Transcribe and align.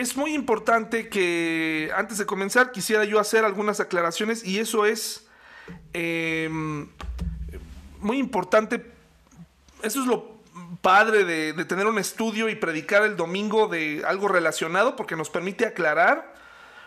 es 0.00 0.16
muy 0.16 0.34
importante 0.34 1.10
que 1.10 1.90
antes 1.94 2.16
de 2.16 2.24
comenzar 2.24 2.72
quisiera 2.72 3.04
yo 3.04 3.20
hacer 3.20 3.44
algunas 3.44 3.80
aclaraciones 3.80 4.42
y 4.42 4.58
eso 4.58 4.86
es 4.86 5.26
em, 5.92 6.88
muy 7.98 8.16
importante. 8.16 8.90
Eso 9.82 10.00
es 10.00 10.06
lo 10.06 10.40
padre 10.80 11.24
de, 11.24 11.52
de, 11.52 11.64
tener 11.66 11.86
un 11.86 11.98
estudio 11.98 12.48
y 12.48 12.54
predicar 12.54 13.02
el 13.02 13.14
domingo 13.14 13.68
de 13.68 14.02
algo 14.06 14.28
relacionado 14.28 14.96
porque 14.96 15.16
nos 15.16 15.28
permite 15.28 15.66
aclarar 15.66 16.34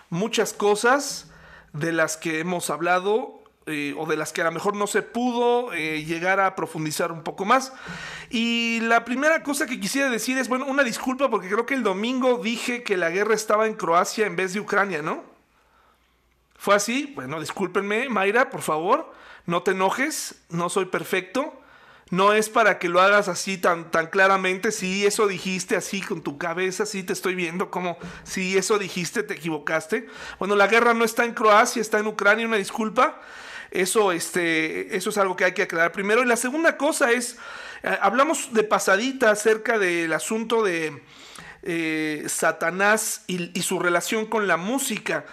muchas 0.10 0.52
cosas 0.52 1.30
de 1.72 1.92
las 1.92 2.18
que 2.18 2.40
hemos 2.40 2.72
hablado 2.72 3.43
eh, 3.66 3.96
o 3.98 4.06
de 4.06 4.18
las 4.18 4.34
que 4.34 4.42
a 4.42 4.46
lo 4.46 4.52
mejor 4.52 4.76
no 4.76 4.88
se 4.88 5.02
pudo 5.02 5.72
eh, 5.72 6.04
llegar 6.04 6.42
a 6.42 6.56
profundizar 6.56 7.12
un 7.12 7.24
poco 7.24 7.46
más. 7.46 7.72
Y 8.30 8.82
la 8.82 9.06
primera 9.06 9.42
cosa 9.42 9.66
que 9.66 9.80
quisiera 9.80 10.10
decir 10.10 10.38
es, 10.38 10.50
bueno, 10.50 10.66
una 10.66 10.84
disculpa 10.84 11.30
porque 11.30 11.50
creo 11.50 11.66
que 11.66 11.74
el 11.74 11.84
domingo 11.84 12.40
dije 12.40 12.84
que 12.84 12.98
la 12.98 13.10
guerra 13.10 13.36
estaba 13.36 13.68
en 13.68 13.76
Croacia 13.76 14.26
en 14.26 14.36
vez 14.36 14.54
de 14.54 14.60
Ucrania, 14.60 15.02
¿no? 15.02 15.24
¿Fue 16.58 16.76
así? 16.76 17.12
Bueno, 17.16 17.40
discúlpenme, 17.40 18.10
Mayra, 18.10 18.50
por 18.50 18.62
favor, 18.62 19.14
no 19.46 19.64
te 19.64 19.72
enojes, 19.72 20.36
no 20.50 20.70
soy 20.70 20.86
perfecto. 20.86 21.60
No 22.10 22.34
es 22.34 22.48
para 22.48 22.78
que 22.78 22.90
lo 22.90 23.02
hagas 23.02 23.28
así 23.28 23.58
tan, 23.58 23.90
tan 23.90 24.08
claramente. 24.08 24.72
Si 24.72 25.06
eso 25.06 25.26
dijiste 25.26 25.76
así 25.76 26.02
con 26.02 26.22
tu 26.22 26.38
cabeza, 26.38 26.86
sí 26.86 27.02
te 27.02 27.12
estoy 27.12 27.34
viendo 27.34 27.72
como 27.72 27.98
si 28.24 28.56
eso 28.58 28.78
dijiste, 28.78 29.24
te 29.24 29.34
equivocaste. 29.34 30.08
Bueno, 30.38 30.56
la 30.56 30.68
guerra 30.68 30.94
no 30.94 31.06
está 31.06 31.26
en 31.26 31.34
Croacia, 31.34 31.82
está 31.82 31.98
en 32.00 32.08
Ucrania, 32.08 32.46
una 32.46 32.58
disculpa. 32.58 33.20
Eso, 33.74 34.12
este, 34.12 34.96
eso 34.96 35.10
es 35.10 35.18
algo 35.18 35.36
que 35.36 35.46
hay 35.46 35.54
que 35.54 35.64
aclarar 35.64 35.92
primero. 35.92 36.22
Y 36.22 36.28
la 36.28 36.36
segunda 36.36 36.78
cosa 36.78 37.12
es, 37.12 37.38
eh, 37.82 37.98
hablamos 38.02 38.54
de 38.54 38.64
pasadita 38.64 39.32
acerca 39.32 39.80
del 39.80 40.14
asunto 40.14 40.62
de 40.62 41.02
eh, 41.64 42.24
Satanás 42.28 43.24
y, 43.26 43.60
su 43.64 43.80
relación 43.80 44.28
con 44.28 44.48
la 44.48 44.58
música. 44.58 45.26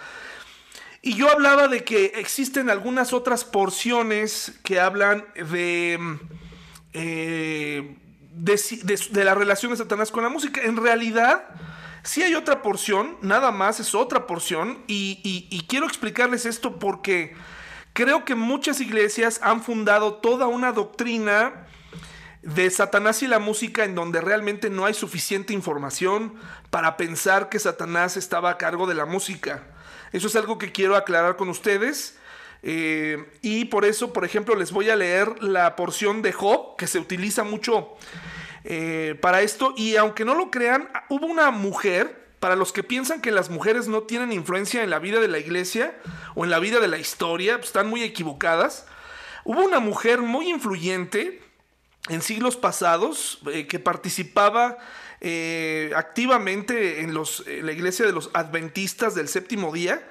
Y 1.03 1.17
yo 1.17 1.31
hablaba 1.31 1.69
de 1.69 1.85
que 1.85 2.13
existen 2.17 2.71
algunas 2.71 3.13
otras 3.13 3.45
porciones 3.45 4.55
que 4.65 4.81
hablan 4.81 5.27
de, 5.35 5.99
eh, 6.95 7.95
de, 8.33 9.25
la 9.25 9.35
relación 9.35 9.73
de 9.73 9.77
Satanás 9.77 10.11
con 10.11 10.23
la 10.23 10.31
música. 10.31 10.63
En 10.63 10.79
realidad, 10.79 11.45
sí 12.05 12.23
hay 12.23 12.35
otra 12.35 12.63
porción, 12.63 13.19
nada 13.21 13.51
más 13.51 13.81
es 13.81 13.95
otra 13.95 14.27
porción. 14.27 14.79
y 14.87 15.67
quiero 15.69 15.85
explicarles 15.85 16.47
esto 16.47 16.79
porque 16.79 17.35
Creo 18.01 18.25
que 18.25 18.35
muchas 18.35 18.81
iglesias 18.81 19.41
han 19.43 19.63
fundado 19.63 20.15
toda 20.15 20.47
una 20.47 20.73
doctrina 20.73 21.67
de 22.41 22.71
Satanás 22.71 23.23
y 23.23 23.27
la 23.27 23.39
música 23.39 23.85
en 23.85 23.95
donde 23.95 24.23
realmente 24.23 24.71
no 24.71 24.87
hay 24.87 24.95
suficiente 24.95 25.53
información 25.53 26.33
para 26.71 26.97
pensar 26.97 27.51
que 27.51 27.59
Satanás 27.59 28.17
estaba 28.17 28.49
a 28.49 28.57
cargo 28.57 28.87
de 28.87 28.95
la 28.95 29.05
música. 29.05 29.65
Eso 30.13 30.29
es 30.29 30.37
algo 30.37 30.57
que 30.57 30.73
quiero 30.73 30.97
aclarar 30.97 31.37
con 31.37 31.51
ustedes. 31.51 32.17
Eh, 32.63 33.23
y 33.43 33.67
por 33.67 33.85
eso, 33.85 34.15
por 34.15 34.25
ejemplo, 34.25 34.55
les 34.55 34.73
voy 34.73 34.89
a 34.89 34.97
leer 34.97 35.43
la 35.43 35.77
porción 35.77 36.23
de 36.23 36.33
Job, 36.33 36.79
que 36.79 36.87
se 36.87 36.99
utiliza 36.99 37.45
mucho 37.45 37.97
eh, 38.65 39.15
para 39.21 39.43
esto. 39.43 39.75
Y 39.77 39.97
aunque 39.97 40.25
no 40.25 40.35
lo 40.35 40.51
crean, 40.51 40.89
hubo 41.11 41.27
una 41.27 41.51
mujer 41.51 42.30
para 42.41 42.57
los 42.57 42.73
que 42.73 42.83
piensan 42.83 43.21
que 43.21 43.31
las 43.31 43.51
mujeres 43.51 43.87
no 43.87 44.03
tienen 44.03 44.33
influencia 44.33 44.83
en 44.83 44.91
la 44.91 44.99
vida 44.99 45.21
de 45.21 45.29
la 45.29 45.39
iglesia 45.39 45.95
o 46.35 46.45
en 46.45 46.51
la 46.51 46.59
vida 46.59 46.81
de 46.81 46.89
la 46.89 46.97
historia, 46.97 47.57
pues, 47.57 47.69
están 47.69 47.87
muy 47.87 48.03
equivocadas. 48.03 48.87
Hubo 49.45 49.63
una 49.63 49.79
mujer 49.79 50.23
muy 50.23 50.49
influyente 50.49 51.43
en 52.09 52.23
siglos 52.23 52.57
pasados 52.57 53.41
eh, 53.53 53.67
que 53.67 53.79
participaba 53.79 54.79
eh, 55.21 55.93
activamente 55.95 57.01
en, 57.01 57.15
la 57.15 57.73
iglesia 57.73 58.07
de 58.07 58.13
los 58.13 58.31
adventistas 58.33 59.15
del 59.15 59.29
séptimo 59.29 59.71
día. 59.71 60.03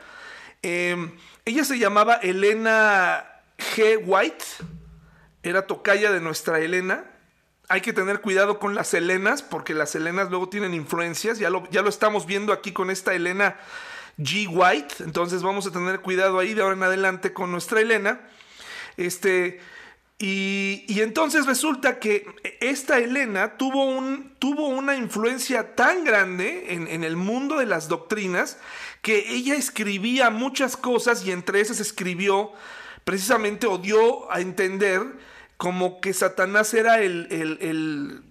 Em, 0.62 1.18
ella 1.46 1.66
se 1.66 1.80
llamaba 1.80 2.16
Elena 2.16 3.26
G. 3.58 4.02
White, 4.06 4.46
era 5.42 5.66
tocaya 5.66 6.12
de 6.12 6.22
nuestra 6.22 6.60
Elena 6.60 7.06
hay 7.70 7.82
que 7.82 7.94
tener 7.94 8.20
cuidado 8.20 8.58
con 8.58 8.74
las 8.74 8.94
Helenas, 8.96 9.44
porque 9.44 9.76
las 9.76 9.94
Helenas 9.94 10.32
luego 10.32 10.50
tienen 10.50 10.74
influencias. 10.74 11.38
Ya 11.38 11.52
lo, 11.52 11.70
ya 11.70 11.84
lo 11.84 11.90
estamos 11.90 12.26
viendo 12.26 12.52
aquí 12.52 12.72
con 12.72 12.90
esta 12.90 13.14
Elena 13.14 13.58
G. 14.18 14.48
White. 14.50 15.04
Entonces 15.04 15.44
vamos 15.44 15.68
a 15.68 15.72
tener 15.72 16.02
cuidado 16.02 16.40
ahí 16.40 16.56
de 16.56 16.64
ahora 16.64 16.76
en 16.76 16.82
adelante 16.82 17.32
con 17.32 17.52
nuestra 17.52 17.80
Elena. 17.80 18.22
Este. 18.98 19.62
Y, 20.22 21.00
entonces 21.00 21.46
resulta 21.46 22.00
que 22.00 22.26
esta 22.60 22.98
Elena 22.98 23.56
tuvo, 23.56 23.86
un, 23.86 24.36
tuvo 24.38 24.68
una 24.68 24.98
influencia 24.98 25.76
tan 25.76 26.04
grande 26.04 26.74
en, 26.74 26.90
en, 26.90 27.06
el 27.06 27.16
mundo 27.16 27.58
de 27.58 27.66
las 27.66 27.88
doctrinas 27.88 28.58
que 29.02 29.32
ella 29.34 29.56
escribía 29.56 30.30
muchas 30.30 30.76
cosas 30.76 31.26
y 31.26 31.32
entre 31.32 31.62
esas 31.62 31.80
escribió 31.80 32.52
precisamente 33.06 33.66
o 33.66 33.78
dio 33.78 34.30
a 34.30 34.42
entender 34.42 35.04
como 35.60 36.00
que 36.00 36.14
Satanás 36.14 36.74
era 36.74 37.02
el, 37.02 38.24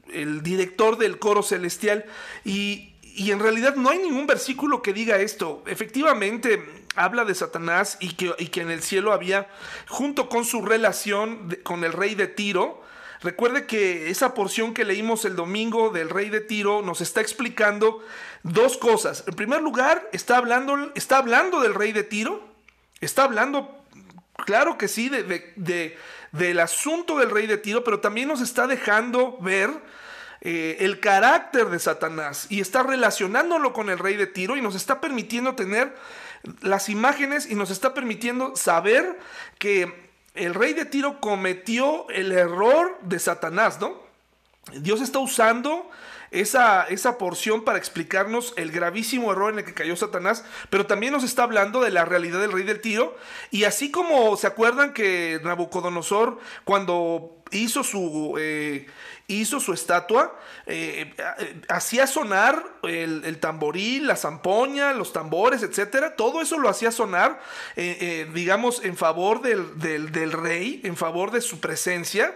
director 0.42 0.96
del 0.96 1.18
coro 1.18 1.42
celestial 1.42 2.06
y, 2.42 2.94
en 3.18 3.38
realidad 3.38 3.74
no 3.74 3.90
hay 3.90 3.98
ningún 3.98 4.26
versículo 4.26 4.80
que 4.80 4.94
diga 4.94 5.18
esto. 5.18 5.62
Efectivamente 5.66 6.64
habla 6.96 7.26
de 7.26 7.34
Satanás 7.34 7.98
y 8.00 8.14
que, 8.14 8.32
que 8.50 8.62
en 8.62 8.70
el 8.70 8.82
cielo 8.82 9.12
había, 9.12 9.46
junto 9.88 10.30
con 10.30 10.46
su 10.46 10.62
relación 10.62 11.54
con 11.64 11.84
el 11.84 11.92
rey 11.92 12.14
de 12.14 12.28
Tiro, 12.28 12.82
Recuerde 13.20 13.66
que 13.66 14.10
esa 14.10 14.32
porción 14.32 14.74
que 14.74 14.84
leímos 14.84 15.24
el 15.24 15.34
domingo 15.34 15.90
del 15.90 16.08
rey 16.08 16.30
de 16.30 16.40
Tiro 16.40 16.82
nos 16.82 17.00
está 17.00 17.20
explicando 17.20 18.00
dos 18.44 18.78
cosas. 18.78 19.24
En 19.26 19.34
primer 19.34 19.60
lugar, 19.60 20.08
está 20.12 20.36
hablando, 20.36 20.92
está 20.94 21.18
hablando 21.18 21.60
del 21.60 21.74
rey 21.74 21.90
de 21.90 22.04
Tiro, 22.04 22.46
está 23.00 23.24
hablando, 23.24 23.84
claro 24.36 24.78
que 24.78 24.86
sí, 24.86 25.08
de, 25.08 25.98
del 26.32 26.60
asunto 26.60 27.18
del 27.18 27.30
rey 27.30 27.46
de 27.46 27.58
Tiro, 27.58 27.84
pero 27.84 28.00
también 28.00 28.28
nos 28.28 28.40
está 28.40 28.66
dejando 28.66 29.38
ver 29.40 29.70
eh, 30.40 30.76
el 30.80 31.00
carácter 31.00 31.66
de 31.66 31.78
Satanás 31.78 32.46
y 32.48 32.60
está 32.60 32.82
relacionándolo 32.82 33.72
con 33.72 33.90
el 33.90 33.98
rey 33.98 34.16
de 34.16 34.26
Tiro 34.26 34.56
y 34.56 34.62
nos 34.62 34.74
está 34.74 35.00
permitiendo 35.00 35.54
tener 35.54 35.94
las 36.60 36.88
imágenes 36.88 37.50
y 37.50 37.54
nos 37.54 37.70
está 37.70 37.94
permitiendo 37.94 38.54
saber 38.54 39.18
que 39.58 40.08
el 40.34 40.54
rey 40.54 40.74
de 40.74 40.84
Tiro 40.84 41.20
cometió 41.20 42.08
el 42.10 42.30
error 42.32 42.98
de 43.02 43.18
Satanás, 43.18 43.80
¿no? 43.80 44.00
Dios 44.74 45.00
está 45.00 45.18
usando 45.18 45.90
esa, 46.30 46.84
esa 46.84 47.18
porción 47.18 47.64
para 47.64 47.78
explicarnos 47.78 48.52
el 48.56 48.70
gravísimo 48.70 49.32
error 49.32 49.52
en 49.52 49.60
el 49.60 49.64
que 49.64 49.74
cayó 49.74 49.96
Satanás, 49.96 50.44
pero 50.70 50.86
también 50.86 51.12
nos 51.12 51.24
está 51.24 51.42
hablando 51.42 51.80
de 51.80 51.90
la 51.90 52.04
realidad 52.04 52.40
del 52.40 52.52
rey 52.52 52.64
del 52.64 52.80
tiro. 52.80 53.16
Y 53.50 53.64
así 53.64 53.90
como 53.90 54.36
se 54.36 54.46
acuerdan 54.46 54.92
que 54.92 55.40
Nabucodonosor, 55.42 56.38
cuando 56.64 57.38
hizo 57.50 57.82
su, 57.82 58.34
eh, 58.38 58.86
hizo 59.26 59.60
su 59.60 59.72
estatua, 59.72 60.38
eh, 60.66 61.14
eh, 61.16 61.60
hacía 61.68 62.06
sonar 62.06 62.62
el, 62.82 63.38
tamboril, 63.38 64.06
la 64.06 64.16
zampoña, 64.16 64.92
los 64.92 65.12
tambores, 65.12 65.62
etcétera. 65.62 66.16
Todo 66.16 66.40
eso 66.40 66.58
lo 66.58 66.68
hacía 66.68 66.90
sonar, 66.90 67.40
digamos, 68.34 68.84
en 68.84 68.96
favor 68.96 69.42
del, 69.42 69.78
del, 69.78 70.32
rey, 70.32 70.80
en 70.84 70.96
favor 70.96 71.30
de 71.30 71.40
su 71.40 71.60
presencia. 71.60 72.34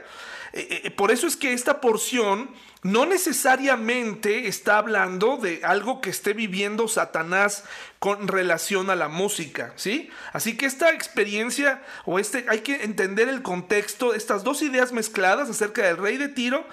por 0.97 1.11
eso 1.11 1.27
es 1.27 1.37
que 1.37 1.53
esta 1.53 1.81
porción 1.81 2.51
no 2.83 3.07
necesariamente 3.07 4.49
está 4.49 4.79
hablando 4.79 5.37
de 5.37 5.61
algo 5.65 6.01
que 6.01 6.11
esté 6.11 6.33
viviendo 6.33 6.89
Satanás 6.89 7.63
con 8.01 8.27
relación 8.27 8.91
a 8.91 8.97
la 8.97 9.07
música, 9.07 9.73
¿sí? 9.77 10.11
Así 10.33 10.57
que 10.57 10.67
esta 10.67 10.91
experiencia 10.91 11.81
o 12.05 12.19
este 12.19 12.45
hay 12.49 12.61
que 12.61 12.83
entender 12.83 13.29
el 13.29 13.43
contexto, 13.43 14.15
estas 14.15 14.43
dos 14.43 14.63
ideas 14.63 14.91
mezcladas 14.91 15.49
acerca 15.49 15.85
del 15.85 15.97
rey 15.97 16.17
de 16.17 16.29
Tiro 16.29 16.67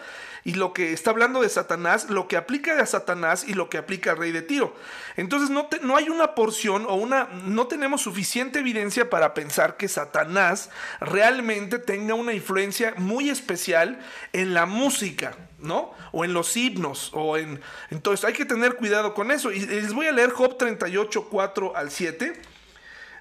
y 0.43 0.55
lo 0.55 0.73
que 0.73 0.93
está 0.93 1.11
hablando 1.11 1.41
de 1.43 1.49
Satanás, 1.49 2.09
lo 2.09 2.27
que 2.27 2.37
aplica 2.37 2.81
a 2.81 2.85
Satanás 2.87 3.45
y 3.47 3.53
lo 3.53 3.69
que 3.69 3.77
aplica 3.77 4.11
al 4.11 4.17
rey 4.17 4.31
de 4.31 4.41
Tiro. 4.41 4.75
Entonces 5.15 5.51
no, 5.51 5.69
no 5.83 5.95
hay 5.95 6.09
una 6.09 6.33
porción 6.33 6.85
o 6.87 6.95
una, 6.95 7.25
no 7.45 7.67
tenemos 7.67 8.01
suficiente 8.01 8.59
evidencia 8.59 9.11
para 9.11 9.35
pensar 9.35 9.77
que 9.77 9.87
Satanás 9.87 10.71
realmente 11.01 11.77
tenga 11.77 12.15
una 12.15 12.33
influencia 12.33 12.95
muy 12.97 13.29
especial 13.29 13.99
en 14.33 14.55
la 14.55 14.65
música, 14.65 15.35
¿no? 15.61 15.93
O 16.11 16.25
en 16.25 16.33
los 16.33 16.55
himnos, 16.55 17.11
o 17.13 17.37
en... 17.37 17.61
Entonces 17.89 18.25
hay 18.25 18.33
que 18.33 18.45
tener 18.45 18.75
cuidado 18.75 19.13
con 19.13 19.31
eso. 19.31 19.51
Y 19.51 19.59
les 19.59 19.93
voy 19.93 20.07
a 20.07 20.11
leer 20.11 20.31
Job 20.31 20.57
38, 20.57 21.27
4 21.29 21.75
al 21.75 21.91
7, 21.91 22.41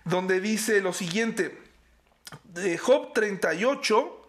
donde 0.05 0.41
dice 0.41 0.81
lo 0.81 0.93
siguiente. 0.93 1.59
De 2.45 2.79
Job 2.79 3.13
38, 3.15 4.29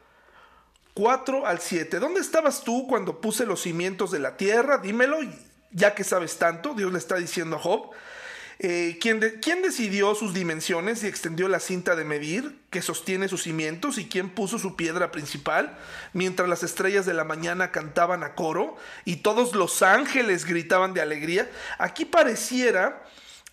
4 0.94 1.48
al 1.48 1.60
7. 1.60 2.00
¿Dónde 2.00 2.22
estabas 2.22 2.64
tú 2.64 2.88
cuando 2.88 3.22
puse 3.22 3.46
los 3.46 3.62
cimientos 3.62 4.12
de 4.12 4.20
la 4.20 4.38
tierra? 4.38 4.78
Dímelo, 4.78 5.18
ya 5.72 5.96
que 5.96 6.04
sabes 6.04 6.38
tanto, 6.38 6.74
Dios 6.74 6.92
le 6.92 6.98
está 6.98 7.16
diciendo 7.16 7.56
a 7.56 7.60
Job. 7.60 7.92
Eh, 8.62 8.98
¿quién, 9.00 9.22
¿quién, 9.42 9.62
decidió 9.62 10.14
sus 10.16 10.34
dimensiones 10.34 11.02
y 11.02 11.08
extendió 11.08 11.48
la 11.48 11.62
cinta 11.62 11.96
de 11.96 12.04
medir 12.04 12.60
que 12.70 12.82
sostiene 12.82 13.30
sus 13.30 13.44
cimientos? 13.44 13.98
¿Y 13.98 14.10
quién 14.10 14.30
puso 14.30 14.60
su 14.60 14.76
piedra 14.76 15.12
principal? 15.12 15.78
Mientras 16.12 16.50
las 16.50 16.64
estrellas 16.64 17.06
de 17.06 17.14
la 17.14 17.24
mañana 17.24 17.72
cantaban 17.72 18.22
a 18.22 18.36
coro 18.36 18.76
y 19.06 19.18
todos 19.18 19.56
los 19.56 19.82
ángeles 19.82 20.44
gritaban 20.44 20.94
de 20.94 21.00
alegría. 21.00 21.50
Aquí 21.78 22.04
pareciera, 22.04 23.02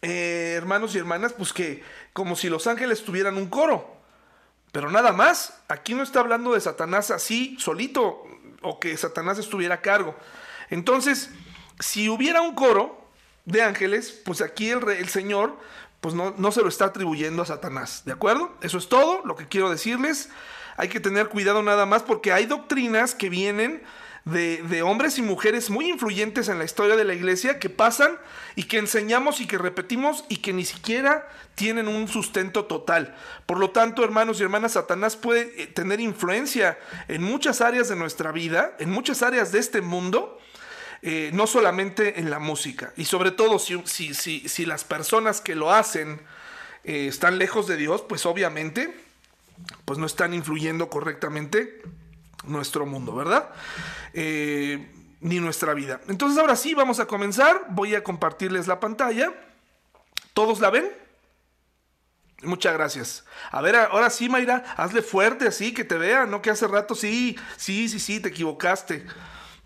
eh, 0.02 0.54
hermanos 0.56 0.96
y 0.96 0.98
hermanas, 0.98 1.32
pues 1.34 1.52
que 1.52 1.84
como 2.12 2.34
si 2.34 2.48
los 2.48 2.66
ángeles 2.66 3.04
tuvieran 3.04 3.36
un 3.36 3.48
coro. 3.48 3.96
Pero 4.72 4.90
nada 4.90 5.12
más, 5.12 5.54
aquí 5.68 5.94
no 5.94 6.02
está 6.02 6.18
hablando 6.18 6.52
de 6.52 6.60
Satanás 6.60 7.12
así, 7.12 7.56
solito, 7.60 8.24
o 8.60 8.80
que 8.80 8.96
Satanás 8.96 9.38
estuviera 9.38 9.76
a 9.76 9.80
cargo. 9.82 10.16
Entonces, 10.68 11.30
si 11.78 12.08
hubiera 12.08 12.40
un 12.40 12.56
coro, 12.56 13.05
de 13.46 13.62
ángeles, 13.62 14.20
pues 14.24 14.42
aquí 14.42 14.70
el, 14.70 14.86
el 14.88 15.08
Señor 15.08 15.56
pues 16.00 16.14
no, 16.14 16.34
no, 16.36 16.52
se 16.52 16.62
lo 16.62 16.68
está 16.68 16.86
atribuyendo 16.86 17.42
a 17.42 17.46
Satanás, 17.46 18.02
¿de 18.04 18.12
acuerdo? 18.12 18.54
Eso 18.60 18.78
es 18.78 18.88
todo 18.88 19.22
lo 19.24 19.34
que 19.34 19.48
quiero 19.48 19.70
decirles. 19.70 20.28
Hay 20.76 20.88
que 20.88 21.00
tener 21.00 21.28
cuidado 21.28 21.62
nada 21.62 21.86
más 21.86 22.02
porque 22.02 22.32
hay 22.32 22.46
doctrinas 22.46 23.14
que 23.14 23.30
vienen 23.30 23.82
de, 24.24 24.62
de, 24.64 24.82
hombres 24.82 25.18
y 25.18 25.22
mujeres 25.22 25.70
muy 25.70 25.88
influyentes 25.88 26.48
en 26.48 26.58
la 26.58 26.64
historia 26.64 26.96
de 26.96 27.04
la 27.04 27.14
iglesia 27.14 27.58
que 27.58 27.70
pasan 27.70 28.18
y 28.56 28.64
que 28.64 28.78
enseñamos 28.78 29.40
y 29.40 29.46
que 29.46 29.56
repetimos 29.56 30.24
y 30.28 30.38
que 30.38 30.52
ni 30.52 30.64
siquiera 30.64 31.28
tienen 31.54 31.88
un 31.88 32.08
sustento 32.08 32.66
total. 32.66 33.16
Por 33.46 33.58
lo 33.58 33.70
tanto, 33.70 34.04
hermanos 34.04 34.38
y 34.38 34.42
hermanas, 34.42 34.72
Satanás 34.72 35.16
puede 35.16 35.62
eh, 35.62 35.66
tener 35.66 36.00
influencia 36.00 36.78
en 37.08 37.22
muchas 37.22 37.60
áreas 37.60 37.88
de 37.88 37.96
nuestra 37.96 38.32
vida, 38.32 38.76
en 38.78 38.90
muchas 38.90 39.22
áreas 39.22 39.50
de 39.50 39.60
este 39.60 39.80
mundo 39.80 40.38
eh, 41.08 41.30
no 41.32 41.46
solamente 41.46 42.18
en 42.18 42.30
la 42.30 42.40
música, 42.40 42.92
y 42.96 43.04
sobre 43.04 43.30
todo 43.30 43.60
si, 43.60 43.80
si, 43.86 44.12
si, 44.12 44.66
las 44.66 44.82
personas 44.82 45.40
que 45.40 45.54
lo 45.54 45.72
hacen 45.72 46.20
eh, 46.82 47.06
están 47.06 47.38
lejos 47.38 47.68
de 47.68 47.76
Dios, 47.76 48.02
pues 48.02 48.26
obviamente 48.26 48.92
pues 49.84 50.00
no 50.00 50.06
están 50.06 50.34
influyendo 50.34 50.90
correctamente 50.90 51.80
nuestro 52.42 52.86
mundo, 52.86 53.14
¿verdad? 53.14 53.50
Eh, 54.14 54.84
ni 55.20 55.38
nuestra 55.38 55.74
vida. 55.74 56.00
Entonces 56.08 56.40
ahora 56.40 56.56
sí, 56.56 56.74
vamos 56.74 56.98
a 56.98 57.06
comenzar. 57.06 57.66
Voy 57.68 57.94
a 57.94 58.02
compartirles 58.02 58.66
la 58.66 58.80
pantalla. 58.80 59.32
¿Todos 60.34 60.58
la 60.58 60.70
ven? 60.70 60.90
Muchas 62.42 62.72
gracias. 62.74 63.24
A 63.52 63.62
ver, 63.62 63.76
ahora 63.76 64.10
sí, 64.10 64.28
Mayra, 64.28 64.74
hazle 64.76 65.02
fuerte 65.02 65.46
así, 65.46 65.72
que 65.72 65.84
te 65.84 65.98
vea, 65.98 66.26
no 66.26 66.42
que 66.42 66.50
hace 66.50 66.66
rato 66.66 66.96
sí, 66.96 67.38
sí, 67.56 67.88
sí, 67.88 68.00
sí, 68.00 68.18
te 68.18 68.30
equivocaste. 68.30 69.06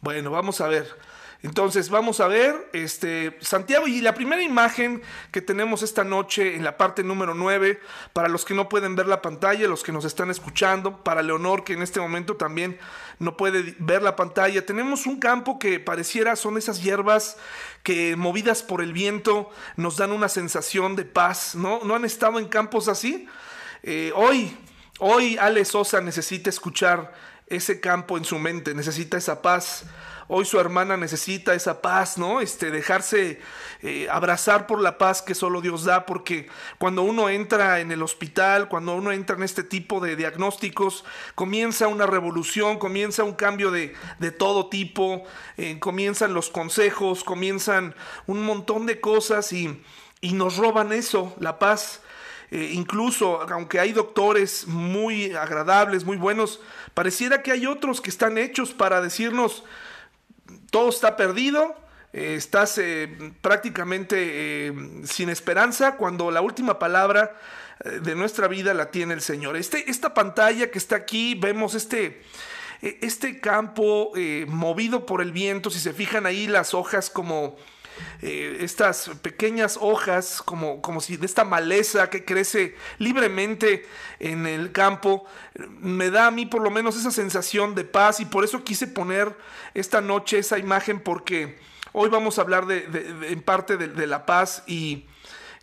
Bueno, 0.03 0.31
vamos 0.31 0.61
a 0.61 0.69
ver. 0.69 1.10
Entonces 1.43 1.89
vamos 1.89 2.21
a 2.21 2.29
ver 2.29 2.69
este 2.75 3.39
Santiago 3.41 3.87
y 3.87 4.03
la 4.03 4.15
primera 4.15 4.43
imagen 4.43 5.01
que 5.33 5.41
tenemos 5.41 5.83
esta 5.83 6.05
noche 6.05 6.55
en 6.55 6.65
la 6.65 6.77
parte 6.77 7.03
número 7.03 7.33
9 7.33 7.81
para 8.13 8.29
los 8.29 8.45
que 8.45 8.53
no 8.53 8.69
pueden 8.69 8.95
ver 8.95 9.07
la 9.07 9.23
pantalla, 9.23 9.67
los 9.67 9.83
que 9.83 9.93
nos 9.93 10.05
están 10.05 10.31
escuchando, 10.31 11.03
para 11.03 11.23
Leonor 11.23 11.65
que 11.65 11.73
en 11.73 11.83
este 11.83 11.99
momento 11.99 12.37
también 12.37 12.79
no 13.19 13.39
puede 13.39 13.75
ver 13.79 14.03
la 14.03 14.17
pantalla, 14.17 14.67
tenemos 14.67 15.07
un 15.07 15.19
campo 15.19 15.59
que 15.59 15.81
pareciera 15.81 16.37
son 16.37 16.59
esas 16.59 16.83
hierbas 16.83 17.39
que 17.83 18.17
movidas 18.17 18.63
por 18.63 18.83
el 18.83 18.93
viento 18.93 19.49
nos 19.77 19.97
dan 19.97 20.13
una 20.13 20.29
sensación 20.29 20.95
de 20.95 21.07
paz, 21.07 21.55
¿no? 21.55 21.81
¿No 21.85 21.95
han 21.95 22.05
estado 22.05 22.39
en 22.39 22.49
campos 22.49 22.87
así? 22.89 23.27
Eh, 23.83 24.13
hoy, 24.15 24.55
hoy 24.99 25.39
Ale 25.39 25.65
Sosa 25.65 26.03
necesita 26.03 26.51
escuchar 26.51 27.15
ese 27.47 27.81
campo 27.81 28.19
en 28.19 28.27
su 28.27 28.39
mente, 28.39 28.75
necesita 28.75 29.17
esa 29.17 29.41
paz 29.41 29.87
Hoy 30.33 30.45
su 30.45 30.61
hermana 30.61 30.97
necesita 30.97 31.55
esa 31.55 31.83
paz, 31.83 32.17
¿no? 32.17 32.41
Este, 32.41 32.71
dejarse 32.71 33.41
eh, 33.83 34.07
abrazar 34.09 34.69
por 34.69 34.81
la 34.81 34.97
paz 34.97 35.23
que 35.23 35.35
solo 35.35 35.61
Dios 35.61 35.83
da, 35.83 36.07
porque 36.07 36.47
cuando 36.79 37.03
uno 37.03 37.29
entra 37.29 37.81
en 37.81 37.91
el 37.91 38.01
hospital, 38.01 38.69
cuando 38.69 38.95
uno 38.95 39.11
entra 39.11 39.35
en 39.35 39.43
este 39.43 39.65
tipo 39.65 39.99
de 39.99 40.15
diagnósticos, 40.15 41.05
comienza 41.35 41.89
una 41.89 42.07
revolución, 42.07 42.79
comienza 42.79 43.25
un 43.25 43.33
cambio 43.33 43.73
de, 43.73 43.93
todo 44.39 44.69
tipo, 44.69 45.25
eh, 45.57 45.81
comienzan 45.81 46.33
los 46.33 46.49
consejos, 46.49 47.25
comienzan 47.25 47.97
un 48.29 48.45
montón 48.45 48.87
de 48.87 49.01
cosas 49.01 49.53
y, 49.53 49.83
nos 50.23 50.59
roban 50.59 50.93
eso, 50.93 51.35
la 51.41 51.59
paz. 51.59 52.03
Eh, 52.53 52.71
incluso, 52.75 53.43
aunque 53.51 53.81
hay 53.81 53.93
doctores 53.93 54.69
muy 54.69 55.33
agradables, 55.33 56.05
muy 56.05 56.17
buenos, 56.17 56.61
pareciera 56.95 57.43
que 57.43 57.51
hay 57.51 57.67
otros 57.67 58.01
que 58.01 58.11
están 58.11 58.39
hechos 58.39 58.73
para 58.73 59.01
decirnos, 59.01 59.65
todo 60.71 60.89
está 60.89 61.17
perdido, 61.17 61.77
eh, 62.13 62.35
estás 62.37 62.77
eh, 62.79 63.09
prácticamente 63.41 64.17
eh, 64.19 64.73
sin 65.05 65.29
esperanza 65.29 65.97
cuando 65.97 66.31
la 66.31 66.41
última 66.41 66.79
palabra 66.79 67.39
de 68.03 68.15
nuestra 68.15 68.47
vida 68.47 68.75
la 68.75 68.91
tiene 68.91 69.15
el 69.15 69.23
Señor. 69.23 69.57
Este, 69.57 69.91
esta 69.91 70.13
pantalla 70.13 70.71
que 70.71 70.77
está 70.77 70.97
aquí, 70.97 71.35
vemos 71.35 71.75
este, 71.75 72.23
este 72.83 73.41
campo 73.41 74.13
movido 74.49 75.07
por 75.07 75.23
el 75.23 75.33
viento, 75.33 75.71
si 75.71 75.81
se 75.81 75.95
fijan 75.95 76.27
ahí 76.27 76.47
las 76.47 76.75
hojas 76.75 77.09
como 77.09 77.57
eh, 78.23 78.59
estas 78.61 79.11
pequeñas 79.23 79.79
hojas, 79.81 80.43
como, 80.43 80.81
como 80.83 81.01
si 81.01 81.17
de 81.17 81.27
esta 81.27 81.45
maleza 81.45 82.11
que 82.11 82.25
crece 82.25 82.77
libremente 82.99 83.87
en 84.19 84.47
el 84.47 84.73
campo, 84.73 85.25
me 85.81 86.11
da 86.11 86.27
a 86.27 86.31
mí 86.31 86.47
por 86.47 86.63
lo 86.63 86.71
menos 86.71 86.97
esa 86.97 87.11
sensación 87.11 87.75
de 87.75 87.85
paz 87.85 88.21
y 88.21 88.25
por 88.25 88.45
eso 88.45 88.65
quise 88.65 88.87
poner 88.87 89.37
esta 89.75 90.01
noche 90.01 90.39
esa 90.39 90.59
imagen 90.59 91.01
porque 91.01 91.59
hoy 91.93 92.09
vamos 92.09 92.39
a 92.39 92.43
hablar 92.43 92.67
de, 92.67 92.85
en 93.29 93.43
parte 93.43 93.77
de 93.77 94.07
la 94.07 94.27
paz 94.27 94.63
y 94.67 95.07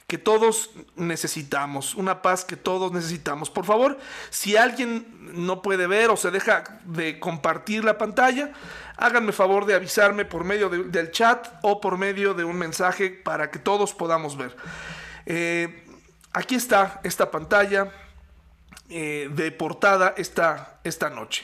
que 0.07 0.17
todos 0.17 0.69
necesitamos, 0.95 1.93
una 1.93 2.21
paz 2.21 2.45
que 2.45 2.55
todos 2.55 2.93
necesitamos. 2.93 3.49
Por 3.49 3.65
favor, 3.65 3.97
si 4.29 4.55
alguien 4.55 5.05
no 5.33 5.61
puede 5.61 5.85
ver 5.85 6.09
o 6.09 6.15
se 6.15 6.31
deja 6.31 6.63
de 6.85 7.19
compartir 7.19 7.83
la 7.83 7.97
pantalla, 7.97 8.53
háganme 8.95 9.33
favor 9.33 9.65
de 9.65 9.75
avisarme 9.75 10.23
por 10.23 10.45
medio 10.45 10.69
del 10.69 11.11
chat 11.11 11.49
o 11.61 11.81
por 11.81 11.97
medio 11.97 12.33
de 12.33 12.45
un 12.45 12.57
mensaje 12.57 13.09
para 13.09 13.51
que 13.51 13.59
todos 13.59 13.93
podamos 13.93 14.37
ver. 14.37 14.55
Eh, 15.25 15.83
aquí 16.31 16.55
está 16.55 17.01
esta 17.03 17.29
pantalla 17.29 17.91
eh, 18.89 19.27
de 19.29 19.51
portada 19.51 20.13
esta, 20.15 20.79
esta 20.85 21.09
noche. 21.09 21.43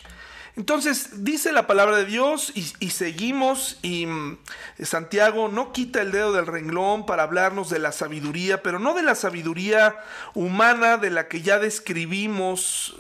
Entonces 0.56 1.24
dice 1.24 1.52
la 1.52 1.66
palabra 1.66 1.98
de 1.98 2.06
Dios 2.06 2.52
y, 2.54 2.90
seguimos 2.92 3.80
y 3.82 4.06
mm, 4.06 4.38
Santiago 4.84 5.48
no 5.48 5.74
quita 5.74 6.02
el 6.02 6.12
dedo 6.12 6.32
del 6.32 6.46
renglón 6.46 7.08
para 7.08 7.24
hablarnos 7.24 7.72
de 7.72 7.80
la 7.80 7.92
sabiduría, 7.92 8.62
pero 8.62 8.78
no 8.78 8.94
de 8.94 9.02
la 9.02 9.16
sabiduría 9.16 9.96
humana 10.36 10.98
de 10.98 11.10
la 11.10 11.28
que 11.28 11.42
ya 11.42 11.58
describimos, 11.58 12.96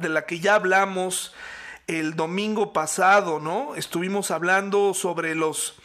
de 0.00 0.08
la 0.08 0.26
que 0.26 0.40
ya 0.40 0.56
hablamos 0.56 1.32
el 1.86 2.16
domingo 2.16 2.72
pasado, 2.72 3.38
¿no? 3.38 3.76
Estuvimos 3.76 4.32
hablando 4.32 4.92
sobre 4.92 5.36
los 5.36 5.76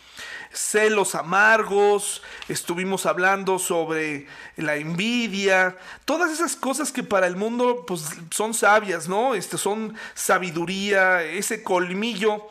celos 0.54 1.16
amargos, 1.16 2.22
estuvimos 2.48 3.06
hablando 3.06 3.60
sobre 3.60 4.28
la 4.58 4.76
envidia, 4.76 5.78
todas 6.06 6.32
esas 6.32 6.56
cosas 6.56 6.92
que 6.92 7.04
para 7.04 7.28
el 7.28 7.36
mundo 7.36 7.86
pues 7.86 8.06
son 8.32 8.54
sabias, 8.54 9.08
¿no? 9.08 9.36
Este, 9.36 9.58
son 9.58 9.96
sabiduría, 10.14 11.24
ese 11.24 11.64
colmillo 11.64 12.50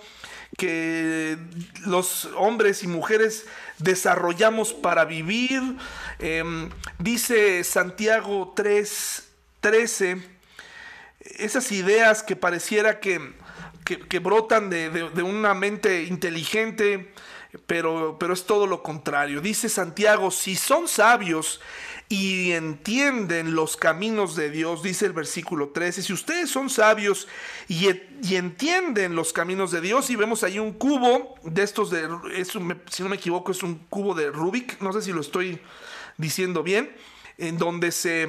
que 0.57 1.39
los 1.87 2.27
hombres 2.37 2.83
y 2.83 2.87
mujeres 2.87 3.47
desarrollamos 3.79 4.75
para 4.75 5.05
vivir. 5.05 5.63
Em, 6.19 6.71
dice 6.99 7.65
Santiago 7.65 8.53
3, 8.55 9.29
13, 9.61 10.23
esas 11.39 11.71
ideas 11.73 12.23
que 12.23 12.37
pareciera 12.37 13.01
que, 13.01 13.35
que, 13.85 14.19
brotan 14.19 14.71
de, 14.71 14.91
de, 14.91 15.23
una 15.23 15.55
mente 15.55 16.05
inteligente, 16.05 17.13
pero, 17.67 18.17
pero 18.19 18.33
es 18.33 18.45
todo 18.45 18.67
lo 18.67 18.83
contrario. 18.83 19.41
Dice 19.41 19.69
Santiago, 19.69 20.31
si 20.31 20.57
son 20.57 20.89
sabios 20.89 21.61
y 22.09 22.51
entienden 22.53 23.55
los 23.55 23.77
caminos 23.77 24.35
de 24.35 24.51
Dios, 24.51 24.83
dice 24.83 25.07
el 25.07 25.13
versículo 25.13 25.69
13, 25.69 26.03
si 26.03 26.13
ustedes 26.13 26.51
son 26.51 26.69
sabios 26.69 27.29
y, 27.69 27.87
entienden 28.35 29.15
los 29.15 29.33
caminos 29.33 29.71
de 29.71 29.81
Dios, 29.81 30.11
y 30.11 30.17
vemos 30.17 30.43
ahí 30.43 30.59
un 30.59 30.73
cubo 30.73 31.37
de 31.45 31.63
estos 31.63 31.91
de, 31.91 32.09
si 32.45 33.03
no 33.03 33.09
me 33.09 33.17
equivoco, 33.17 33.53
es 33.53 33.63
un 33.63 33.77
cubo 33.89 34.15
de 34.15 34.31
Rubik, 34.31 34.81
no 34.81 34.93
sé 34.93 35.03
si 35.03 35.13
lo 35.13 35.21
estoy 35.21 35.61
diciendo 36.19 36.65
bien, 36.65 36.95
en 37.39 37.59
donde 37.59 37.93
se 37.93 38.29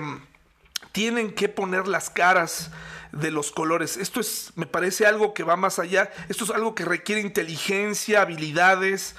tienen 0.92 1.34
que 1.34 1.50
poner 1.50 1.88
las 1.88 2.10
caras 2.10 2.72
de 3.12 3.32
los 3.32 3.52
colores. 3.52 3.98
Esto 3.98 4.20
es, 4.20 4.52
me 4.56 4.66
parece 4.66 5.06
algo 5.06 5.34
que 5.34 5.44
va 5.44 5.56
más 5.56 5.80
allá. 5.80 6.12
Esto 6.30 6.46
es 6.46 6.50
algo 6.50 6.76
que 6.76 6.86
requiere 6.86 7.22
inteligencia, 7.22 8.22
habilidades, 8.22 9.16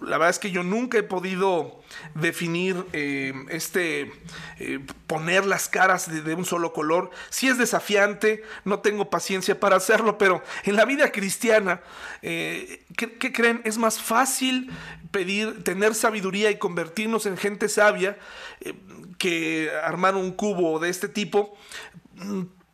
La 0.00 0.18
verdad 0.18 0.30
es 0.30 0.38
que 0.38 0.50
yo 0.50 0.64
nunca 0.64 0.98
he 0.98 1.02
podido 1.02 1.80
definir 2.14 2.84
eh, 2.92 3.32
este, 3.50 4.12
eh, 4.58 4.80
poner 5.06 5.46
las 5.46 5.68
caras 5.68 6.10
de, 6.10 6.34
un 6.34 6.44
solo 6.44 6.72
color. 6.72 7.10
Si 7.30 7.48
es 7.48 7.58
desafiante, 7.58 8.42
no 8.64 8.80
tengo 8.80 9.08
paciencia 9.08 9.58
para 9.60 9.76
hacerlo, 9.76 10.18
pero 10.18 10.42
en 10.64 10.76
la 10.76 10.84
vida 10.84 11.12
cristiana, 11.12 11.80
eh, 12.22 12.84
¿qué, 12.96 13.32
creen? 13.32 13.60
Es 13.64 13.78
más 13.78 14.00
fácil 14.00 14.70
pedir, 15.12 15.62
tener 15.62 15.94
sabiduría 15.94 16.50
y 16.50 16.58
convertirnos 16.58 17.26
en 17.26 17.36
gente 17.36 17.68
sabia 17.68 18.18
que 19.18 19.70
armar 19.84 20.16
un 20.16 20.32
cubo 20.32 20.80
de 20.80 20.90
este 20.90 21.08
tipo 21.08 21.56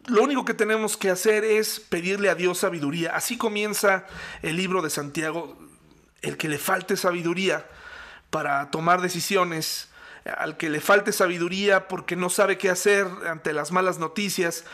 lo 0.06 0.22
único 0.22 0.44
que 0.44 0.54
tenemos 0.54 0.96
que 0.96 1.10
hacer 1.10 1.44
es 1.44 1.78
pedirle 1.78 2.30
a 2.30 2.34
Dios 2.34 2.58
sabiduría. 2.58 3.14
Así 3.14 3.36
comienza 3.36 4.06
el 4.42 4.56
libro 4.56 4.82
de 4.82 4.90
Santiago. 4.90 5.56
El 6.22 6.36
que 6.36 6.48
le 6.48 6.58
falte 6.58 6.96
sabiduría 6.96 7.66
para 8.30 8.70
tomar 8.70 9.00
decisiones, 9.00 9.88
al 10.24 10.56
que 10.56 10.70
le 10.70 10.80
falte 10.80 11.12
sabiduría 11.12 11.88
porque 11.88 12.16
no 12.16 12.30
sabe 12.30 12.58
qué 12.58 12.70
hacer 12.70 13.06
ante 13.26 13.52
las 13.52 13.72
malas 13.72 13.98
noticias, 13.98 14.64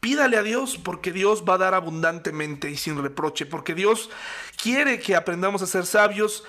pídale 0.00 0.36
a 0.36 0.42
Dios 0.42 0.78
porque 0.82 1.12
Dios 1.12 1.44
va 1.48 1.54
a 1.54 1.58
dar 1.58 1.74
abundantemente 1.74 2.68
y 2.70 2.76
sin 2.76 3.00
reproche, 3.00 3.46
porque 3.46 3.74
Dios 3.74 4.10
quiere 4.60 4.98
que 4.98 5.14
aprendamos 5.14 5.62
a 5.62 5.66
ser 5.66 5.86
sabios. 5.86 6.44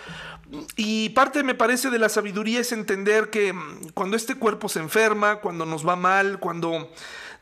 Y 0.75 1.10
parte 1.10 1.44
me 1.44 1.56
parece 1.56 1.90
de 1.90 2.00
la 2.00 2.10
sabiduría 2.10 2.60
es 2.60 2.72
entender 2.72 3.30
que 3.30 3.54
cuando 3.94 4.18
este 4.18 4.36
cuerpo 4.36 4.70
se 4.70 4.80
enferma, 4.80 5.38
cuando 5.38 5.66
nos 5.66 5.88
va 5.88 5.96
mal, 5.96 6.40
cuando 6.40 6.92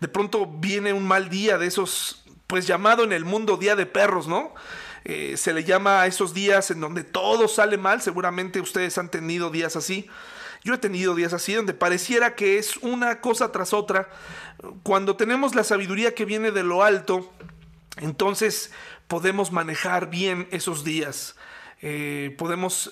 de 0.02 0.08
pronto 0.08 0.46
viene 0.46 0.92
un 0.94 1.08
mal 1.08 1.30
día 1.30 1.58
de 1.58 1.68
esos, 1.68 2.24
pues 2.48 2.68
llamado 2.68 3.04
en 3.06 3.14
el 3.14 3.24
mundo 3.24 3.56
día 3.56 3.78
de 3.78 3.86
perros, 3.86 4.28
¿no? 4.28 4.54
Eh, 5.04 5.36
se 5.38 5.54
le 5.54 5.64
llama 5.64 6.02
a 6.02 6.08
esos 6.08 6.34
días 6.34 6.72
en 6.72 6.80
donde 6.80 7.04
todo 7.04 7.48
sale 7.48 7.78
mal, 7.78 8.02
seguramente 8.02 8.60
ustedes 8.60 8.98
han 8.98 9.10
tenido 9.10 9.50
días 9.50 9.76
así. 9.76 10.08
Yo 10.64 10.76
he 10.76 10.78
tenido 10.78 11.16
días 11.16 11.34
así 11.34 11.54
donde 11.54 11.74
pareciera 11.74 12.36
que 12.36 12.60
es 12.60 12.78
una 12.78 13.20
cosa 13.20 13.52
tras 13.52 13.74
otra. 13.74 14.10
Cuando 14.84 15.16
tenemos 15.16 15.56
la 15.56 15.64
sabiduría 15.64 16.14
que 16.14 16.26
viene 16.26 16.52
de 16.52 16.64
lo 16.64 16.84
alto, 16.84 17.32
entonces 17.98 18.72
podemos 19.08 19.52
manejar 19.52 20.10
bien 20.10 20.48
esos 20.52 20.84
días. 20.84 21.36
Eh, 21.82 22.36
podemos, 22.38 22.92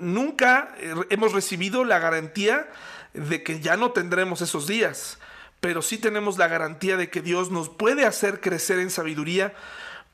nunca 0.00 0.74
hemos 1.10 1.32
recibido 1.32 1.84
la 1.84 2.00
garantía 2.00 2.68
de 3.14 3.44
que 3.44 3.60
ya 3.60 3.76
no 3.76 3.92
tendremos 3.92 4.42
esos 4.42 4.66
días 4.66 5.18
pero 5.60 5.82
sí 5.82 5.98
tenemos 5.98 6.38
la 6.38 6.48
garantía 6.48 6.96
de 6.96 7.10
que 7.10 7.22
Dios 7.22 7.50
nos 7.50 7.68
puede 7.68 8.04
hacer 8.04 8.40
crecer 8.40 8.78
en 8.78 8.90
sabiduría, 8.90 9.54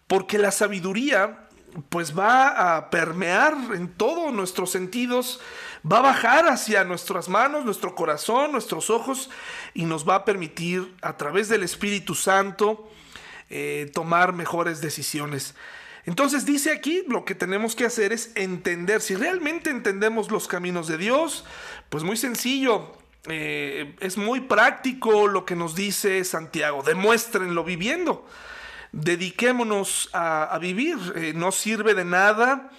porque 0.06 0.38
la 0.38 0.50
sabiduría 0.50 1.48
pues 1.88 2.16
va 2.18 2.76
a 2.76 2.90
permear 2.90 3.56
en 3.74 3.88
todos 3.88 4.32
nuestros 4.32 4.70
sentidos, 4.70 5.40
va 5.90 5.98
a 5.98 6.02
bajar 6.02 6.48
hacia 6.48 6.84
nuestras 6.84 7.28
manos, 7.28 7.64
nuestro 7.64 7.94
corazón, 7.94 8.52
nuestros 8.52 8.90
ojos 8.90 9.30
y 9.74 9.84
nos 9.84 10.06
va 10.08 10.16
a 10.16 10.24
permitir 10.24 10.94
a 11.00 11.16
través 11.16 11.48
del 11.48 11.62
Espíritu 11.62 12.14
Santo 12.14 12.90
eh, 13.48 13.90
tomar 13.94 14.32
mejores 14.32 14.80
decisiones. 14.80 15.54
Entonces 16.04 16.44
dice 16.44 16.72
aquí, 16.72 17.04
lo 17.08 17.24
que 17.24 17.34
tenemos 17.34 17.76
que 17.76 17.84
hacer 17.84 18.12
es 18.12 18.32
entender, 18.34 19.00
si 19.00 19.14
realmente 19.14 19.70
entendemos 19.70 20.30
los 20.30 20.48
caminos 20.48 20.88
de 20.88 20.98
Dios, 20.98 21.44
pues 21.88 22.02
muy 22.02 22.16
sencillo, 22.16 22.96
eh, 23.28 23.94
es 24.00 24.16
muy 24.16 24.40
práctico 24.40 25.28
lo 25.28 25.44
que 25.44 25.54
nos 25.54 25.76
dice 25.76 26.24
Santiago, 26.24 26.82
demuéstrenlo 26.82 27.62
viviendo. 27.62 28.26
Dediquémonos 28.92 30.10
a, 30.12 30.56
vivir, 30.60 30.98
eh, 31.16 31.32
no 31.34 31.50
sirve 31.50 31.94
de 31.94 32.04
nada. 32.04 32.70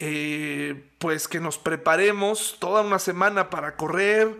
Eh, 0.00 0.84
pues 0.98 1.26
que 1.26 1.40
nos 1.40 1.58
preparemos 1.58 2.56
toda 2.60 2.82
una 2.82 3.00
semana 3.00 3.50
para 3.50 3.74
correr, 3.74 4.36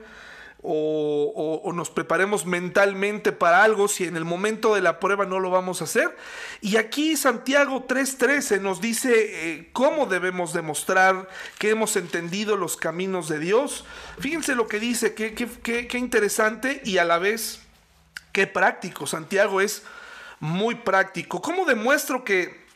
o, 0.62 1.70
nos 1.74 1.90
preparemos 1.90 2.44
mentalmente 2.44 3.30
para 3.30 3.62
algo 3.62 3.86
si 3.86 4.04
en 4.04 4.16
el 4.16 4.24
momento 4.24 4.74
de 4.74 4.80
la 4.80 4.98
prueba 4.98 5.24
no 5.24 5.38
lo 5.38 5.50
vamos 5.50 5.80
a 5.80 5.84
hacer. 5.84 6.16
Y 6.60 6.76
aquí 6.76 7.16
Santiago 7.16 7.86
3.13 7.86 8.60
nos 8.60 8.80
dice 8.80 9.12
eh, 9.14 9.70
cómo 9.72 10.06
debemos 10.06 10.52
demostrar 10.52 11.28
que 11.58 11.70
hemos 11.70 11.96
entendido 11.96 12.56
los 12.56 12.76
caminos 12.76 13.28
de 13.28 13.38
Dios. 13.38 13.84
Fíjense 14.18 14.54
lo 14.54 14.66
que 14.66 14.80
dice, 14.80 15.14
qué, 15.14 15.34
qué 15.34 15.98
interesante 15.98 16.82
y 16.84 16.98
a 16.98 17.04
la 17.04 17.18
vez 17.18 17.60
qué 18.32 18.46
práctico. 18.46 19.06
Santiago 19.06 19.60
es 19.60 19.84
muy 20.40 20.76
práctico. 20.76 21.40
¿Cómo 21.42 21.64
demuestro 21.64 22.24
que 22.24 22.68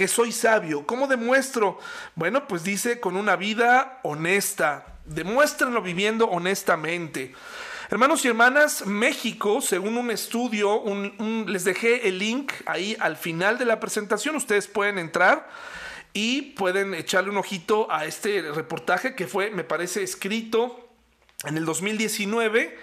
que 0.00 0.08
soy 0.08 0.32
sabio. 0.32 0.86
¿Cómo 0.86 1.08
demuestro? 1.08 1.78
Bueno, 2.14 2.48
pues 2.48 2.64
dice 2.64 3.00
con 3.00 3.16
una 3.16 3.36
vida 3.36 4.00
honesta. 4.02 4.86
Demuéstrenlo 5.04 5.82
viviendo 5.82 6.24
honestamente. 6.24 7.34
Hermanos 7.90 8.24
y 8.24 8.28
hermanas, 8.28 8.86
México, 8.86 9.60
según 9.60 9.98
un 9.98 10.10
estudio, 10.10 10.82
les 11.46 11.64
dejé 11.64 12.08
el 12.08 12.18
link 12.18 12.50
ahí 12.64 12.96
al 12.98 13.18
final 13.18 13.58
de 13.58 13.66
la 13.66 13.78
presentación. 13.78 14.36
Ustedes 14.36 14.68
pueden 14.68 14.96
entrar 14.96 15.50
y 16.14 16.52
pueden 16.52 16.94
echarle 16.94 17.28
un 17.28 17.36
ojito 17.36 17.86
a 17.92 18.06
este 18.06 18.40
reportaje 18.52 19.14
que 19.14 19.26
fue, 19.26 19.50
me 19.50 19.64
parece, 19.64 20.02
escrito 20.02 20.88
en 21.44 21.58
el 21.58 21.66
2019 21.66 22.78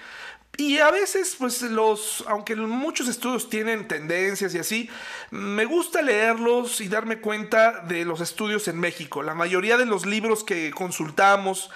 y 0.58 0.80
a 0.80 0.90
veces, 0.90 1.36
pues 1.38 1.62
los, 1.62 2.24
aunque 2.28 2.56
muchos 2.56 3.08
estudios 3.08 3.48
tienen 3.48 3.88
tendencias 3.88 4.56
y 4.56 4.58
así, 4.58 4.90
me 5.30 5.66
gusta 5.66 6.02
leerlos 6.02 6.82
y 6.82 6.88
darme 6.88 7.20
cuenta 7.20 7.82
de 7.82 8.06
los 8.06 8.22
estudios 8.22 8.68
en 8.68 8.80
México. 8.80 9.22
La 9.22 9.36
mayoría 9.36 9.78
de 9.78 9.86
los 9.86 10.08
libros 10.08 10.44
que 10.44 10.72
consultamos, 10.72 11.70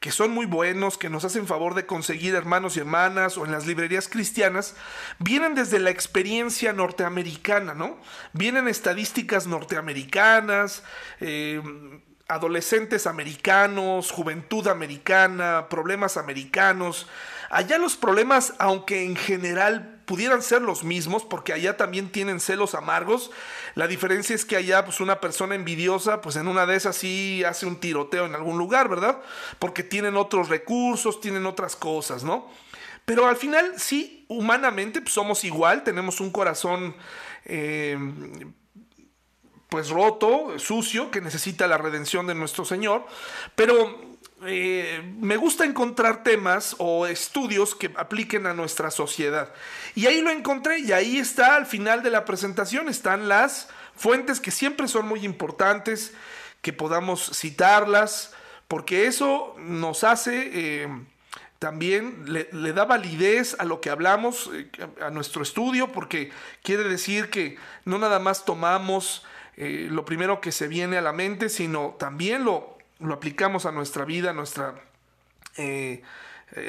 que 0.00 0.10
son 0.10 0.32
muy 0.32 0.44
buenos, 0.44 0.98
que 0.98 1.08
nos 1.08 1.24
hacen 1.24 1.46
favor 1.46 1.74
de 1.74 1.86
conseguir 1.86 2.34
hermanos 2.34 2.76
y 2.76 2.80
hermanas 2.80 3.38
o 3.38 3.44
en 3.44 3.52
las 3.52 3.64
librerías 3.64 4.08
cristianas, 4.08 4.74
vienen 5.20 5.54
desde 5.54 5.78
la 5.78 5.90
experiencia 5.90 6.72
norteamericana, 6.72 7.74
¿no? 7.74 7.96
Vienen 8.32 8.66
estadísticas 8.66 9.46
norteamericanas, 9.46 10.82
eh, 11.20 11.62
adolescentes 12.26 13.06
americanos, 13.06 14.10
juventud 14.10 14.66
americana, 14.66 15.68
problemas 15.70 16.16
americanos. 16.16 17.06
Allá 17.50 17.78
los 17.78 17.96
problemas, 17.96 18.54
aunque 18.58 19.04
en 19.04 19.16
general 19.16 20.00
pudieran 20.06 20.40
ser 20.40 20.62
los 20.62 20.84
mismos, 20.84 21.24
porque 21.24 21.52
allá 21.52 21.76
también 21.76 22.10
tienen 22.10 22.40
celos 22.40 22.74
amargos, 22.74 23.30
la 23.74 23.88
diferencia 23.88 24.34
es 24.34 24.44
que 24.44 24.56
allá 24.56 24.84
pues 24.84 25.00
una 25.00 25.20
persona 25.20 25.54
envidiosa, 25.54 26.20
pues 26.20 26.36
en 26.36 26.48
una 26.48 26.64
de 26.64 26.76
esas 26.76 26.96
sí 26.96 27.42
hace 27.44 27.66
un 27.66 27.80
tiroteo 27.80 28.24
en 28.24 28.34
algún 28.34 28.56
lugar, 28.56 28.88
¿verdad? 28.88 29.20
Porque 29.58 29.82
tienen 29.82 30.16
otros 30.16 30.48
recursos, 30.48 31.20
tienen 31.20 31.44
otras 31.44 31.76
cosas, 31.76 32.22
¿no? 32.24 32.48
Pero 33.04 33.26
al 33.26 33.36
final 33.36 33.74
sí, 33.76 34.24
humanamente 34.28 35.00
pues, 35.00 35.12
somos 35.12 35.44
igual, 35.44 35.84
tenemos 35.84 36.20
un 36.20 36.30
corazón... 36.30 36.96
Eh, 37.44 37.98
pues 39.68 39.90
roto, 39.90 40.58
sucio, 40.58 41.10
que 41.10 41.20
necesita 41.20 41.66
la 41.66 41.76
redención 41.76 42.26
de 42.28 42.36
nuestro 42.36 42.64
Señor, 42.64 43.04
pero 43.56 44.05
eh, 44.48 45.02
me 45.18 45.36
gusta 45.36 45.64
encontrar 45.64 46.22
temas 46.22 46.76
o 46.78 47.06
estudios 47.06 47.74
que 47.74 47.92
apliquen 47.96 48.46
a 48.46 48.54
nuestra 48.54 48.90
sociedad. 48.90 49.52
Y 49.94 50.06
ahí 50.06 50.20
lo 50.20 50.30
encontré 50.30 50.80
y 50.80 50.92
ahí 50.92 51.18
está 51.18 51.56
al 51.56 51.66
final 51.66 52.02
de 52.02 52.10
la 52.10 52.24
presentación, 52.24 52.88
están 52.88 53.28
las 53.28 53.68
fuentes 53.94 54.40
que 54.40 54.50
siempre 54.50 54.88
son 54.88 55.06
muy 55.06 55.24
importantes, 55.24 56.14
que 56.62 56.72
podamos 56.72 57.30
citarlas, 57.34 58.34
porque 58.68 59.06
eso 59.06 59.54
nos 59.58 60.04
hace... 60.04 60.50
Eh, 60.52 60.88
también 61.58 62.24
le, 62.26 62.72
da 62.74 62.84
validez 62.84 63.56
a 63.58 63.64
lo 63.64 63.80
que 63.80 63.88
hablamos, 63.88 64.50
eh, 64.52 64.68
a 65.00 65.08
nuestro 65.08 65.42
estudio, 65.42 65.90
porque 65.90 66.30
quiere 66.62 66.84
decir 66.84 67.30
que 67.30 67.56
no 67.86 67.98
nada 67.98 68.18
más 68.18 68.44
tomamos 68.44 69.24
lo 69.56 70.04
primero 70.04 70.42
que 70.42 70.52
se 70.52 70.68
viene 70.68 70.98
a 70.98 71.00
la 71.00 71.14
mente, 71.14 71.48
sino 71.48 71.96
también 71.98 72.44
lo 72.44 72.75
lo 72.98 73.14
aplicamos 73.14 73.66
a 73.66 73.72
nuestra 73.72 74.04
vida, 74.04 74.30
a 74.30 74.32
nuestra, 74.32 74.74
eh, 75.56 76.02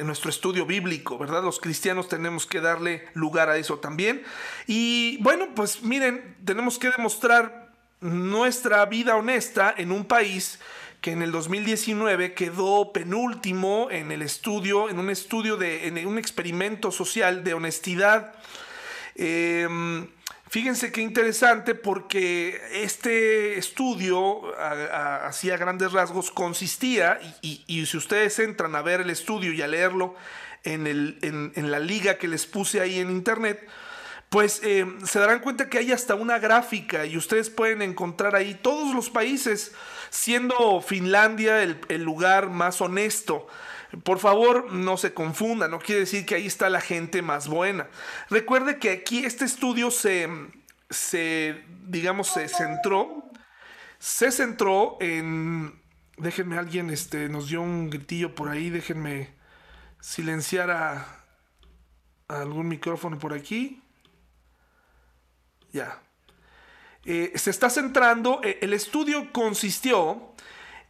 nuestro 0.03 0.29
estudio 0.29 0.65
bíblico, 0.65 1.17
¿verdad? 1.17 1.43
Los 1.43 1.59
cristianos 1.59 2.09
tenemos 2.09 2.45
que 2.45 2.61
darle 2.61 3.07
lugar 3.13 3.49
a 3.49 3.57
eso 3.57 3.79
también. 3.79 4.23
Y 4.65 5.17
bueno, 5.21 5.49
pues 5.55 5.83
miren, 5.83 6.35
tenemos 6.43 6.79
que 6.79 6.89
demostrar 6.89 7.71
nuestra 8.01 8.85
vida 8.85 9.15
honesta 9.15 9.73
en 9.75 9.91
un 9.91 10.05
país 10.05 10.59
que 11.01 11.11
en 11.11 11.21
el 11.21 11.31
2019 11.31 12.33
quedó 12.33 12.91
penúltimo 12.91 13.87
en 13.91 14.11
el 14.11 14.21
estudio, 14.21 14.89
en 14.89 14.99
un 14.99 15.09
estudio 15.09 15.55
de, 15.55 15.87
en 15.87 16.05
un 16.07 16.17
experimento 16.17 16.91
social 16.91 17.43
de 17.43 17.53
honestidad. 17.53 18.33
Eh, 19.15 20.07
Fíjense 20.49 20.93
qué 20.93 21.01
interesante 21.01 21.75
porque 21.75 22.61
este 22.71 23.57
estudio, 23.57 24.41
hacía 25.25 25.57
grandes 25.57 25.91
rasgos, 25.91 26.31
consistía, 26.31 27.19
y, 27.41 27.85
si 27.85 27.97
ustedes 27.97 28.39
entran 28.39 28.73
a 28.75 28.81
ver 28.81 29.01
el 29.01 29.09
estudio 29.09 29.51
y 29.51 29.61
a 29.61 29.67
leerlo 29.67 30.15
en, 30.63 31.71
la 31.71 31.79
liga 31.79 32.17
que 32.17 32.29
les 32.29 32.45
puse 32.45 32.79
ahí 32.79 32.99
en 32.99 33.11
internet, 33.11 33.67
pues 34.29 34.61
eh, 34.63 34.85
se 35.05 35.19
darán 35.19 35.39
cuenta 35.39 35.69
que 35.69 35.79
hay 35.79 35.91
hasta 35.91 36.15
una 36.15 36.39
gráfica 36.39 37.05
y 37.05 37.17
ustedes 37.17 37.49
pueden 37.49 37.81
encontrar 37.81 38.35
ahí 38.35 38.55
todos 38.55 38.93
los 38.93 39.09
países 39.09 39.73
siendo 40.09 40.81
Finlandia 40.81 41.61
el, 41.61 42.03
lugar 42.03 42.49
más 42.49 42.79
honesto. 42.81 43.47
Por 44.03 44.19
favor, 44.19 44.71
no 44.71 44.97
se 44.97 45.13
confunda, 45.13 45.67
no 45.67 45.79
quiere 45.79 46.01
decir 46.01 46.25
que 46.25 46.35
ahí 46.35 46.47
está 46.47 46.69
la 46.69 46.81
gente 46.81 47.21
más 47.21 47.47
buena. 47.47 47.87
Recuerde 48.29 48.79
que 48.79 48.91
aquí 48.91 49.25
este 49.25 49.45
estudio 49.45 49.91
se, 49.91 50.29
se 50.89 51.63
digamos, 51.85 52.27
se 52.27 52.49
centró, 52.49 53.31
se 53.99 54.31
centró 54.31 54.97
en, 54.99 55.81
déjenme 56.17 56.57
alguien, 56.57 56.89
este, 56.89 57.29
nos 57.29 57.47
dio 57.47 57.61
un 57.61 57.89
gritillo 57.89 58.35
por 58.35 58.49
ahí, 58.49 58.69
déjenme 58.69 59.29
silenciar 60.01 60.69
a 60.69 61.23
algún 62.27 62.67
micrófono 62.67 63.17
por 63.17 63.33
aquí. 63.33 63.81
Ya. 65.71 66.01
Eh, 67.05 67.31
se 67.35 67.51
está 67.51 67.69
centrando, 67.69 68.41
eh, 68.43 68.59
el 68.61 68.73
estudio 68.73 69.31
consistió 69.31 70.33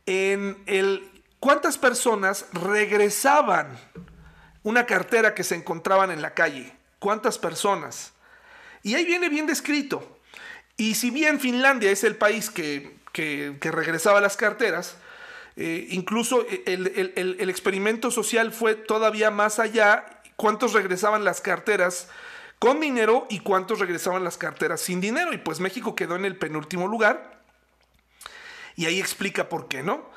en 0.08 0.64
el 0.66 1.17
cuántas 1.40 1.78
personas 1.78 2.46
regresaban 2.54 3.78
una 4.64 4.86
cartera 4.86 5.34
que 5.34 5.44
se 5.44 5.56
encontraban 5.56 6.12
en 6.12 6.22
la 6.22 6.34
calle. 6.34 6.76
¿Cuántas 7.00 7.38
personas? 7.38 8.14
Y 8.84 8.96
ahí 8.96 9.06
viene 9.06 9.30
bien 9.30 9.46
descrito. 9.46 10.20
Y 10.76 10.96
si 10.96 11.10
bien 11.10 11.40
Finlandia 11.40 11.92
es 11.92 12.04
el 12.04 12.16
país 12.16 12.50
que, 12.50 12.98
regresaba 13.62 14.22
las 14.22 14.38
carteras, 14.38 14.98
eh, 15.56 15.88
incluso 15.90 16.46
el, 16.66 17.14
el, 17.16 17.50
experimento 17.50 18.12
social 18.12 18.52
fue 18.52 18.76
todavía 18.76 19.32
más 19.32 19.60
allá. 19.60 20.22
¿Cuántos 20.36 20.74
regresaban 20.74 21.24
las 21.24 21.42
carteras 21.42 22.10
con 22.60 22.80
dinero 22.80 23.28
y 23.30 23.40
cuántos 23.40 23.80
regresaban 23.80 24.24
las 24.24 24.38
carteras 24.38 24.82
sin 24.82 25.02
dinero. 25.02 25.34
Y 25.34 25.38
pues 25.38 25.60
México 25.60 25.96
quedó 25.96 26.16
en 26.16 26.26
el 26.26 26.36
penúltimo 26.36 26.88
lugar. 26.88 27.42
Y 28.76 28.86
ahí 28.86 29.00
explica 29.00 29.50
por 29.50 29.68
qué, 29.68 29.84
¿no? 29.84 30.10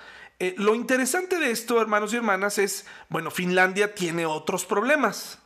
Eh, 0.43 0.55
lo 0.57 0.75
interesante 0.75 1.39
de 1.39 1.51
esto, 1.51 1.81
hermanos 1.83 2.15
y 2.15 2.17
hermanas, 2.17 2.57
es, 2.57 2.87
bueno, 3.11 3.31
Finlandia 3.31 3.95
tiene 3.95 4.25
otros 4.25 4.65
problemas. 4.65 5.39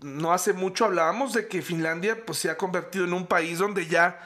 No 0.00 0.32
hace 0.32 0.52
mucho 0.52 0.84
hablábamos 0.84 1.32
de 1.32 1.46
que 1.46 1.62
Finlandia 1.62 2.26
pues, 2.26 2.38
se 2.38 2.50
ha 2.50 2.56
convertido 2.58 3.04
en 3.04 3.12
un 3.12 3.28
país 3.28 3.58
donde 3.58 3.86
ya 3.86 4.20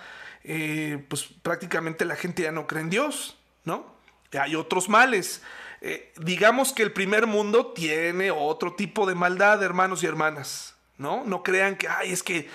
eh, 0.44 1.04
pues, 1.08 1.28
prácticamente 1.42 2.06
la 2.06 2.16
gente 2.16 2.42
ya 2.42 2.52
no 2.52 2.66
cree 2.66 2.80
en 2.80 2.88
Dios, 2.88 3.36
¿no? 3.64 3.94
Hay 4.32 4.56
otros 4.56 4.88
males. 4.88 5.42
Eh, 5.82 6.10
digamos 6.16 6.72
que 6.72 6.82
el 6.82 6.92
primer 6.92 7.26
mundo 7.26 7.72
tiene 7.74 8.30
otro 8.30 8.74
tipo 8.76 9.06
de 9.06 9.14
maldad, 9.14 9.62
hermanos 9.62 10.02
y 10.02 10.06
hermanas. 10.06 10.74
¿no? 10.96 11.22
No 11.24 11.42
crean 11.42 11.76
que, 11.76 11.86
ay, 11.86 12.12
es 12.12 12.22
que 12.22 12.48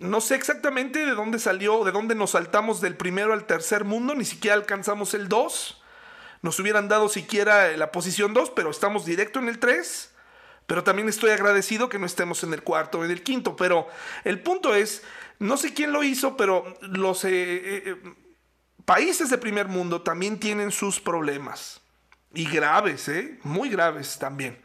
no 0.00 0.22
sé 0.22 0.34
exactamente 0.34 1.04
de 1.04 1.14
dónde 1.14 1.38
salió, 1.38 1.84
de 1.84 1.92
dónde 1.92 2.14
nos 2.14 2.30
saltamos 2.30 2.80
del 2.80 2.96
primero 2.96 3.32
al 3.34 3.44
tercer 3.44 3.84
mundo, 3.84 4.14
ni 4.14 4.24
siquiera 4.24 4.56
alcanzamos 4.56 5.12
el 5.12 5.28
2. 5.28 5.75
Nos 6.46 6.60
hubieran 6.60 6.86
dado 6.86 7.08
siquiera 7.08 7.76
la 7.76 7.90
posición 7.90 8.32
2, 8.32 8.50
pero 8.50 8.70
estamos 8.70 9.04
directo 9.04 9.40
en 9.40 9.48
el 9.48 9.58
3. 9.58 10.12
Pero 10.68 10.84
también 10.84 11.08
estoy 11.08 11.30
agradecido 11.30 11.88
que 11.88 11.98
no 11.98 12.06
estemos 12.06 12.44
en 12.44 12.54
el 12.54 12.62
cuarto 12.62 13.00
o 13.00 13.04
en 13.04 13.10
el 13.10 13.24
quinto. 13.24 13.56
Pero 13.56 13.88
el 14.22 14.40
punto 14.40 14.72
es, 14.72 15.02
no 15.40 15.56
sé 15.56 15.74
quién 15.74 15.90
lo 15.90 16.04
hizo, 16.04 16.36
pero 16.36 16.78
los 16.82 17.24
eh, 17.24 17.30
eh, 17.32 17.96
países 18.84 19.28
de 19.28 19.38
primer 19.38 19.66
mundo 19.66 20.02
también 20.02 20.38
tienen 20.38 20.70
sus 20.70 21.00
problemas. 21.00 21.80
Y 22.32 22.48
graves, 22.48 23.08
¿eh? 23.08 23.40
Muy 23.42 23.68
graves 23.68 24.16
también. 24.16 24.56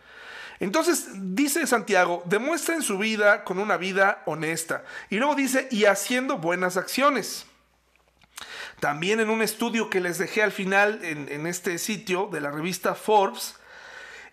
Entonces, 0.59 1.07
dice 1.15 1.65
Santiago, 1.65 2.21
demuestra 2.27 2.75
en 2.75 2.83
su 2.83 2.99
vida 2.99 3.43
con 3.43 3.57
una 3.57 3.77
vida 3.77 4.21
honesta. 4.27 4.83
Y 5.09 5.17
luego 5.17 5.33
dice, 5.33 5.67
y 5.71 5.85
haciendo 5.85 6.37
buenas 6.37 6.77
acciones. 6.77 7.47
También 8.81 9.19
en 9.19 9.29
un 9.29 9.43
estudio 9.43 9.91
que 9.91 9.99
les 9.99 10.17
dejé 10.17 10.41
al 10.41 10.51
final 10.51 11.01
en, 11.03 11.45
este 11.45 11.77
sitio 11.77 12.29
de 12.31 12.41
la 12.41 12.49
revista 12.49 12.95
Forbes, 12.95 13.53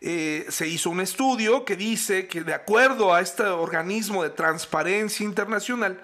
eh, 0.01 0.47
se 0.49 0.67
hizo 0.67 0.89
un 0.89 1.03
estudio 1.03 1.67
que 1.67 1.77
dice 1.77 2.29
que 2.29 2.41
de 2.41 2.55
acuerdo 2.55 3.13
a 3.13 3.21
este 3.21 3.43
organismo 3.43 4.23
de 4.23 4.31
transparencia 4.31 5.23
internacional, 5.23 6.01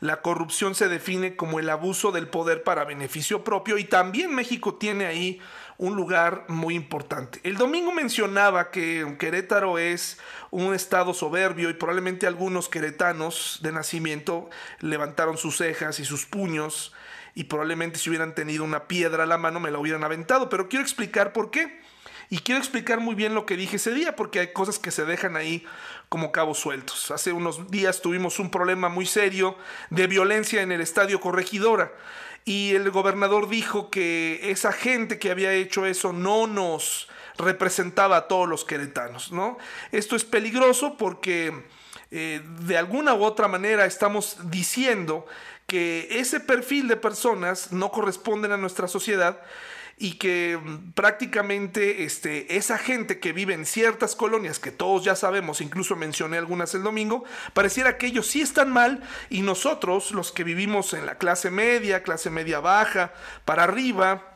la 0.00 0.20
corrupción 0.20 0.74
se 0.74 0.88
define 0.90 1.36
como 1.36 1.58
el 1.58 1.70
abuso 1.70 2.12
del 2.12 2.28
poder 2.28 2.64
para 2.64 2.84
beneficio 2.84 3.42
propio 3.44 3.78
y 3.78 3.84
también 3.84 4.34
México 4.34 4.74
tiene 4.74 5.06
ahí 5.06 5.40
un 5.78 5.96
lugar 5.96 6.44
muy 6.48 6.74
importante. 6.74 7.40
El 7.44 7.56
domingo 7.56 7.92
mencionaba 7.92 8.70
que 8.70 9.16
Querétaro 9.18 9.78
es 9.78 10.18
un 10.50 10.74
estado 10.74 11.14
soberbio 11.14 11.70
y 11.70 11.74
probablemente 11.74 12.26
algunos 12.26 12.68
queretanos 12.68 13.60
de 13.62 13.72
nacimiento 13.72 14.50
levantaron 14.80 15.38
sus 15.38 15.56
cejas 15.56 15.98
y 15.98 16.04
sus 16.04 16.26
puños 16.26 16.92
y 17.36 17.44
probablemente 17.44 17.98
si 17.98 18.08
hubieran 18.08 18.34
tenido 18.34 18.64
una 18.64 18.88
piedra 18.88 19.24
a 19.24 19.26
la 19.26 19.36
mano 19.36 19.60
me 19.60 19.70
la 19.70 19.78
hubieran 19.78 20.02
aventado, 20.02 20.48
pero 20.48 20.68
quiero 20.68 20.82
explicar 20.82 21.32
por 21.34 21.50
qué. 21.50 21.84
Y 22.30 22.38
quiero 22.38 22.58
explicar 22.58 22.98
muy 22.98 23.14
bien 23.14 23.34
lo 23.34 23.46
que 23.46 23.56
dije 23.56 23.76
ese 23.76 23.92
día, 23.92 24.16
porque 24.16 24.40
hay 24.40 24.52
cosas 24.52 24.80
que 24.80 24.90
se 24.90 25.04
dejan 25.04 25.36
ahí 25.36 25.64
como 26.08 26.32
cabos 26.32 26.58
sueltos. 26.58 27.12
Hace 27.12 27.32
unos 27.32 27.70
días 27.70 28.00
tuvimos 28.00 28.40
un 28.40 28.50
problema 28.50 28.88
muy 28.88 29.06
serio 29.06 29.56
de 29.90 30.08
violencia 30.08 30.62
en 30.62 30.72
el 30.72 30.80
estadio 30.80 31.20
Corregidora 31.20 31.92
y 32.46 32.74
el 32.74 32.90
gobernador 32.90 33.48
dijo 33.48 33.90
que 33.90 34.40
esa 34.50 34.72
gente 34.72 35.18
que 35.18 35.30
había 35.30 35.52
hecho 35.52 35.84
eso 35.84 36.14
no 36.14 36.46
nos 36.46 37.08
representaba 37.36 38.16
a 38.16 38.28
todos 38.28 38.48
los 38.48 38.64
queretanos, 38.64 39.30
¿no? 39.30 39.58
Esto 39.92 40.16
es 40.16 40.24
peligroso 40.24 40.96
porque 40.96 41.52
eh, 42.10 42.40
de 42.60 42.78
alguna 42.78 43.14
u 43.14 43.24
otra 43.24 43.46
manera 43.46 43.84
estamos 43.84 44.38
diciendo 44.44 45.26
que 45.66 46.08
ese 46.10 46.40
perfil 46.40 46.88
de 46.88 46.96
personas 46.96 47.72
no 47.72 47.90
corresponden 47.90 48.52
a 48.52 48.56
nuestra 48.56 48.88
sociedad 48.88 49.40
y 49.98 50.14
que 50.14 50.58
mm, 50.62 50.92
prácticamente 50.92 52.04
este, 52.04 52.56
esa 52.56 52.78
gente 52.78 53.18
que 53.18 53.32
vive 53.32 53.54
en 53.54 53.64
ciertas 53.66 54.14
colonias, 54.14 54.58
que 54.58 54.70
todos 54.70 55.04
ya 55.04 55.16
sabemos, 55.16 55.60
incluso 55.60 55.96
mencioné 55.96 56.36
algunas 56.36 56.74
el 56.74 56.82
domingo, 56.82 57.24
pareciera 57.54 57.96
que 57.96 58.06
ellos 58.06 58.26
sí 58.26 58.42
están 58.42 58.70
mal 58.70 59.02
y 59.30 59.42
nosotros, 59.42 60.12
los 60.12 60.32
que 60.32 60.44
vivimos 60.44 60.92
en 60.92 61.06
la 61.06 61.16
clase 61.16 61.50
media, 61.50 62.02
clase 62.02 62.30
media 62.30 62.60
baja, 62.60 63.12
para 63.44 63.64
arriba, 63.64 64.35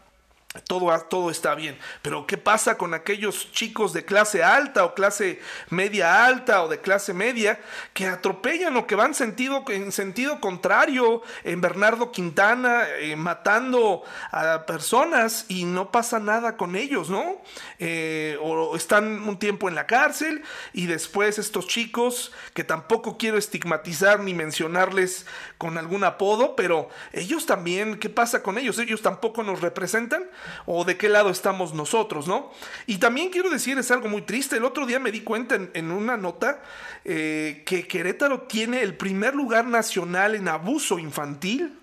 todo, 0.66 0.90
todo, 1.08 1.30
está 1.30 1.54
bien. 1.54 1.78
Pero 2.02 2.26
¿qué 2.26 2.36
pasa 2.36 2.76
con 2.76 2.92
aquellos 2.92 3.52
chicos 3.52 3.92
de 3.92 4.04
clase 4.04 4.42
alta 4.42 4.84
o 4.84 4.94
clase 4.94 5.40
media 5.68 6.26
alta 6.26 6.64
o 6.64 6.68
de 6.68 6.80
clase 6.80 7.14
media 7.14 7.60
que 7.94 8.08
atropellan 8.08 8.76
o 8.76 8.84
que 8.84 8.96
van 8.96 9.14
sentido, 9.14 9.64
en 9.68 9.92
sentido 9.92 10.40
contrario 10.40 11.22
en 11.44 11.60
Bernardo 11.60 12.10
Quintana, 12.10 12.88
eh, 12.98 13.14
matando 13.14 14.02
a 14.32 14.66
personas 14.66 15.44
y 15.46 15.66
no 15.66 15.92
pasa 15.92 16.18
nada 16.18 16.56
con 16.56 16.74
ellos, 16.74 17.10
¿no? 17.10 17.40
Eh, 17.78 18.36
o 18.42 18.74
están 18.74 19.22
un 19.28 19.38
tiempo 19.38 19.68
en 19.68 19.76
la 19.76 19.86
cárcel 19.86 20.42
y 20.72 20.86
después 20.86 21.38
estos 21.38 21.68
chicos, 21.68 22.32
que 22.54 22.64
tampoco 22.64 23.18
quiero 23.18 23.38
estigmatizar 23.38 24.18
ni 24.18 24.34
mencionarles 24.34 25.26
con 25.58 25.78
algún 25.78 26.02
apodo, 26.02 26.56
pero 26.56 26.88
ellos 27.12 27.46
también, 27.46 28.00
¿qué 28.00 28.08
pasa 28.08 28.42
con 28.42 28.58
ellos? 28.58 28.80
Ellos 28.80 29.00
tampoco 29.00 29.44
nos 29.44 29.60
representan 29.60 30.28
o 30.66 30.84
de 30.84 30.96
qué 30.96 31.08
lado 31.08 31.30
estamos 31.30 31.74
nosotros, 31.74 32.26
¿no? 32.26 32.50
Y 32.86 32.98
también 32.98 33.30
quiero 33.30 33.50
decir, 33.50 33.78
es 33.78 33.90
algo 33.90 34.08
muy 34.08 34.22
triste, 34.22 34.56
el 34.56 34.64
otro 34.64 34.86
día 34.86 34.98
me 34.98 35.12
di 35.12 35.20
cuenta 35.20 35.58
en, 35.72 35.90
una 35.90 36.16
nota 36.16 36.62
eh, 37.04 37.62
que 37.66 37.86
Querétaro 37.86 38.42
tiene 38.42 38.82
el 38.82 38.96
primer 38.96 39.34
lugar 39.34 39.66
nacional 39.66 40.34
en 40.34 40.48
abuso 40.48 40.98
infantil. 40.98 41.78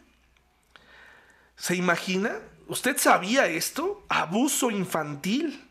¿Se 1.56 1.76
imagina? 1.76 2.38
¿Usted 2.68 2.98
sabía 2.98 3.48
esto? 3.48 4.04
Abuso 4.10 4.72
infantil 4.72 5.67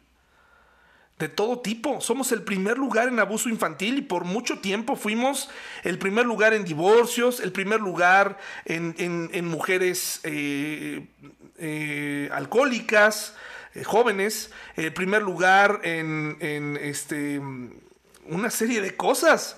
de 1.18 1.28
todo 1.28 1.60
tipo. 1.60 2.00
Somos 2.00 2.30
el 2.32 2.42
primer 2.42 2.78
lugar 2.78 3.08
en 3.08 3.18
abuso 3.18 3.48
infantil 3.48 3.98
y 3.98 4.02
por 4.02 4.24
mucho 4.24 4.58
tiempo 4.58 4.96
fuimos 4.96 5.48
el 5.82 5.98
primer 5.98 6.26
lugar 6.26 6.52
en 6.52 6.64
divorcios, 6.64 7.40
el 7.40 7.52
primer 7.52 7.80
lugar 7.80 8.38
en, 8.66 9.46
mujeres 9.46 10.20
eh, 10.24 11.06
eh, 11.58 12.28
alcohólicas, 12.32 13.34
eh, 13.74 13.84
jóvenes, 13.84 14.50
el 14.76 14.92
primer 14.92 15.22
lugar 15.22 15.80
en, 15.84 16.36
en 16.40 16.76
este, 16.76 17.40
una 18.26 18.50
serie 18.50 18.82
de 18.82 18.94
cosas. 18.94 19.56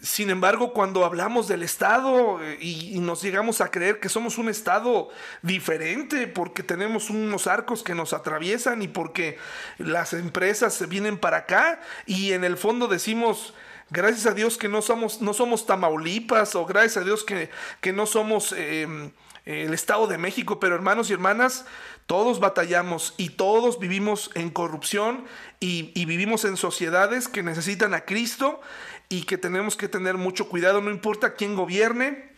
Sin 0.00 0.30
embargo, 0.30 0.72
cuando 0.72 1.04
hablamos 1.04 1.48
del 1.48 1.64
Estado 1.64 2.40
eh, 2.40 2.56
y, 2.60 3.00
nos 3.00 3.20
llegamos 3.20 3.60
a 3.60 3.70
creer 3.70 3.98
que 3.98 4.08
somos 4.08 4.38
un 4.38 4.48
Estado 4.48 5.08
diferente 5.42 6.28
porque 6.28 6.62
tenemos 6.62 7.10
unos 7.10 7.48
arcos 7.48 7.82
que 7.82 7.96
nos 7.96 8.12
atraviesan 8.12 8.80
y 8.82 8.88
porque 8.88 9.38
las 9.78 10.12
empresas 10.12 10.88
vienen 10.88 11.18
para 11.18 11.38
acá 11.38 11.80
y 12.06 12.32
en 12.32 12.44
el 12.44 12.56
fondo 12.56 12.86
decimos, 12.86 13.54
gracias 13.90 14.26
a 14.26 14.34
Dios 14.34 14.56
que 14.56 14.68
no 14.68 14.82
somos, 14.82 15.20
no 15.20 15.34
somos 15.34 15.66
Tamaulipas 15.66 16.54
o 16.54 16.64
gracias 16.64 16.98
a 16.98 17.04
Dios 17.04 17.24
que, 17.24 17.50
que 17.80 17.92
no 17.92 18.06
somos 18.06 18.52
em, 18.52 19.10
el 19.46 19.74
Estado 19.74 20.06
de 20.06 20.18
México, 20.18 20.60
pero 20.60 20.76
hermanos 20.76 21.10
y 21.10 21.14
hermanas, 21.14 21.64
todos 22.06 22.38
batallamos 22.38 23.14
y 23.16 23.30
todos 23.30 23.80
vivimos 23.80 24.30
en 24.34 24.50
corrupción 24.50 25.24
y 25.60 26.04
vivimos 26.04 26.44
en 26.44 26.56
sociedades 26.56 27.26
que 27.26 27.42
necesitan 27.42 27.94
a 27.94 28.04
Cristo 28.04 28.60
y 29.08 29.22
que 29.22 29.38
tenemos 29.38 29.76
que 29.76 29.88
tener 29.88 30.16
mucho 30.16 30.48
cuidado, 30.48 30.80
no 30.80 30.90
importa 30.90 31.34
quién 31.34 31.54
gobierne, 31.56 32.28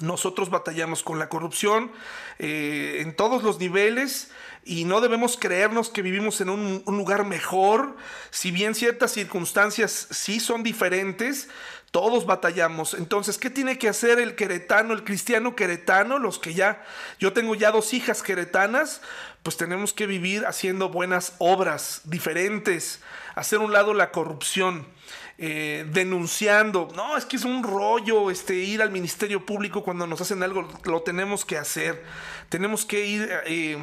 Nosotros 0.00 0.50
batallamos 0.50 1.04
con 1.04 1.20
la 1.20 1.28
corrupción 1.28 1.92
eh, 2.40 2.98
en 2.98 3.14
todos 3.14 3.44
los 3.44 3.60
niveles 3.60 4.32
y 4.64 4.86
no 4.86 5.00
debemos 5.00 5.36
creernos 5.36 5.88
que 5.88 6.02
vivimos 6.02 6.40
en 6.40 6.48
un, 6.48 6.82
lugar 6.86 7.24
mejor. 7.24 7.96
Si 8.30 8.50
bien 8.50 8.74
ciertas 8.74 9.12
circunstancias 9.12 10.08
sí 10.10 10.40
son 10.40 10.64
diferentes, 10.64 11.48
todos 11.90 12.26
batallamos. 12.26 12.94
Entonces, 12.94 13.38
¿qué 13.38 13.50
tiene 13.50 13.78
que 13.78 13.88
hacer 13.88 14.18
el 14.18 14.34
queretano, 14.34 14.94
el 14.94 15.04
cristiano 15.04 15.54
queretano? 15.54 16.18
Los 16.18 16.40
que 16.40 16.54
ya, 16.54 16.84
yo 17.20 17.32
tengo 17.32 17.54
ya 17.54 17.70
dos 17.70 17.92
hijas 17.94 18.22
queretanas, 18.22 19.00
pues 19.44 19.56
tenemos 19.56 19.92
que 19.92 20.06
vivir 20.06 20.44
haciendo 20.46 20.88
buenas 20.88 21.34
obras 21.38 22.00
diferentes, 22.04 23.00
hacer 23.36 23.60
un 23.60 23.72
lado 23.72 23.94
la 23.94 24.10
corrupción. 24.10 24.86
Eh, 25.36 25.84
denunciando, 25.90 26.88
no, 26.94 27.16
es 27.16 27.24
que 27.24 27.34
es 27.34 27.44
un 27.44 27.64
rollo 27.64 28.30
este, 28.30 28.54
ir 28.54 28.80
al 28.80 28.92
Ministerio 28.92 29.44
Público 29.44 29.82
cuando 29.82 30.06
nos 30.06 30.20
hacen 30.20 30.44
algo, 30.44 30.68
lo 30.84 31.02
tenemos 31.02 31.44
que 31.44 31.58
hacer, 31.58 32.04
tenemos 32.48 32.84
que 32.84 33.04
ir 33.04 33.28
eh, 33.46 33.76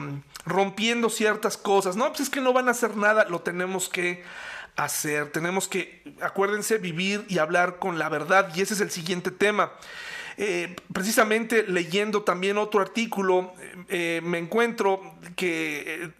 rompiendo 0.45 1.09
ciertas 1.09 1.57
cosas, 1.57 1.97
no, 1.97 2.07
pues 2.07 2.21
es 2.21 2.29
que 2.29 2.39
no 2.39 2.53
van 2.53 2.69
a 2.69 2.71
hacer 2.71 2.95
nada, 2.95 3.25
lo 3.25 3.41
tenemos 3.41 3.89
que 3.89 4.23
hacer, 4.77 5.29
tenemos 5.31 5.67
que, 5.67 6.15
acuérdense, 6.21 6.77
vivir 6.77 7.25
y 7.27 7.39
hablar 7.39 7.79
con 7.79 7.99
la 7.99 8.07
verdad, 8.07 8.49
y 8.55 8.61
ese 8.61 8.75
es 8.75 8.79
el 8.79 8.89
siguiente 8.89 9.29
tema. 9.29 9.73
Eh, 10.37 10.73
precisamente 10.93 11.65
leyendo 11.67 12.23
también 12.23 12.57
otro 12.57 12.79
artículo, 12.79 13.53
me 13.89 14.37
encuentro 14.37 15.01
que 15.35 16.11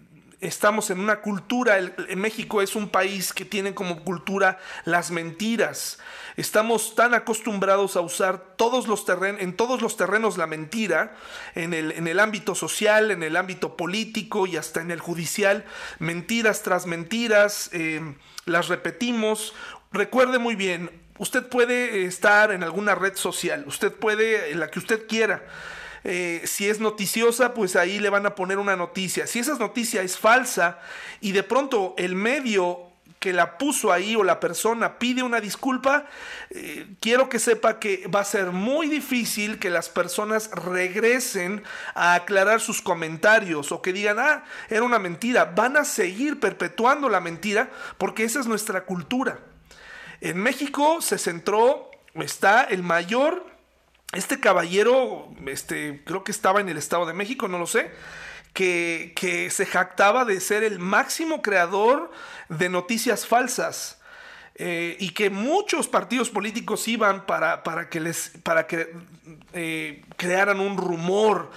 estamos 0.42 0.90
en 0.90 1.00
una 1.00 1.22
cultura, 1.22 1.78
México 2.16 2.62
es 2.62 2.76
un 2.76 2.90
país 2.90 3.32
que 3.32 3.46
tiene 3.46 3.74
como 3.74 4.04
cultura 4.04 4.60
las 4.86 5.12
mentiras. 5.12 6.00
Estamos 6.36 6.96
tan 6.96 7.14
acostumbrados 7.14 7.96
a 7.96 8.02
usar 8.02 8.56
todos 8.58 8.88
los 8.88 9.06
terrenos, 9.06 9.42
en 9.42 9.56
todos 9.56 9.82
los 9.82 9.98
terrenos 9.98 10.38
la 10.38 10.48
mentira, 10.48 11.16
en 11.56 11.74
el, 11.74 11.92
en 11.92 12.08
el 12.08 12.20
ámbito 12.20 12.56
social, 12.56 13.12
en 13.12 13.22
el 13.22 13.38
ámbito 13.38 13.78
político 13.78 14.48
y 14.48 14.58
hasta 14.58 14.82
en 14.82 14.92
el 14.92 15.00
judicial, 15.00 15.64
mentiras 16.00 16.64
tras 16.64 16.88
mentiras, 16.88 17.70
eh, 17.74 18.16
las 18.46 18.68
repetimos. 18.68 19.54
Recuerde 19.92 20.40
muy 20.40 20.56
bien, 20.56 20.90
usted 21.20 21.48
puede 21.48 22.06
estar 22.06 22.52
en 22.52 22.64
alguna 22.64 22.96
red 22.96 23.16
social, 23.16 23.64
usted 23.68 23.94
puede, 23.94 24.52
en 24.52 24.60
la 24.60 24.72
que 24.72 24.80
usted 24.80 25.06
quiera 25.08 25.44
eh, 26.04 26.42
si 26.46 26.68
es 26.68 26.80
noticiosa, 26.80 27.54
pues 27.54 27.76
ahí 27.76 28.00
le 28.00 28.10
van 28.10 28.26
a 28.26 28.36
poner 28.36 28.58
una 28.58 28.76
noticia. 28.76 29.28
Si 29.28 29.40
esa 29.40 29.56
noticia 29.56 30.02
es 30.02 30.18
falsa 30.18 30.80
y 31.20 31.32
de 31.32 31.44
pronto 31.44 31.94
el 31.98 32.16
medio 32.16 32.92
que 33.22 33.34
la 33.34 33.60
puso 33.60 33.92
ahí 33.92 34.16
o 34.16 34.24
la 34.24 34.40
persona 34.40 34.98
pide 34.98 35.22
una 35.22 35.40
disculpa, 35.40 36.08
eh, 36.50 36.88
quiero 37.00 37.30
que 37.30 37.38
sepa 37.38 37.78
que 37.78 38.08
va 38.08 38.22
a 38.22 38.26
ser 38.26 38.48
muy 38.48 38.88
difícil 38.88 39.60
que 39.60 39.70
las 39.70 39.90
personas 39.90 40.50
regresen 40.50 41.62
a 41.94 42.16
aclarar 42.16 42.62
sus 42.62 42.82
comentarios 42.82 43.72
o 43.72 43.80
que 43.80 43.94
digan, 43.94 44.18
ah, 44.18 44.44
era 44.70 44.82
una 44.82 44.98
mentira. 44.98 45.46
Van 45.46 45.78
a 45.78 45.86
seguir 45.86 46.40
perpetuando 46.40 47.10
la 47.10 47.20
mentira 47.20 47.70
porque 48.00 48.24
esa 48.24 48.40
es 48.40 48.48
nuestra 48.48 48.86
cultura. 48.86 49.38
En 50.20 50.38
México 50.38 51.00
se 51.00 51.20
centró, 51.20 51.92
está 52.16 52.64
el 52.64 52.82
mayor 52.82 53.51
este 54.14 54.40
caballero, 54.40 55.30
este, 55.48 56.02
creo 56.06 56.24
que 56.24 56.32
estaba 56.32 56.60
en 56.60 56.70
el 56.70 56.78
Estado 56.78 57.06
de 57.06 57.14
México, 57.14 57.48
no 57.48 57.58
lo 57.58 57.68
sé, 57.68 57.92
que, 58.54 59.14
que 59.16 59.50
se 59.50 59.66
jactaba 59.66 60.26
de 60.26 60.40
ser 60.42 60.64
el 60.64 60.80
máximo 60.80 61.42
creador 61.42 62.12
de 62.50 62.70
noticias 62.70 63.26
falsas. 63.26 63.98
Eh, 64.56 64.98
y 65.00 65.12
que 65.12 65.30
muchos 65.30 65.88
partidos 65.88 66.30
políticos 66.30 66.88
iban 66.88 67.26
para, 67.26 67.64
para 67.64 67.90
que 67.90 68.02
les 68.02 68.34
para 68.44 68.68
que 68.68 68.94
eh, 69.54 70.04
crearan 70.18 70.60
un 70.60 70.78
rumor. 70.78 71.50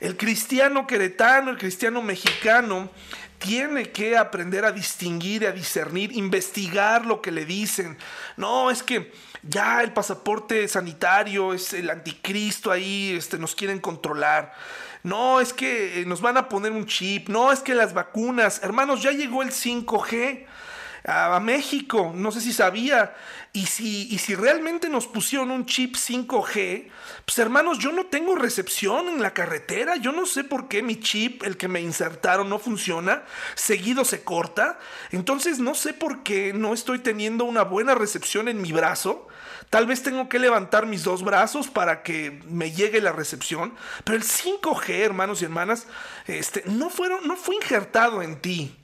El 0.00 0.18
cristiano 0.18 0.86
queretano, 0.86 1.50
el 1.50 1.56
cristiano 1.56 2.02
mexicano, 2.02 2.90
tiene 3.38 3.90
que 3.90 4.16
aprender 4.16 4.64
a 4.64 4.70
distinguir, 4.70 5.46
a 5.46 5.52
discernir, 5.52 6.12
investigar 6.12 7.06
lo 7.06 7.20
que 7.20 7.32
le 7.32 7.46
dicen. 7.46 7.96
No, 8.36 8.70
es 8.70 8.82
que 8.82 9.10
ya 9.42 9.82
el 9.82 9.92
pasaporte 9.92 10.68
sanitario 10.68 11.52
es 11.52 11.72
el 11.72 11.90
anticristo 11.90 12.70
ahí, 12.70 13.14
este, 13.16 13.38
nos 13.38 13.54
quieren 13.54 13.80
controlar. 13.80 14.52
No, 15.02 15.40
es 15.40 15.52
que 15.52 16.00
eh, 16.00 16.06
nos 16.06 16.20
van 16.20 16.36
a 16.36 16.48
poner 16.48 16.72
un 16.72 16.86
chip. 16.86 17.28
No, 17.28 17.50
es 17.50 17.60
que 17.60 17.74
las 17.74 17.92
vacunas. 17.92 18.62
Hermanos, 18.62 19.02
ya 19.02 19.10
llegó 19.10 19.42
el 19.42 19.50
5G 19.50 20.46
a, 21.04 21.40
México. 21.40 22.12
No 22.14 22.30
sé 22.30 22.40
si 22.40 22.52
sabía. 22.52 23.14
Y 23.52 23.66
si, 23.66 24.08
y 24.10 24.18
si 24.18 24.34
realmente 24.34 24.88
nos 24.88 25.06
pusieron 25.06 25.50
un 25.50 25.66
chip 25.66 25.96
5G, 25.96 26.88
pues 27.26 27.38
hermanos, 27.38 27.78
yo 27.78 27.92
no 27.92 28.06
tengo 28.06 28.34
recepción 28.34 29.08
en 29.08 29.20
la 29.20 29.34
carretera. 29.34 29.96
Yo 29.96 30.12
no 30.12 30.24
sé 30.26 30.44
por 30.44 30.68
qué 30.68 30.82
mi 30.82 31.00
chip, 31.00 31.42
el 31.42 31.56
que 31.56 31.68
me 31.68 31.80
insertaron, 31.80 32.48
no 32.48 32.58
funciona. 32.58 33.24
Seguido 33.54 34.04
se 34.04 34.24
corta. 34.24 34.78
Entonces 35.10 35.58
no 35.58 35.74
sé 35.74 35.92
por 35.92 36.22
qué 36.22 36.52
no 36.52 36.72
estoy 36.72 37.00
teniendo 37.00 37.44
una 37.44 37.62
buena 37.62 37.94
recepción 37.94 38.48
en 38.48 38.62
mi 38.62 38.72
brazo. 38.72 39.28
Tal 39.70 39.86
vez 39.86 40.02
tengo 40.02 40.28
que 40.28 40.38
levantar 40.38 40.86
mis 40.86 41.02
dos 41.02 41.22
brazos 41.22 41.68
para 41.68 42.02
que 42.02 42.42
me 42.46 42.72
llegue 42.72 43.00
la 43.00 43.12
recepción. 43.12 43.74
Pero 44.04 44.16
el 44.16 44.24
5G, 44.24 44.90
hermanos 45.00 45.42
y 45.42 45.46
hermanas, 45.46 45.86
este, 46.26 46.62
no, 46.66 46.90
fueron, 46.90 47.26
no 47.26 47.36
fue 47.36 47.56
injertado 47.56 48.22
en 48.22 48.40
ti. 48.40 48.81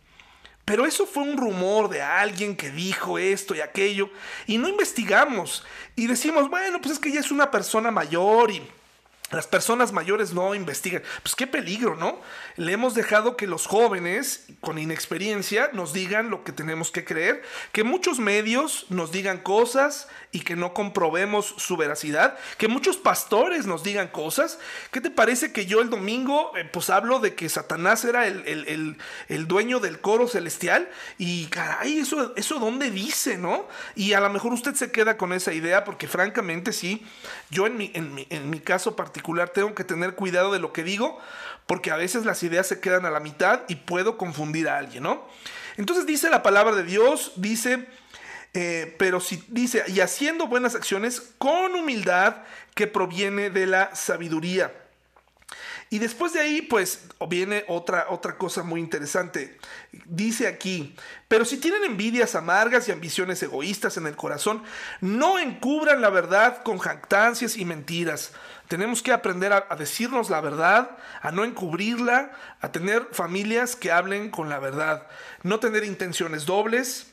Pero 0.68 0.84
eso 0.84 1.06
fue 1.06 1.22
un 1.22 1.38
rumor 1.38 1.88
de 1.88 2.02
alguien 2.02 2.54
que 2.54 2.70
dijo 2.70 3.18
esto 3.18 3.54
y 3.54 3.62
aquello. 3.62 4.10
Y 4.46 4.58
no 4.58 4.68
investigamos. 4.68 5.64
Y 5.96 6.06
decimos, 6.06 6.50
bueno, 6.50 6.78
pues 6.82 6.92
es 6.92 6.98
que 6.98 7.10
ya 7.10 7.20
es 7.20 7.30
una 7.30 7.50
persona 7.50 7.90
mayor 7.90 8.50
y 8.50 8.62
las 9.30 9.46
personas 9.46 9.92
mayores 9.92 10.32
no 10.32 10.54
investigan. 10.54 11.02
Pues 11.22 11.34
qué 11.34 11.46
peligro, 11.46 11.96
¿no? 11.96 12.18
Le 12.56 12.72
hemos 12.72 12.94
dejado 12.94 13.36
que 13.36 13.46
los 13.46 13.66
jóvenes 13.66 14.46
con 14.60 14.78
inexperiencia 14.78 15.68
nos 15.74 15.92
digan 15.92 16.30
lo 16.30 16.44
que 16.44 16.52
tenemos 16.52 16.90
que 16.90 17.04
creer, 17.04 17.42
que 17.72 17.84
muchos 17.84 18.20
medios 18.20 18.86
nos 18.88 19.12
digan 19.12 19.38
cosas 19.38 20.08
y 20.32 20.40
que 20.40 20.56
no 20.56 20.72
comprobemos 20.72 21.54
su 21.58 21.76
veracidad, 21.76 22.38
que 22.56 22.68
muchos 22.68 22.96
pastores 22.96 23.66
nos 23.66 23.82
digan 23.82 24.08
cosas. 24.08 24.58
¿Qué 24.92 25.02
te 25.02 25.10
parece 25.10 25.52
que 25.52 25.66
yo 25.66 25.82
el 25.82 25.90
domingo 25.90 26.56
eh, 26.56 26.64
pues 26.64 26.88
hablo 26.88 27.20
de 27.20 27.34
que 27.34 27.50
Satanás 27.50 28.06
era 28.06 28.26
el, 28.26 28.96
dueño 29.46 29.78
del 29.78 30.00
coro 30.00 30.26
celestial? 30.26 30.88
Y 31.18 31.46
caray, 31.46 31.98
eso, 31.98 32.34
eso 32.36 32.58
dónde 32.58 32.90
dice, 32.90 33.36
¿no? 33.36 33.68
Y 33.94 34.14
a 34.14 34.20
lo 34.20 34.30
mejor 34.30 34.54
usted 34.54 34.74
se 34.74 34.90
queda 34.90 35.18
con 35.18 35.34
esa 35.34 35.52
idea 35.52 35.84
porque 35.84 36.08
francamente 36.08 36.72
sí, 36.72 37.06
yo 37.50 37.66
en 37.66 37.76
mi, 37.76 37.90
en 37.94 38.14
mi, 38.14 38.26
en 38.30 38.48
mi 38.48 38.60
caso 38.60 38.96
particular, 38.96 39.17
tengo 39.52 39.74
que 39.74 39.84
tener 39.84 40.14
cuidado 40.14 40.52
de 40.52 40.58
lo 40.58 40.72
que 40.72 40.84
digo, 40.84 41.18
porque 41.66 41.90
a 41.90 41.96
veces 41.96 42.24
las 42.24 42.42
ideas 42.42 42.66
se 42.66 42.80
quedan 42.80 43.06
a 43.06 43.10
la 43.10 43.20
mitad 43.20 43.62
y 43.68 43.76
puedo 43.76 44.16
confundir 44.16 44.68
a 44.68 44.78
alguien, 44.78 45.02
¿no? 45.02 45.28
Entonces 45.76 46.06
dice 46.06 46.30
la 46.30 46.42
palabra 46.42 46.74
de 46.74 46.82
Dios, 46.82 47.32
dice, 47.36 47.86
eh, 48.54 48.96
pero 48.98 49.20
si 49.20 49.44
dice, 49.48 49.84
y 49.86 50.00
haciendo 50.00 50.46
buenas 50.46 50.74
acciones 50.74 51.34
con 51.38 51.74
humildad 51.74 52.36
que 52.74 52.86
proviene 52.86 53.50
de 53.50 53.66
la 53.66 53.94
sabiduría. 53.94 54.72
Y 55.90 55.98
después 56.00 56.34
de 56.34 56.40
ahí, 56.40 56.62
pues 56.62 57.06
viene 57.28 57.64
otra, 57.66 58.06
otra 58.10 58.36
cosa 58.36 58.62
muy 58.62 58.80
interesante. 58.80 59.58
Dice 60.04 60.46
aquí, 60.46 60.94
pero 61.28 61.46
si 61.46 61.56
tienen 61.56 61.84
envidias 61.84 62.34
amargas 62.34 62.88
y 62.88 62.92
ambiciones 62.92 63.42
egoístas 63.42 63.96
en 63.96 64.06
el 64.06 64.14
corazón, 64.14 64.62
no 65.00 65.38
encubran 65.38 66.02
la 66.02 66.10
verdad 66.10 66.62
con 66.62 66.78
jactancias 66.78 67.56
y 67.56 67.64
mentiras. 67.64 68.32
Tenemos 68.68 69.02
que 69.02 69.12
aprender 69.12 69.52
a, 69.54 69.74
decirnos 69.76 70.28
la 70.28 70.42
verdad, 70.42 70.98
a 71.22 71.32
no 71.32 71.44
encubrirla, 71.44 72.32
a 72.60 72.70
tener 72.70 73.08
familias 73.12 73.76
que 73.76 73.90
hablen 73.90 74.30
con 74.30 74.50
la 74.50 74.58
verdad, 74.58 75.06
no 75.42 75.58
tener 75.58 75.84
intenciones 75.84 76.44
dobles, 76.44 77.10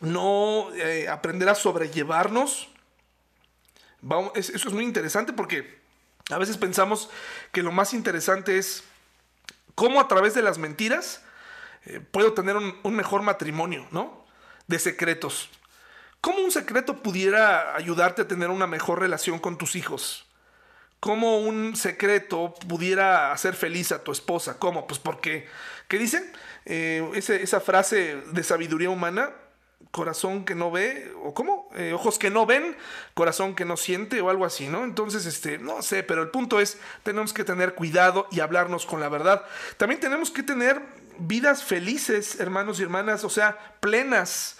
no 0.00 0.74
eh, 0.74 1.06
aprender 1.08 1.50
a 1.50 1.54
sobrellevarnos. 1.54 2.70
Eso 4.34 4.68
es 4.68 4.72
muy 4.72 4.84
interesante 4.84 5.34
porque 5.34 5.78
a 6.30 6.38
veces 6.38 6.56
pensamos 6.56 7.10
que 7.52 7.62
lo 7.62 7.70
más 7.70 7.92
interesante 7.92 8.56
es 8.56 8.82
cómo 9.74 10.00
a 10.00 10.08
través 10.08 10.32
de 10.32 10.40
las 10.40 10.56
mentiras 10.56 11.22
eh, 11.84 12.00
puedo 12.00 12.32
tener 12.32 12.56
un, 12.56 12.78
un, 12.82 12.96
mejor 12.96 13.20
matrimonio, 13.20 13.86
¿no? 13.90 14.24
De 14.68 14.78
secretos. 14.78 15.50
¿Cómo 16.22 16.38
un 16.38 16.50
secreto 16.50 17.02
pudiera 17.02 17.76
ayudarte 17.76 18.22
a 18.22 18.28
tener 18.28 18.48
una 18.48 18.66
mejor 18.66 19.00
relación 19.00 19.38
con 19.38 19.58
tus 19.58 19.76
hijos? 19.76 20.27
¿Cómo 21.00 21.38
un 21.38 21.76
secreto 21.76 22.54
pudiera 22.66 23.32
hacer 23.32 23.54
feliz 23.54 23.92
a 23.92 24.02
tu 24.02 24.10
esposa? 24.10 24.58
¿Cómo? 24.58 24.86
Pues 24.86 24.98
porque, 24.98 25.46
¿qué 25.86 25.96
dicen? 25.98 26.30
Eh, 26.64 27.08
esa 27.14 27.60
frase 27.60 28.16
de 28.32 28.42
sabiduría 28.42 28.90
humana, 28.90 29.30
corazón 29.92 30.44
que 30.44 30.56
no 30.56 30.70
ve, 30.70 31.12
o 31.22 31.34
cómo, 31.34 31.70
eh, 31.76 31.92
ojos 31.92 32.18
que 32.18 32.30
no 32.30 32.46
ven, 32.46 32.76
corazón 33.14 33.54
que 33.54 33.64
no 33.64 33.76
siente, 33.76 34.20
o 34.20 34.28
algo 34.28 34.44
así, 34.44 34.66
¿no? 34.66 34.84
Entonces, 34.84 35.24
este, 35.24 35.58
no 35.58 35.82
sé, 35.82 36.02
pero 36.02 36.22
el 36.22 36.30
punto 36.30 36.60
es, 36.60 36.78
tenemos 37.04 37.32
que 37.32 37.44
tener 37.44 37.74
cuidado 37.74 38.26
y 38.32 38.40
hablarnos 38.40 38.84
con 38.84 39.00
la 39.00 39.08
verdad. 39.08 39.44
También 39.76 40.00
tenemos 40.00 40.32
que 40.32 40.42
tener 40.42 40.82
vidas 41.18 41.62
felices, 41.62 42.40
hermanos 42.40 42.80
y 42.80 42.82
hermanas, 42.82 43.24
o 43.24 43.30
sea, 43.30 43.76
plenas. 43.80 44.57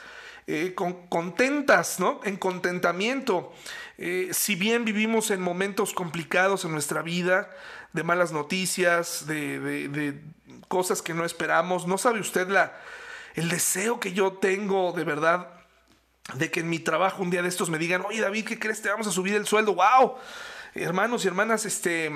Eh, 0.51 0.75
contentas, 0.75 2.01
¿no? 2.01 2.21
En 2.25 2.39
contentamiento. 2.39 3.53
Eh, 3.99 4.31
si 4.33 4.55
bien 4.55 4.87
vivimos 4.87 5.31
en 5.31 5.43
momentos 5.43 5.93
complicados 5.93 6.65
en 6.65 6.73
nuestra 6.73 7.03
vida, 7.03 7.51
de 7.93 8.03
malas 8.03 8.33
noticias, 8.33 9.27
de, 9.27 10.19
cosas 10.67 11.03
que 11.03 11.13
no 11.13 11.27
esperamos, 11.27 11.87
no 11.87 11.99
sabe 11.99 12.21
usted 12.21 12.49
la, 12.49 12.73
el 13.35 13.51
deseo 13.51 14.01
que 14.01 14.15
yo 14.15 14.33
tengo 14.33 14.93
de 14.93 15.05
verdad 15.05 15.49
de 16.33 16.51
que 16.51 16.61
en 16.61 16.71
mi 16.71 16.79
trabajo 16.79 17.23
un 17.23 17.29
día 17.29 17.43
de 17.43 17.49
estos 17.49 17.69
me 17.69 17.77
digan, 17.77 18.03
oye 18.07 18.23
David, 18.23 18.47
¿qué 18.47 18.59
crees? 18.59 18.81
Te 18.81 18.89
vamos 18.89 19.07
a 19.07 19.13
subir 19.13 19.35
el 19.35 19.47
sueldo. 19.47 19.75
¡Wow! 19.75 20.15
Hermanos 20.75 21.27
y 21.27 21.29
hermanas, 21.29 21.67
este, 21.67 22.11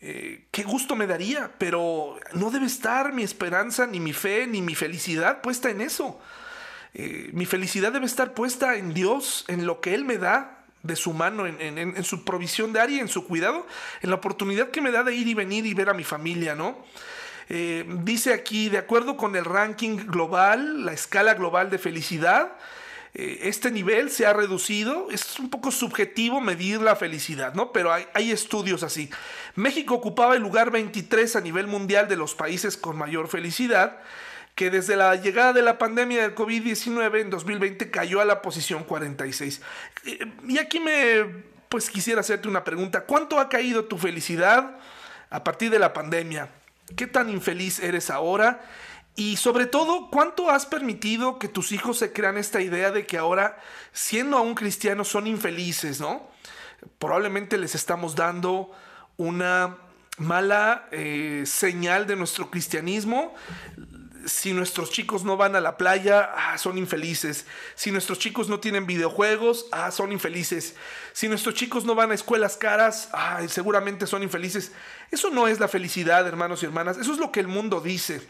eh, 0.00 0.46
qué 0.50 0.62
gusto 0.62 0.96
me 0.96 1.06
daría, 1.06 1.52
pero 1.58 2.18
no 2.32 2.50
debe 2.50 2.64
estar 2.64 3.12
mi 3.12 3.22
esperanza, 3.22 3.86
ni 3.86 4.00
mi 4.00 4.14
fe, 4.14 4.46
ni 4.46 4.62
mi 4.62 4.74
felicidad 4.74 5.42
puesta 5.42 5.68
en 5.68 5.82
eso. 5.82 6.18
Eh, 6.94 7.30
mi 7.32 7.46
felicidad 7.46 7.92
debe 7.92 8.06
estar 8.06 8.34
puesta 8.34 8.76
en 8.76 8.92
Dios, 8.92 9.44
en 9.48 9.66
lo 9.66 9.80
que 9.80 9.94
Él 9.94 10.04
me 10.04 10.18
da 10.18 10.58
de 10.82 10.96
su 10.96 11.12
mano, 11.12 11.46
en, 11.46 12.04
su 12.04 12.24
provisión 12.24 12.72
de 12.72 12.80
área, 12.80 13.00
en 13.00 13.08
su 13.08 13.24
cuidado, 13.26 13.66
en 14.00 14.10
la 14.10 14.16
oportunidad 14.16 14.70
que 14.70 14.80
me 14.80 14.90
da 14.90 15.04
de 15.04 15.14
ir 15.14 15.28
y 15.28 15.34
venir 15.34 15.64
y 15.64 15.74
ver 15.74 15.88
a 15.88 15.94
mi 15.94 16.02
familia, 16.02 16.56
¿no? 16.56 16.84
Eh, 17.48 17.84
dice 18.02 18.32
aquí, 18.32 18.68
de 18.68 18.78
acuerdo 18.78 19.16
con 19.16 19.36
el 19.36 19.44
ranking 19.44 19.96
global, 20.06 20.84
la 20.84 20.92
escala 20.92 21.34
global 21.34 21.70
de 21.70 21.78
felicidad, 21.78 22.52
eh, 23.14 23.40
este 23.42 23.70
nivel 23.70 24.10
se 24.10 24.26
ha 24.26 24.32
reducido. 24.32 25.08
Es 25.10 25.38
un 25.38 25.50
poco 25.50 25.70
subjetivo 25.70 26.40
medir 26.40 26.80
la 26.80 26.96
felicidad, 26.96 27.54
¿no? 27.54 27.70
Pero 27.70 27.92
hay, 27.92 28.06
hay, 28.14 28.32
estudios 28.32 28.82
así. 28.82 29.10
México 29.54 29.94
ocupaba 29.94 30.34
el 30.34 30.42
lugar 30.42 30.70
23 30.70 31.36
a 31.36 31.40
nivel 31.40 31.66
mundial 31.66 32.08
de 32.08 32.16
los 32.16 32.34
países 32.34 32.76
con 32.76 32.96
mayor 32.96 33.28
felicidad, 33.28 33.98
que 34.54 34.70
desde 34.70 34.96
la 34.96 35.16
llegada 35.16 35.52
de 35.52 35.62
la 35.62 35.78
pandemia 35.78 36.22
del 36.22 36.34
COVID-19 36.34 37.20
en 37.20 37.30
2020 37.30 37.90
cayó 37.90 38.20
a 38.20 38.24
la 38.24 38.42
posición 38.42 38.84
46. 38.84 39.60
Eh, 40.04 40.32
y 40.46 40.58
aquí 40.58 40.78
me, 40.78 41.44
pues 41.68 41.88
quisiera 41.88 42.20
hacerte 42.20 42.48
una 42.48 42.64
pregunta. 42.64 43.04
¿Cuánto 43.04 43.40
ha 43.40 43.48
caído 43.48 43.86
tu 43.86 43.96
felicidad 43.96 44.78
a 45.30 45.42
partir 45.44 45.70
de 45.70 45.78
la 45.78 45.92
pandemia? 45.92 46.50
¿Qué 46.96 47.06
tan 47.06 47.30
infeliz 47.30 47.78
eres 47.80 48.10
ahora? 48.10 48.60
Y 49.14 49.36
sobre 49.36 49.66
todo, 49.66 50.08
¿cuánto 50.10 50.50
has 50.50 50.66
permitido 50.66 51.38
que 51.38 51.48
tus 51.48 51.72
hijos 51.72 51.98
se 51.98 52.12
crean 52.12 52.38
esta 52.38 52.60
idea 52.60 52.90
de 52.90 53.06
que 53.06 53.18
ahora, 53.18 53.58
siendo 53.92 54.38
aún 54.38 54.54
cristianos, 54.54 55.08
son 55.08 55.26
infelices, 55.26 56.00
¿no? 56.00 56.30
Probablemente 56.98 57.58
les 57.58 57.74
estamos 57.74 58.16
dando 58.16 58.70
una 59.16 59.76
mala 60.18 60.88
eh, 60.92 61.44
señal 61.46 62.06
de 62.06 62.16
nuestro 62.16 62.50
cristianismo. 62.50 63.34
Si 64.26 64.52
nuestros 64.52 64.90
chicos 64.90 65.24
no 65.24 65.36
van 65.36 65.56
a 65.56 65.60
la 65.60 65.76
playa, 65.76 66.30
ah, 66.34 66.58
son 66.58 66.78
infelices. 66.78 67.46
Si 67.74 67.90
nuestros 67.90 68.18
chicos 68.18 68.48
no 68.48 68.60
tienen 68.60 68.86
videojuegos, 68.86 69.66
ah, 69.72 69.90
son 69.90 70.12
infelices. 70.12 70.74
Si 71.12 71.28
nuestros 71.28 71.54
chicos 71.54 71.84
no 71.84 71.94
van 71.94 72.10
a 72.10 72.14
escuelas 72.14 72.56
caras, 72.56 73.08
ah, 73.12 73.40
seguramente 73.48 74.06
son 74.06 74.22
infelices. 74.22 74.72
Eso 75.10 75.30
no 75.30 75.48
es 75.48 75.60
la 75.60 75.68
felicidad, 75.68 76.26
hermanos 76.26 76.62
y 76.62 76.66
hermanas. 76.66 76.98
Eso 76.98 77.12
es 77.12 77.18
lo 77.18 77.30
que 77.32 77.40
el 77.40 77.48
mundo 77.48 77.80
dice. 77.80 78.22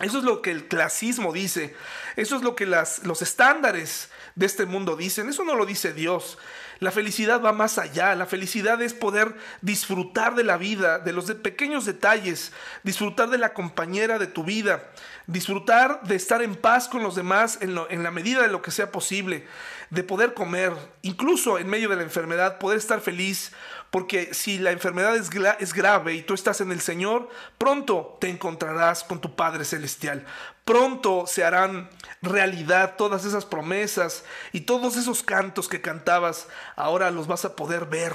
Eso 0.00 0.18
es 0.18 0.24
lo 0.24 0.40
que 0.40 0.50
el 0.50 0.66
clasismo 0.66 1.32
dice. 1.32 1.74
Eso 2.16 2.36
es 2.36 2.42
lo 2.42 2.56
que 2.56 2.66
los 2.66 3.22
estándares 3.22 4.10
de 4.34 4.46
este 4.46 4.64
mundo 4.64 4.96
dicen. 4.96 5.28
Eso 5.28 5.44
no 5.44 5.54
lo 5.54 5.66
dice 5.66 5.92
Dios. 5.92 6.38
La 6.78 6.90
felicidad 6.90 7.42
va 7.42 7.52
más 7.52 7.76
allá. 7.76 8.14
La 8.14 8.24
felicidad 8.24 8.80
es 8.80 8.94
poder 8.94 9.36
disfrutar 9.60 10.34
de 10.34 10.44
la 10.44 10.56
vida, 10.56 10.98
de 10.98 11.12
los 11.12 11.30
pequeños 11.32 11.84
detalles, 11.84 12.52
disfrutar 12.82 13.28
de 13.28 13.36
la 13.36 13.52
compañera 13.52 14.18
de 14.18 14.26
tu 14.26 14.42
vida, 14.42 14.90
disfrutar 15.26 16.00
de 16.04 16.16
estar 16.16 16.40
en 16.40 16.56
paz 16.56 16.88
con 16.88 17.02
los 17.02 17.14
demás 17.14 17.58
en 17.60 18.02
la 18.02 18.10
medida 18.10 18.40
de 18.40 18.48
lo 18.48 18.62
que 18.62 18.70
sea 18.70 18.90
posible, 18.90 19.46
de 19.90 20.02
poder 20.02 20.32
comer, 20.32 20.72
incluso 21.02 21.58
en 21.58 21.68
medio 21.68 21.90
de 21.90 21.96
la 21.96 22.02
enfermedad, 22.02 22.58
poder 22.58 22.78
estar 22.78 23.00
feliz 23.02 23.52
porque 23.90 24.34
si 24.34 24.58
la 24.58 24.70
enfermedad 24.70 25.16
es, 25.16 25.30
grave 25.74 26.14
y 26.14 26.22
tú 26.22 26.34
estás 26.34 26.60
en 26.60 26.70
el 26.70 26.80
Señor, 26.80 27.28
pronto 27.58 28.16
te 28.20 28.28
encontrarás 28.28 29.02
con 29.02 29.20
tu 29.20 29.34
Padre 29.34 29.64
Celestial. 29.64 30.24
Pronto 30.64 31.24
se 31.26 31.42
harán 31.42 31.90
realidad 32.22 32.94
todas 32.96 33.24
esas 33.24 33.44
promesas 33.44 34.24
y 34.52 34.60
todos 34.60 34.96
esos 34.96 35.24
cantos 35.24 35.68
que 35.68 35.80
cantabas, 35.80 36.46
ahora 36.76 37.10
los 37.10 37.26
vas 37.26 37.44
a 37.44 37.56
poder 37.56 37.86
ver. 37.86 38.12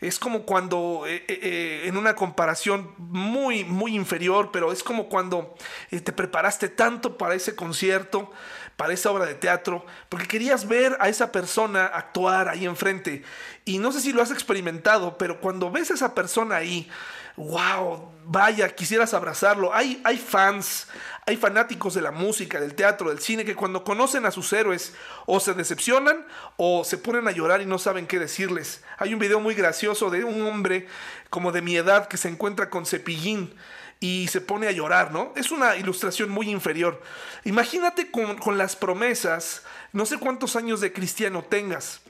Es 0.00 0.18
como 0.18 0.46
cuando, 0.46 1.04
eh, 1.06 1.24
eh, 1.28 1.40
eh, 1.42 1.82
en 1.84 1.98
una 1.98 2.14
comparación 2.14 2.94
muy, 2.96 3.64
muy 3.64 3.94
inferior, 3.94 4.48
pero 4.50 4.72
es 4.72 4.82
como 4.82 5.10
cuando 5.10 5.54
te 5.90 6.12
preparaste 6.12 6.70
tanto 6.70 7.18
para 7.18 7.34
ese 7.34 7.54
concierto, 7.54 8.30
para 8.78 8.94
esa 8.94 9.10
obra 9.10 9.26
de 9.26 9.34
teatro, 9.34 9.84
porque 10.08 10.26
querías 10.26 10.66
ver 10.66 10.96
a 11.00 11.10
esa 11.10 11.30
persona 11.32 11.84
actuar 11.84 12.48
ahí 12.48 12.64
enfrente. 12.64 13.22
Y 13.64 13.78
no 13.78 13.92
sé 13.92 14.00
si 14.00 14.12
lo 14.12 14.22
has 14.22 14.30
experimentado, 14.30 15.18
pero 15.18 15.40
cuando 15.40 15.70
ves 15.70 15.90
a 15.90 15.94
esa 15.94 16.14
persona 16.14 16.56
ahí, 16.56 16.88
wow, 17.36 18.10
vaya, 18.24 18.74
quisieras 18.74 19.14
abrazarlo. 19.14 19.74
Hay, 19.74 20.00
hay 20.04 20.16
fans, 20.16 20.88
hay 21.26 21.36
fanáticos 21.36 21.94
de 21.94 22.02
la 22.02 22.10
música, 22.10 22.60
del 22.60 22.74
teatro, 22.74 23.10
del 23.10 23.20
cine, 23.20 23.44
que 23.44 23.54
cuando 23.54 23.84
conocen 23.84 24.26
a 24.26 24.30
sus 24.30 24.52
héroes 24.52 24.94
o 25.26 25.40
se 25.40 25.54
decepcionan 25.54 26.26
o 26.56 26.84
se 26.84 26.98
ponen 26.98 27.28
a 27.28 27.32
llorar 27.32 27.60
y 27.60 27.66
no 27.66 27.78
saben 27.78 28.06
qué 28.06 28.18
decirles. 28.18 28.82
Hay 28.98 29.14
un 29.14 29.20
video 29.20 29.40
muy 29.40 29.54
gracioso 29.54 30.10
de 30.10 30.24
un 30.24 30.42
hombre 30.46 30.86
como 31.28 31.52
de 31.52 31.62
mi 31.62 31.76
edad 31.76 32.08
que 32.08 32.16
se 32.16 32.28
encuentra 32.28 32.70
con 32.70 32.86
Cepillín 32.86 33.54
y 34.00 34.28
se 34.28 34.40
pone 34.40 34.66
a 34.66 34.72
llorar, 34.72 35.12
¿no? 35.12 35.32
Es 35.36 35.50
una 35.50 35.76
ilustración 35.76 36.30
muy 36.30 36.48
inferior. 36.50 37.02
Imagínate 37.44 38.10
con, 38.10 38.58
las 38.58 38.74
promesas, 38.74 39.62
no 39.92 40.06
sé 40.06 40.18
cuántos 40.18 40.56
años 40.56 40.80
de 40.80 40.92
cristiano 40.92 41.44
tengas, 41.44 42.00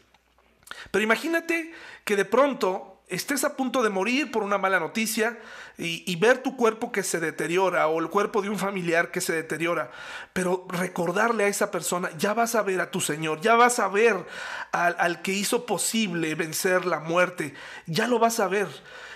pero 0.91 1.03
imagínate 1.03 1.73
que 2.05 2.17
de 2.17 2.25
pronto 2.25 2.91
estés 3.11 3.43
a 3.43 3.57
punto 3.57 3.83
de 3.83 3.91
morir 3.91 4.31
por 4.31 4.45
una 4.45 4.57
mala 4.57 4.79
noticia 4.81 5.39
y, 5.77 6.15
ver 6.17 6.43
tu 6.43 6.57
cuerpo 6.57 6.93
que 6.93 7.03
se 7.03 7.19
deteriora 7.19 7.89
o 7.89 7.99
el 8.01 8.09
cuerpo 8.09 8.41
de 8.41 8.51
un 8.51 8.59
familiar 8.59 9.11
que 9.11 9.21
se 9.21 9.33
deteriora, 9.33 9.91
pero 10.33 10.67
recordarle 10.69 11.45
a 11.45 11.49
esa 11.49 11.71
persona, 11.71 12.11
ya 12.19 12.35
vas 12.35 12.55
a 12.55 12.63
ver 12.63 12.81
a 12.81 12.91
tu 12.91 13.01
Señor, 13.01 13.41
ya 13.41 13.57
vas 13.57 13.79
a 13.79 13.89
ver 13.89 14.27
al, 14.73 15.23
que 15.23 15.33
hizo 15.33 15.67
posible 15.67 16.35
vencer 16.35 16.87
la 16.87 17.01
muerte, 17.01 17.55
ya 17.87 18.07
lo 18.07 18.19
vas 18.19 18.41
a 18.41 18.49
ver 18.49 18.69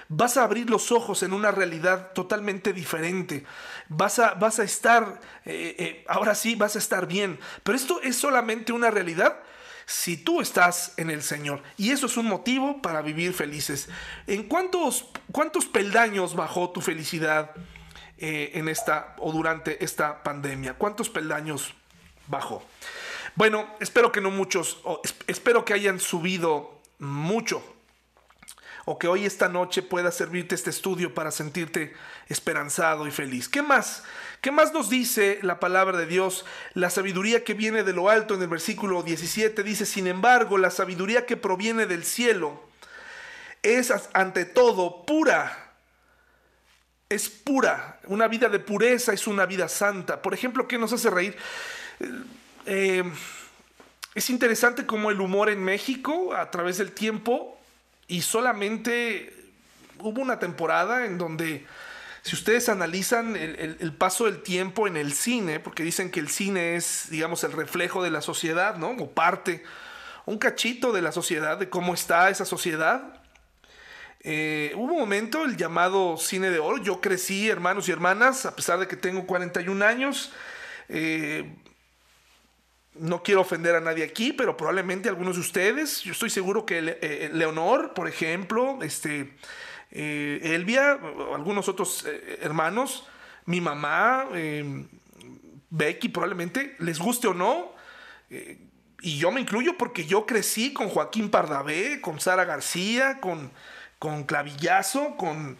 vas 0.06 0.36
a 0.36 0.44
abrir 0.44 0.68
los 0.68 0.92
ojos 0.92 1.22
en 1.22 1.32
una 1.32 1.50
realidad 1.50 2.12
totalmente 2.12 2.74
diferente. 2.74 3.44
Vas 3.88 4.18
a, 4.18 4.34
vas 4.34 4.58
a 4.58 4.62
estar, 4.62 5.18
eh, 5.46 5.74
eh, 5.78 6.04
ahora 6.08 6.34
sí, 6.34 6.54
vas 6.56 6.76
a 6.76 6.78
estar 6.78 7.06
bien. 7.06 7.40
Pero 7.62 7.74
esto 7.74 8.00
es 8.02 8.14
solamente 8.14 8.72
una 8.72 8.90
realidad 8.90 9.40
si 9.86 10.16
tú 10.16 10.40
estás 10.40 10.94
en 10.96 11.10
el 11.10 11.22
Señor. 11.22 11.62
Y 11.76 11.90
eso 11.90 12.06
es 12.06 12.16
un 12.16 12.26
motivo 12.26 12.80
para 12.80 13.02
vivir 13.02 13.32
felices. 13.32 13.88
¿En 14.26 14.44
cuántos, 14.44 15.06
cuántos 15.32 15.66
peldaños 15.66 16.34
bajó 16.34 16.70
tu 16.70 16.80
felicidad 16.80 17.50
eh, 18.18 18.52
en 18.54 18.68
esta 18.68 19.14
o 19.18 19.32
durante 19.32 19.84
esta 19.84 20.22
pandemia? 20.22 20.74
¿Cuántos 20.74 21.10
peldaños 21.10 21.74
bajó? 22.26 22.64
Bueno, 23.34 23.68
espero 23.80 24.12
que 24.12 24.20
no 24.20 24.30
muchos, 24.30 24.78
espero 25.26 25.64
que 25.64 25.74
hayan 25.74 25.98
subido 25.98 26.80
mucho 26.98 27.73
o 28.84 28.98
que 28.98 29.08
hoy 29.08 29.24
esta 29.24 29.48
noche 29.48 29.82
pueda 29.82 30.12
servirte 30.12 30.54
este 30.54 30.70
estudio 30.70 31.14
para 31.14 31.30
sentirte 31.30 31.94
esperanzado 32.28 33.06
y 33.06 33.10
feliz. 33.10 33.48
¿Qué 33.48 33.62
más? 33.62 34.02
¿Qué 34.40 34.50
más 34.50 34.74
nos 34.74 34.90
dice 34.90 35.38
la 35.42 35.58
palabra 35.58 35.96
de 35.96 36.06
Dios? 36.06 36.44
La 36.74 36.90
sabiduría 36.90 37.44
que 37.44 37.54
viene 37.54 37.82
de 37.82 37.94
lo 37.94 38.10
alto 38.10 38.34
en 38.34 38.42
el 38.42 38.48
versículo 38.48 39.02
17 39.02 39.62
dice, 39.62 39.86
sin 39.86 40.06
embargo, 40.06 40.58
la 40.58 40.70
sabiduría 40.70 41.24
que 41.24 41.36
proviene 41.38 41.86
del 41.86 42.04
cielo 42.04 42.62
es 43.62 43.92
ante 44.12 44.44
todo 44.44 45.06
pura. 45.06 45.72
Es 47.08 47.30
pura. 47.30 48.00
Una 48.04 48.28
vida 48.28 48.50
de 48.50 48.58
pureza 48.58 49.14
es 49.14 49.26
una 49.26 49.46
vida 49.46 49.68
santa. 49.68 50.20
Por 50.20 50.34
ejemplo, 50.34 50.68
¿qué 50.68 50.76
nos 50.76 50.92
hace 50.92 51.08
reír? 51.08 51.36
Eh, 52.66 53.02
es 54.14 54.30
interesante 54.30 54.84
cómo 54.84 55.10
el 55.10 55.20
humor 55.20 55.48
en 55.48 55.64
México, 55.64 56.34
a 56.34 56.50
través 56.50 56.76
del 56.76 56.92
tiempo, 56.92 57.58
y 58.06 58.22
solamente 58.22 59.32
hubo 59.98 60.20
una 60.20 60.38
temporada 60.38 61.06
en 61.06 61.18
donde, 61.18 61.66
si 62.22 62.36
ustedes 62.36 62.68
analizan 62.68 63.36
el, 63.36 63.92
paso 63.94 64.26
del 64.26 64.42
tiempo 64.42 64.86
en 64.86 64.96
el 64.96 65.12
cine, 65.12 65.60
porque 65.60 65.82
dicen 65.82 66.10
que 66.10 66.20
el 66.20 66.28
cine 66.28 66.76
es, 66.76 67.08
digamos, 67.10 67.44
el 67.44 67.52
reflejo 67.52 68.02
de 68.02 68.10
la 68.10 68.20
sociedad, 68.20 68.76
¿no? 68.76 68.90
O 68.90 69.10
parte, 69.10 69.62
un 70.26 70.38
cachito 70.38 70.92
de 70.92 71.02
la 71.02 71.12
sociedad, 71.12 71.58
de 71.58 71.68
cómo 71.68 71.94
está 71.94 72.30
esa 72.30 72.44
sociedad. 72.44 73.20
Eh, 74.20 74.72
hubo 74.74 74.94
un 74.94 75.00
momento, 75.00 75.44
el 75.44 75.56
llamado 75.56 76.16
cine 76.16 76.50
de 76.50 76.58
oro. 76.58 76.82
Yo 76.82 77.00
crecí, 77.00 77.48
hermanos 77.48 77.88
y 77.88 77.92
hermanas, 77.92 78.46
a 78.46 78.56
pesar 78.56 78.78
de 78.78 78.88
que 78.88 78.96
tengo 78.96 79.26
41 79.26 79.84
años. 79.84 80.32
Eh, 80.88 81.54
no 82.94 83.22
quiero 83.22 83.40
ofender 83.40 83.74
a 83.74 83.80
nadie 83.80 84.04
aquí, 84.04 84.32
pero 84.32 84.56
probablemente 84.56 85.08
algunos 85.08 85.36
de 85.36 85.40
ustedes, 85.40 86.02
yo 86.02 86.12
estoy 86.12 86.30
seguro 86.30 86.64
que 86.64 86.98
eh, 87.00 87.30
Leonor, 87.32 87.94
por 87.94 88.08
ejemplo, 88.08 88.78
este, 88.82 89.34
eh, 89.90 90.40
Elvia, 90.42 90.98
algunos 91.34 91.68
otros 91.68 92.04
eh, 92.06 92.38
hermanos, 92.42 93.06
mi 93.46 93.60
mamá, 93.60 94.26
Becky, 95.70 96.08
probablemente, 96.08 96.76
les 96.78 96.98
guste 96.98 97.28
o 97.28 97.34
no, 97.34 97.74
Eh, 98.30 98.58
y 99.02 99.18
yo 99.18 99.30
me 99.30 99.40
incluyo 99.40 99.76
porque 99.76 100.06
yo 100.06 100.24
crecí 100.24 100.72
con 100.72 100.88
Joaquín 100.88 101.30
Pardavé, 101.30 102.00
con 102.00 102.20
Sara 102.20 102.44
García, 102.44 103.20
con, 103.20 103.52
con 103.98 104.24
Clavillazo, 104.24 105.16
con 105.16 105.58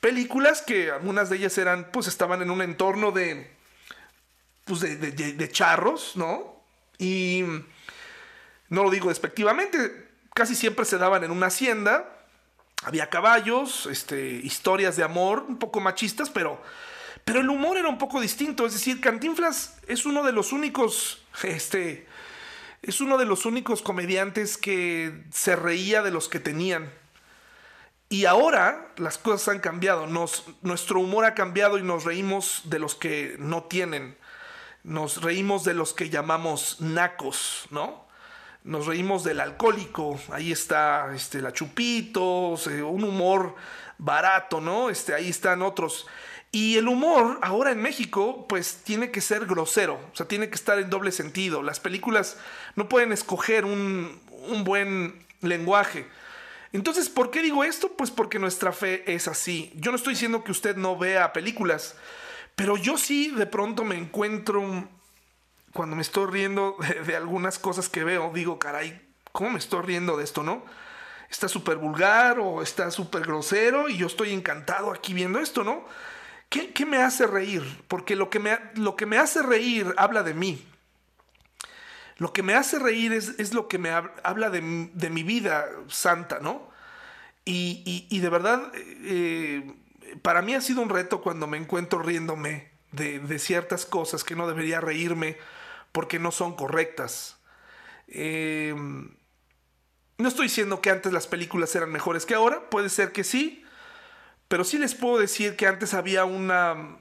películas 0.00 0.62
que 0.62 0.90
algunas 0.90 1.28
de 1.28 1.36
ellas 1.36 1.58
eran, 1.58 1.90
pues 1.92 2.06
estaban 2.06 2.40
en 2.40 2.50
un 2.50 2.62
entorno 2.62 3.12
de, 3.12 3.50
pues 4.64 4.80
de, 4.80 5.48
charros, 5.50 6.16
¿no? 6.16 6.59
Y 7.00 7.42
no 8.68 8.84
lo 8.84 8.90
digo 8.90 9.08
despectivamente, 9.08 10.08
casi 10.34 10.54
siempre 10.54 10.84
se 10.84 10.98
daban 10.98 11.24
en 11.24 11.30
una 11.30 11.46
hacienda, 11.46 12.26
había 12.84 13.08
caballos, 13.08 13.86
este, 13.86 14.30
historias 14.30 14.96
de 14.96 15.02
amor, 15.02 15.44
un 15.48 15.58
poco 15.58 15.80
machistas, 15.80 16.30
pero, 16.30 16.62
pero 17.24 17.40
el 17.40 17.48
humor 17.48 17.78
era 17.78 17.88
un 17.88 17.98
poco 17.98 18.20
distinto. 18.20 18.66
Es 18.66 18.74
decir, 18.74 19.00
Cantinflas 19.00 19.78
es 19.88 20.04
uno 20.04 20.22
de 20.22 20.32
los 20.32 20.52
únicos, 20.52 21.24
este, 21.42 22.06
es 22.82 23.00
uno 23.00 23.16
de 23.16 23.24
los 23.24 23.46
únicos 23.46 23.80
comediantes 23.80 24.58
que 24.58 25.24
se 25.32 25.56
reía 25.56 26.02
de 26.02 26.10
los 26.10 26.28
que 26.28 26.38
tenían. 26.38 26.90
Y 28.10 28.26
ahora 28.26 28.92
las 28.96 29.18
cosas 29.18 29.48
han 29.48 29.60
cambiado, 29.60 30.06
nos, 30.06 30.44
nuestro 30.62 31.00
humor 31.00 31.24
ha 31.24 31.34
cambiado 31.34 31.78
y 31.78 31.82
nos 31.82 32.04
reímos 32.04 32.62
de 32.64 32.78
los 32.78 32.94
que 32.94 33.36
no 33.38 33.64
tienen 33.64 34.16
nos 34.82 35.22
reímos 35.22 35.64
de 35.64 35.74
los 35.74 35.92
que 35.92 36.10
llamamos 36.10 36.80
nacos, 36.80 37.66
¿no? 37.70 38.08
Nos 38.64 38.86
reímos 38.86 39.24
del 39.24 39.40
alcohólico, 39.40 40.20
ahí 40.30 40.52
está 40.52 41.10
este, 41.14 41.40
la 41.40 41.52
chupitos, 41.52 42.66
un 42.66 43.04
humor 43.04 43.54
barato, 43.98 44.60
¿no? 44.60 44.90
Este, 44.90 45.14
ahí 45.14 45.28
están 45.28 45.62
otros. 45.62 46.06
Y 46.52 46.76
el 46.76 46.88
humor 46.88 47.38
ahora 47.42 47.70
en 47.70 47.80
México, 47.80 48.46
pues 48.48 48.80
tiene 48.82 49.10
que 49.10 49.20
ser 49.20 49.46
grosero, 49.46 50.00
o 50.12 50.16
sea, 50.16 50.26
tiene 50.26 50.48
que 50.48 50.56
estar 50.56 50.78
en 50.78 50.90
doble 50.90 51.12
sentido. 51.12 51.62
Las 51.62 51.78
películas 51.78 52.36
no 52.74 52.88
pueden 52.88 53.12
escoger 53.12 53.64
un, 53.64 54.20
un 54.48 54.64
buen 54.64 55.24
lenguaje. 55.40 56.06
Entonces, 56.72 57.08
¿por 57.08 57.30
qué 57.30 57.42
digo 57.42 57.64
esto? 57.64 57.92
Pues 57.92 58.10
porque 58.10 58.38
nuestra 58.38 58.72
fe 58.72 59.04
es 59.12 59.28
así. 59.28 59.72
Yo 59.76 59.90
no 59.90 59.96
estoy 59.96 60.14
diciendo 60.14 60.44
que 60.44 60.52
usted 60.52 60.76
no 60.76 60.96
vea 60.96 61.32
películas, 61.32 61.96
pero 62.60 62.76
yo 62.76 62.98
sí 62.98 63.30
de 63.30 63.46
pronto 63.46 63.84
me 63.84 63.96
encuentro, 63.96 64.86
cuando 65.72 65.96
me 65.96 66.02
estoy 66.02 66.30
riendo 66.30 66.76
de, 67.06 67.16
algunas 67.16 67.58
cosas 67.58 67.88
que 67.88 68.04
veo, 68.04 68.30
digo, 68.34 68.58
caray, 68.58 69.00
¿cómo 69.32 69.52
me 69.52 69.58
estoy 69.58 69.80
riendo 69.80 70.18
de 70.18 70.24
esto, 70.24 70.42
no? 70.42 70.62
Está 71.30 71.48
súper 71.48 71.78
vulgar 71.78 72.38
o 72.38 72.60
está 72.60 72.90
súper 72.90 73.22
grosero 73.22 73.88
y 73.88 73.96
yo 73.96 74.06
estoy 74.06 74.34
encantado 74.34 74.92
aquí 74.92 75.14
viendo 75.14 75.38
esto, 75.38 75.64
¿no? 75.64 75.86
¿Qué, 76.50 76.84
me 76.84 76.98
hace 76.98 77.26
reír? 77.26 77.62
Porque 77.88 78.14
lo 78.14 78.28
que, 78.28 78.40
me, 78.40 78.58
lo 78.74 78.94
que 78.94 79.06
me 79.06 79.16
hace 79.16 79.40
reír 79.40 79.94
habla 79.96 80.22
de 80.22 80.34
mí. 80.34 80.62
Lo 82.18 82.34
que 82.34 82.42
me 82.42 82.52
hace 82.52 82.78
reír 82.78 83.14
es, 83.14 83.54
lo 83.54 83.68
que 83.68 83.78
me 83.78 83.88
habla 83.88 84.50
de, 84.50 84.60
mi 84.60 85.22
vida 85.22 85.66
santa, 85.88 86.40
¿no? 86.40 86.68
Y, 87.46 88.18
de 88.20 88.28
verdad, 88.28 88.70
eh, 88.74 89.72
para 90.22 90.42
mí 90.42 90.54
ha 90.54 90.60
sido 90.60 90.82
un 90.82 90.88
reto 90.88 91.20
cuando 91.20 91.46
me 91.46 91.56
encuentro 91.56 92.00
riéndome 92.00 92.70
de, 92.92 93.38
ciertas 93.38 93.86
cosas 93.86 94.24
que 94.24 94.34
no 94.34 94.48
debería 94.48 94.80
reírme 94.80 95.36
porque 95.92 96.18
no 96.18 96.30
son 96.32 96.54
correctas. 96.54 97.38
Eh, 98.08 98.74
no 100.18 100.28
estoy 100.28 100.46
diciendo 100.46 100.80
que 100.80 100.90
antes 100.90 101.12
las 101.12 101.26
películas 101.26 101.74
eran 101.74 101.90
mejores 101.90 102.26
que 102.26 102.34
ahora, 102.34 102.68
puede 102.68 102.88
ser 102.88 103.12
que 103.12 103.24
sí, 103.24 103.64
pero 104.48 104.64
sí 104.64 104.78
les 104.78 104.94
puedo 104.94 105.18
decir 105.18 105.56
que 105.56 105.66
antes 105.66 105.94
había 105.94 106.24
una, 106.24 106.98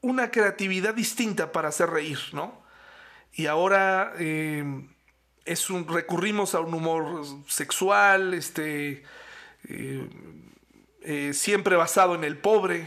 una 0.00 0.30
creatividad 0.30 0.94
distinta 0.94 1.52
para 1.52 1.68
hacer 1.68 1.90
reír, 1.90 2.18
¿no? 2.32 2.62
Y 3.32 3.46
ahora 3.46 4.12
eh, 4.18 4.64
es 5.44 5.70
un, 5.70 5.88
recurrimos 5.88 6.54
a 6.54 6.60
un 6.60 6.74
humor 6.74 7.24
sexual, 7.48 8.34
este, 8.34 9.02
eh, 9.68 10.08
eh, 11.02 11.32
siempre 11.34 11.76
basado 11.76 12.14
en 12.14 12.24
el 12.24 12.36
pobre, 12.36 12.86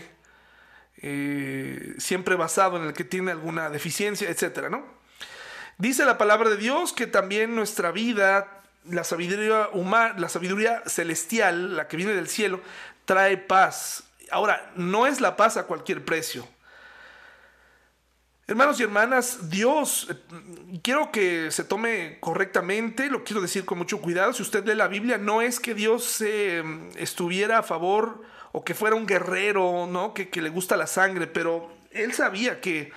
eh, 0.97 1.95
siempre 1.97 2.36
basado 2.36 2.78
en 2.78 2.84
el 2.84 2.93
que 2.93 3.04
tiene 3.04 3.32
alguna 3.32 3.69
deficiencia, 3.69 4.30
etc. 4.30 4.69
¿no? 4.69 4.86
Dice 5.78 6.06
la 6.06 6.17
palabra 6.17 6.49
de 6.49 6.58
Dios 6.58 6.93
que 6.93 7.08
también 7.08 7.56
nuestra 7.56 7.91
vida, 7.91 8.62
la 8.89 9.04
sabiduría 9.04 9.69
humana, 9.73 10.15
la 10.17 10.30
sabiduría 10.30 10.84
celestial, 10.86 11.76
la 11.76 11.88
que 11.88 11.97
viene 11.97 12.13
del 12.13 12.28
cielo, 12.28 12.62
trae 13.06 13.38
paz. 13.38 14.04
Ahora, 14.32 14.71
no 14.76 15.08
es 15.08 15.19
la 15.19 15.36
paz 15.36 15.58
a 15.58 15.63
cualquier 15.63 16.06
precio. 16.06 16.47
Hermanos 18.45 18.77
y 18.77 18.84
hermanas, 18.84 19.49
Dios, 19.49 20.10
quiero 20.82 21.13
que 21.13 21.49
se 21.49 21.63
tome 21.63 22.17
correctamente, 22.19 23.10
lo 23.10 23.23
quiero 23.23 23.41
decir 23.41 23.63
con 23.63 23.77
mucho 23.77 24.01
cuidado, 24.01 24.34
si 24.34 24.41
usted 24.41 24.65
lee 24.65 24.75
la 24.75 24.89
Biblia, 24.89 25.17
no 25.17 25.41
es 25.41 25.62
que 25.62 25.73
Dios 25.73 26.21
mm, 26.21 26.97
estuviera 26.97 27.60
a 27.60 27.63
favor 27.63 28.21
o 28.51 28.65
que 28.65 28.73
fuera 28.73 28.97
un 28.97 29.08
guerrero, 29.08 29.88
¿no? 29.88 30.13
Que, 30.13 30.29
le 30.41 30.49
gusta 30.49 30.75
la 30.75 30.88
sangre, 30.88 31.25
pero 31.25 31.71
él 31.91 32.12
sabía 32.12 32.60
que 32.60 32.91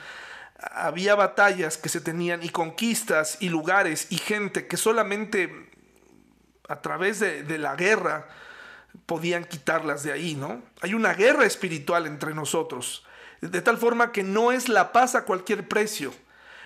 había 0.59 1.14
batallas 1.14 1.78
que 1.78 1.90
se 1.90 2.00
tenían 2.00 2.42
y 2.42 2.48
conquistas 2.48 3.37
y 3.38 3.48
lugares 3.48 4.09
y 4.11 4.16
gente 4.16 4.66
que 4.66 4.76
solamente 4.76 5.70
a 6.68 6.82
través 6.82 7.20
de 7.20 7.59
la 7.59 7.76
guerra 7.76 8.26
podían 9.06 9.44
quitarlas 9.44 10.02
de 10.02 10.11
ahí, 10.11 10.35
¿no? 10.35 10.61
Hay 10.80 10.94
una 10.94 11.14
guerra 11.14 11.44
espiritual 11.44 12.09
entre 12.09 12.35
nosotros 12.35 13.06
de 13.40 13.61
tal 13.61 13.79
forma 13.79 14.12
que 14.12 14.22
no 14.22 14.53
es 14.53 14.68
la 14.68 14.92
paz 14.92 15.14
a 15.14 15.25
cualquier 15.25 15.68
precio. 15.68 16.12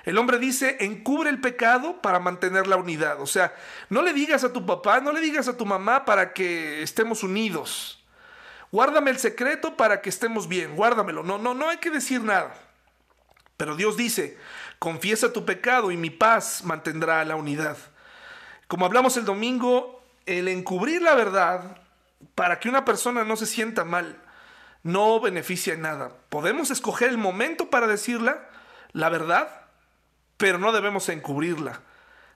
El 0.05 0.17
hombre 0.19 0.39
dice, 0.39 0.79
encubre 0.81 1.29
el 1.29 1.41
pecado 1.41 2.01
para 2.01 2.21
mantener 2.21 2.67
la 2.67 2.77
unidad. 2.77 3.21
O 3.21 3.27
sea, 3.27 3.55
no 3.91 4.03
le 4.03 4.13
digas 4.13 4.45
a 4.45 4.53
tu 4.53 4.65
papá, 4.65 5.01
no 5.01 5.13
le 5.13 5.21
digas 5.21 5.49
a 5.49 5.57
tu 5.57 5.67
mamá 5.67 6.05
para 6.05 6.33
que 6.33 6.83
estemos 6.83 7.23
unidos. 7.23 8.03
Guárdame 8.73 9.11
el 9.11 9.19
secreto 9.19 9.77
para 9.77 10.01
que 10.01 10.09
estemos 10.09 10.49
bien, 10.49 10.75
guárdamelo. 10.77 11.23
No, 11.23 11.39
no, 11.39 11.55
no 11.55 11.69
hay 11.69 11.79
que 11.79 11.91
decir 11.91 12.23
nada. 12.23 12.55
Pero 13.57 13.77
Dios 13.77 13.97
dice, 13.97 14.39
confiesa 14.79 15.33
tu 15.33 15.45
pecado 15.45 15.91
y 15.91 15.97
mi 15.97 16.09
paz 16.09 16.65
mantendrá 16.65 17.25
la 17.25 17.37
unidad. 17.37 17.77
Como 18.69 18.87
hablamos 18.87 19.17
el 19.17 19.25
domingo, 19.25 20.03
el 20.25 20.49
encubrir 20.49 21.03
la 21.03 21.15
verdad 21.15 21.77
para 22.35 22.59
que 22.59 22.69
una 22.69 22.85
persona 22.85 23.25
no 23.25 23.37
se 23.37 23.47
sienta 23.47 23.85
mal 23.85 24.17
no 24.83 25.21
beneficia 25.21 25.75
en 25.75 25.83
nada. 25.83 26.13
Podemos 26.29 26.71
escoger 26.71 27.11
el 27.11 27.19
momento 27.19 27.71
para 27.71 27.87
decirla, 27.87 28.49
la 28.93 29.09
verdad, 29.09 29.49
pero 30.37 30.59
no 30.59 30.73
debemos 30.73 31.09
encubrirla. 31.09 31.81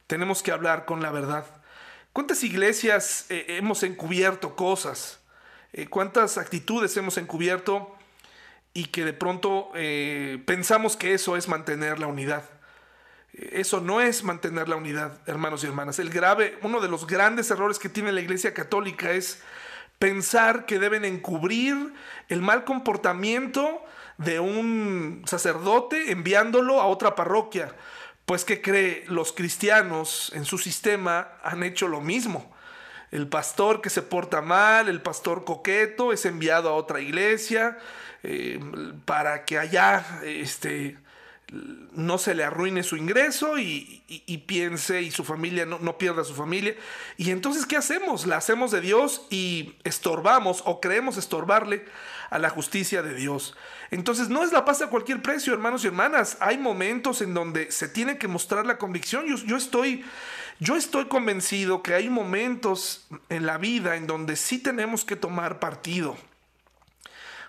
Tenemos 0.06 0.42
que 0.42 0.52
hablar 0.52 0.84
con 0.84 1.02
la 1.02 1.10
verdad. 1.10 1.46
¿Cuántas 2.12 2.44
iglesias 2.44 3.26
eh, 3.28 3.46
hemos 3.48 3.82
encubierto 3.82 4.54
cosas? 4.54 5.20
Eh, 5.72 5.86
¿Cuántas 5.88 6.38
actitudes 6.38 6.96
hemos 6.96 7.16
encubierto 7.16 7.96
y 8.72 8.86
que 8.86 9.04
de 9.04 9.12
pronto 9.12 9.70
eh, 9.74 10.42
pensamos 10.46 10.96
que 10.96 11.14
eso 11.14 11.36
es 11.36 11.48
mantener 11.48 11.98
la 11.98 12.06
unidad? 12.06 12.44
Eso 13.32 13.80
no 13.80 14.00
es 14.00 14.22
mantener 14.22 14.68
la 14.68 14.76
unidad, 14.76 15.18
hermanos 15.26 15.64
y 15.64 15.66
hermanas. 15.66 15.98
El 15.98 16.10
grave, 16.10 16.56
uno 16.62 16.80
de 16.80 16.88
los 16.88 17.08
grandes 17.08 17.50
errores 17.50 17.80
que 17.80 17.88
tiene 17.88 18.12
la 18.12 18.20
Iglesia 18.20 18.54
Católica 18.54 19.10
es 19.10 19.42
pensar 19.98 20.66
que 20.66 20.78
deben 20.78 21.04
encubrir 21.04 21.92
el 22.28 22.42
mal 22.42 22.64
comportamiento 22.64 23.82
de 24.18 24.40
un 24.40 25.22
sacerdote 25.26 26.12
enviándolo 26.12 26.80
a 26.80 26.86
otra 26.86 27.14
parroquia. 27.14 27.74
Pues 28.26 28.44
que 28.44 28.62
cree, 28.62 29.04
los 29.08 29.32
cristianos 29.32 30.32
en 30.34 30.44
su 30.44 30.58
sistema 30.58 31.28
han 31.42 31.62
hecho 31.62 31.88
lo 31.88 32.00
mismo. 32.00 32.54
El 33.10 33.28
pastor 33.28 33.80
que 33.80 33.90
se 33.90 34.02
porta 34.02 34.40
mal, 34.40 34.88
el 34.88 35.02
pastor 35.02 35.44
coqueto, 35.44 36.12
es 36.12 36.24
enviado 36.24 36.70
a 36.70 36.74
otra 36.74 37.00
iglesia 37.00 37.78
eh, 38.22 38.58
para 39.04 39.44
que 39.44 39.58
allá 39.58 40.04
este, 40.24 40.96
no 41.92 42.18
se 42.18 42.34
le 42.34 42.44
arruine 42.44 42.82
su 42.82 42.96
ingreso 42.96 43.58
y, 43.58 44.02
piense 44.46 45.02
y 45.02 45.10
su 45.10 45.24
familia 45.24 45.64
no, 45.66 45.78
no, 45.78 45.98
pierda 45.98 46.24
su 46.24 46.34
familia. 46.34 46.74
Y 47.16 47.30
entonces, 47.30 47.66
¿qué 47.66 47.76
hacemos? 47.76 48.26
La 48.26 48.36
hacemos 48.36 48.70
de 48.70 48.80
Dios 48.80 49.26
y 49.30 49.76
estorbamos 49.84 50.62
o 50.66 50.80
creemos 50.80 51.16
estorbarle 51.16 51.84
a 52.30 52.38
la 52.38 52.50
justicia 52.50 53.02
de 53.02 53.14
Dios. 53.14 53.56
Entonces, 53.90 54.28
no 54.28 54.42
es 54.42 54.52
la 54.52 54.64
paz 54.64 54.82
a 54.82 54.90
cualquier 54.90 55.22
precio, 55.22 55.52
hermanos 55.52 55.84
y 55.84 55.88
hermanas. 55.88 56.36
Hay 56.40 56.58
momentos 56.58 57.22
en 57.22 57.34
donde 57.34 57.70
se 57.70 57.88
tiene 57.88 58.18
que 58.18 58.28
mostrar 58.28 58.66
la 58.66 58.78
convicción. 58.78 59.26
Yo, 59.26 59.36
yo 59.36 59.56
estoy... 59.56 60.04
Yo 60.60 60.76
estoy 60.76 61.06
convencido 61.06 61.82
que 61.82 61.94
hay 61.94 62.08
momentos 62.08 63.08
en 63.28 63.44
la 63.44 63.58
vida 63.58 63.96
en 63.96 64.06
donde 64.06 64.36
sí 64.36 64.60
tenemos 64.60 65.04
que 65.04 65.16
tomar 65.16 65.58
partido 65.58 66.16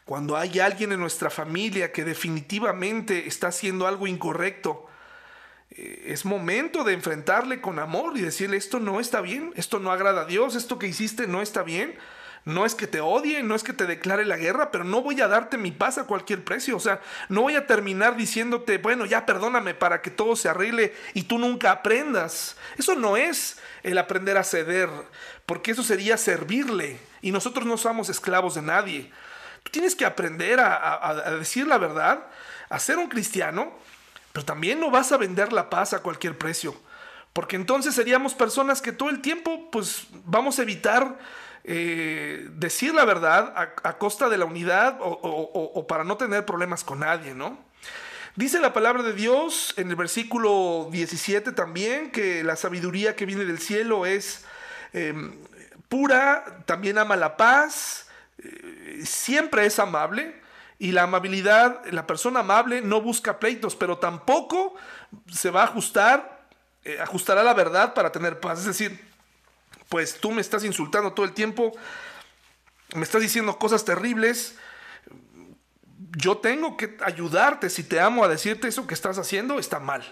cuando 0.05 0.37
hay 0.37 0.59
alguien 0.59 0.91
en 0.91 0.99
nuestra 0.99 1.31
familia 1.31 1.91
que 1.91 2.05
definitivamente 2.05 3.27
está 3.27 3.47
haciendo 3.47 3.87
algo 3.87 4.05
incorrecto, 4.05 4.85
eh, 5.71 6.05
es 6.07 6.25
momento 6.25 6.83
de 6.83 6.93
enfrentarle 6.93 7.59
con 7.59 7.79
amor 7.79 8.15
y 8.15 8.21
decirle 8.21 8.57
esto 8.57 8.79
no 8.79 8.99
está 8.99 9.21
bien, 9.21 9.51
esto 9.55 9.79
no 9.79 9.91
agrada 9.91 10.21
a 10.21 10.25
Dios, 10.25 10.55
esto 10.55 10.77
que 10.77 10.87
hiciste 10.87 11.27
no 11.27 11.41
está 11.41 11.63
bien. 11.63 11.95
No 12.45 12.63
es 12.63 12.75
que 12.75 12.85
te 12.85 13.01
odie, 13.01 13.41
no 13.41 13.55
es 13.55 13.63
que 13.63 13.73
te 13.73 13.87
declare 13.87 14.23
la 14.23 14.37
guerra, 14.37 14.69
pero 14.69 14.83
no 14.83 15.01
voy 15.01 15.19
a 15.19 15.27
darte 15.27 15.57
mi 15.57 15.71
paz 15.71 15.97
a 15.97 16.03
cualquier 16.03 16.43
precio. 16.43 16.77
O 16.77 16.79
sea, 16.79 17.01
no 17.27 17.41
voy 17.41 17.55
a 17.55 17.65
terminar 17.65 18.15
diciéndote, 18.15 18.77
bueno, 18.77 19.07
ya 19.07 19.25
perdóname 19.25 19.73
para 19.73 20.03
que 20.03 20.11
todo 20.11 20.35
se 20.35 20.47
arregle 20.47 20.93
y 21.15 21.23
tú 21.23 21.39
nunca 21.39 21.71
aprendas. 21.71 22.55
Eso 22.77 22.93
no 22.93 23.17
es 23.17 23.57
el 23.81 23.97
aprender 23.97 24.37
a 24.37 24.43
ceder, 24.43 24.89
porque 25.47 25.71
eso 25.71 25.81
sería 25.83 26.17
servirle. 26.17 26.99
Y 27.23 27.31
nosotros 27.31 27.65
no 27.65 27.77
somos 27.77 28.09
esclavos 28.09 28.53
de 28.53 28.61
nadie. 28.61 29.11
Tienes 29.71 29.95
que 29.95 30.05
aprender 30.05 30.59
a, 30.59 31.13
decir 31.37 31.67
la 31.67 31.77
verdad, 31.77 32.27
a 32.69 32.79
ser 32.79 32.97
un 32.97 33.07
cristiano, 33.07 33.73
pero 34.31 34.45
también 34.45 34.79
no 34.79 34.91
vas 34.91 35.11
a 35.11 35.17
vender 35.17 35.51
la 35.51 35.69
paz 35.69 35.93
a 35.93 36.01
cualquier 36.01 36.37
precio. 36.37 36.75
Porque 37.33 37.57
entonces 37.57 37.93
seríamos 37.93 38.33
personas 38.33 38.81
que 38.81 38.93
todo 38.93 39.09
el 39.09 39.21
tiempo, 39.21 39.69
pues, 39.71 40.07
vamos 40.23 40.59
a 40.59 40.61
evitar 40.61 41.17
eh, 41.65 42.47
decir 42.51 42.93
la 42.93 43.05
verdad 43.05 43.53
a, 43.55 43.97
costa 43.97 44.29
de 44.29 44.37
la 44.37 44.45
unidad 44.45 44.97
o, 45.01 45.85
para 45.87 46.03
no 46.03 46.15
tener 46.15 46.45
problemas 46.45 46.83
con 46.83 46.99
nadie, 46.99 47.33
¿no? 47.33 47.57
Dice 48.35 48.59
la 48.59 48.71
palabra 48.71 49.01
de 49.01 49.13
Dios 49.13 49.73
en 49.77 49.89
el 49.89 49.95
versículo 49.95 50.89
17 50.91 51.53
también 51.53 52.11
que 52.11 52.43
la 52.43 52.55
sabiduría 52.55 53.15
que 53.15 53.25
viene 53.25 53.45
del 53.45 53.59
cielo 53.59 54.05
es 54.05 54.45
em, 54.93 55.33
pura, 55.87 56.61
también 56.65 56.97
ama 56.97 57.15
la 57.15 57.37
paz, 57.37 58.04
siempre 59.03 59.65
es 59.65 59.79
amable. 59.79 60.43
Y 60.77 60.91
la 60.91 61.03
amabilidad, 61.03 61.85
la 61.85 62.05
persona 62.05 62.41
amable 62.41 62.81
no 62.81 62.99
busca 62.99 63.39
pleitos, 63.39 63.77
pero 63.77 63.97
tampoco 63.97 64.75
se 65.31 65.49
va 65.49 65.61
a 65.61 65.65
ajustar, 65.65 66.47
eh, 66.83 66.99
ajustará 66.99 67.43
la 67.43 67.53
verdad 67.53 67.93
para 67.93 68.11
tener 68.11 68.41
paz. 68.41 68.59
Es 68.59 68.65
decir, 68.65 68.99
pues 69.87 70.19
tú 70.19 70.31
me 70.31 70.41
estás 70.41 70.65
insultando 70.65 71.13
todo 71.13 71.25
el 71.25 71.31
tiempo, 71.31 71.71
me 72.93 73.03
estás 73.03 73.21
diciendo 73.21 73.57
cosas 73.57 73.85
terribles, 73.85 74.57
yo 76.17 76.37
tengo 76.37 76.75
que 76.75 76.97
ayudarte, 77.03 77.69
si 77.69 77.83
te 77.83 78.01
amo, 78.01 78.25
a 78.25 78.27
decirte 78.27 78.67
eso 78.67 78.85
que 78.85 78.93
estás 78.93 79.17
haciendo 79.17 79.59
está 79.59 79.79
mal. 79.79 80.03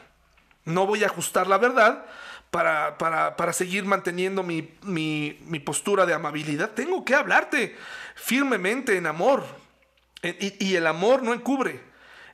No 0.64 0.86
voy 0.86 1.04
a 1.04 1.08
ajustar 1.08 1.48
la 1.48 1.58
verdad 1.58 2.06
para, 2.54 3.00
para, 3.00 3.52
seguir 3.52 3.84
manteniendo 3.84 4.44
mi, 4.44 4.78
mi, 4.84 5.60
postura 5.66 6.06
de 6.06 6.14
amabilidad. 6.14 6.70
Tengo 6.70 7.04
que 7.04 7.16
hablarte 7.16 7.76
firmemente 8.14 8.96
en 8.96 9.08
amor. 9.08 9.44
Y, 10.22 10.64
y 10.64 10.76
el 10.76 10.86
amor 10.86 11.24
no 11.24 11.34
encubre. 11.34 11.82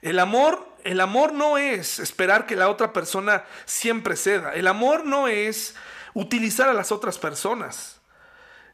El 0.01 0.19
amor, 0.19 0.75
el 0.83 0.99
amor 0.99 1.31
no 1.31 1.57
es 1.57 1.99
esperar 1.99 2.45
que 2.45 2.57
la 2.57 2.67
otra 2.67 2.91
persona 2.91 3.45
siempre 3.63 4.17
ceda. 4.17 4.53
El 4.53 4.67
amor 4.67 5.05
no 5.05 5.29
es 5.29 5.73
utilizar 6.13 6.67
a 6.67 6.73
las 6.73 6.91
otras 6.91 7.17
personas. 7.17 8.01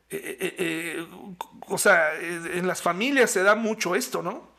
Eh, 0.09 0.37
eh, 0.39 0.55
eh, 0.57 1.07
o 1.67 1.77
sea, 1.77 2.15
en 2.19 2.65
las 2.65 2.81
familias 2.81 3.29
se 3.29 3.43
da 3.43 3.53
mucho 3.53 3.93
esto, 3.93 4.23
¿no? 4.23 4.49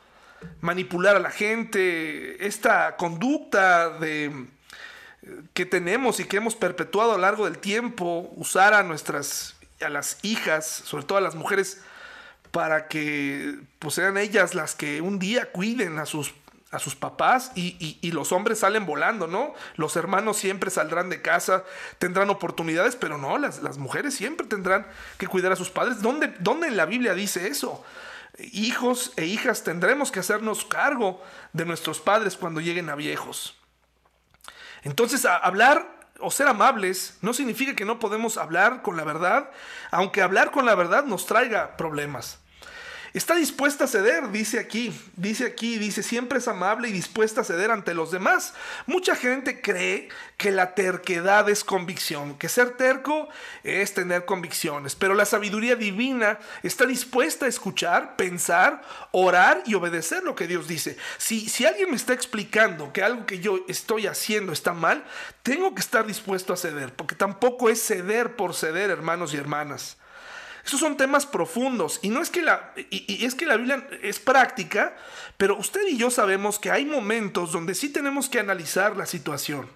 Manipular 0.61 1.17
a 1.17 1.19
la 1.19 1.31
gente, 1.31 2.47
esta 2.47 2.95
conducta 2.95 3.89
de, 3.89 4.47
que 5.53 5.65
tenemos 5.65 6.19
y 6.19 6.25
que 6.25 6.37
hemos 6.37 6.55
perpetuado 6.55 7.11
a 7.11 7.15
lo 7.15 7.21
largo 7.21 7.45
del 7.45 7.57
tiempo, 7.57 8.31
usar 8.35 8.73
a 8.73 8.83
nuestras, 8.83 9.55
a 9.81 9.89
las 9.89 10.17
hijas, 10.23 10.65
sobre 10.65 11.05
todo 11.05 11.17
a 11.17 11.21
las 11.21 11.35
mujeres, 11.35 11.81
para 12.51 12.87
que 12.87 13.59
pues, 13.79 13.95
sean 13.95 14.17
ellas 14.17 14.55
las 14.55 14.75
que 14.75 15.01
un 15.01 15.19
día 15.19 15.51
cuiden 15.51 15.99
a 15.99 16.05
sus 16.05 16.33
a 16.71 16.79
sus 16.79 16.95
papás 16.95 17.51
y, 17.55 18.11
los 18.11 18.31
hombres 18.33 18.59
salen 18.59 18.85
volando, 18.85 19.27
¿no? 19.27 19.53
Los 19.75 19.95
hermanos 19.95 20.37
siempre 20.37 20.69
saldrán 20.69 21.09
de 21.09 21.21
casa, 21.21 21.63
tendrán 21.97 22.29
oportunidades, 22.29 22.95
pero 22.95 23.17
no, 23.17 23.37
las, 23.37 23.63
las 23.63 23.77
mujeres 23.77 24.15
siempre 24.15 24.47
tendrán 24.47 24.85
que 25.17 25.27
cuidar 25.27 25.51
a 25.51 25.55
sus 25.55 25.69
padres. 25.69 26.01
¿Dónde, 26.01 26.33
¿Dónde, 26.39 26.67
en 26.67 26.75
la 26.75 26.85
Biblia 26.85 27.13
dice 27.13 27.47
eso? 27.47 27.85
Hijos 28.37 29.13
e 29.15 29.25
hijas 29.25 29.63
tendremos 29.63 30.11
que 30.11 30.19
hacernos 30.19 30.65
cargo 30.65 31.23
de 31.53 31.65
nuestros 31.65 32.01
padres 32.01 32.35
cuando 32.35 32.59
lleguen 32.59 32.89
a 32.89 32.95
viejos. 32.95 33.55
Entonces, 34.83 35.25
hablar 35.25 35.97
o 36.19 36.31
ser 36.31 36.47
amables 36.47 37.17
no 37.21 37.33
significa 37.33 37.75
que 37.75 37.85
no 37.85 37.99
podemos 37.99 38.37
hablar 38.37 38.81
con 38.81 38.97
la 38.97 39.03
verdad, 39.03 39.49
aunque 39.91 40.21
hablar 40.21 40.51
con 40.51 40.65
la 40.65 40.75
verdad 40.75 41.03
nos 41.05 41.25
traiga 41.25 41.77
problemas. 41.77 42.39
Está 43.17 43.33
dispuesta 43.33 43.85
a 43.85 43.87
ceder, 43.87 44.29
dice 44.29 44.59
aquí, 44.59 44.95
dice 45.15 45.47
aquí, 45.47 45.79
dice, 45.79 46.03
siempre 46.03 46.37
es 46.37 46.47
amable 46.47 46.87
y 46.87 46.91
dispuesta 46.91 47.41
a 47.41 47.43
ceder 47.43 47.71
ante 47.71 47.95
los 47.95 48.11
demás. 48.11 48.53
Mucha 48.85 49.15
gente 49.15 49.59
cree 49.59 50.09
que 50.37 50.51
la 50.51 50.75
terquedad 50.75 51.49
es 51.49 51.63
convicción, 51.63 52.37
que 52.37 52.47
ser 52.47 52.77
terco 52.77 53.27
es 53.63 53.95
tener 53.95 54.25
convicciones, 54.25 54.93
pero 54.93 55.15
la 55.15 55.25
sabiduría 55.25 55.75
divina 55.75 56.37
está 56.61 56.85
dispuesta 56.85 57.47
a 57.47 57.49
escuchar, 57.49 58.17
pensar, 58.17 58.83
orar 59.09 59.63
y 59.65 59.73
obedecer 59.73 60.23
lo 60.23 60.35
que 60.35 60.45
Dios 60.45 60.67
dice. 60.67 60.95
Si, 61.17 61.49
si 61.49 61.65
alguien 61.65 61.89
me 61.89 61.95
está 61.95 62.13
explicando 62.13 62.93
que 62.93 63.01
algo 63.01 63.25
que 63.25 63.39
yo 63.39 63.65
estoy 63.67 64.05
haciendo 64.05 64.53
está 64.53 64.73
mal, 64.73 65.03
tengo 65.41 65.73
que 65.73 65.81
estar 65.81 66.05
dispuesto 66.05 66.53
a 66.53 66.57
ceder, 66.57 66.93
porque 66.93 67.15
tampoco 67.15 67.67
es 67.69 67.81
ceder 67.81 68.35
por 68.35 68.53
ceder, 68.53 68.91
hermanos 68.91 69.33
y 69.33 69.37
hermanas. 69.37 69.97
Esos 70.67 70.81
son 70.81 70.97
temas 70.97 71.25
profundos 71.25 71.97
y 72.01 72.09
no 72.09 72.21
es 72.21 72.29
que 72.29 72.41
la 72.41 72.73
y, 72.75 73.23
es 73.23 73.35
que 73.35 73.45
la 73.45 73.55
Biblia 73.55 73.87
es 74.01 74.19
práctica, 74.19 74.97
pero 75.37 75.55
usted 75.55 75.79
y 75.87 75.95
yo 75.95 76.11
sabemos 76.11 76.59
que 76.59 76.71
hay 76.71 76.83
momentos 76.83 77.53
donde 77.53 77.73
sí 77.73 77.87
tenemos 77.87 78.27
que 78.27 78.41
analizar 78.41 78.97
la 78.97 79.05
situación. 79.05 79.69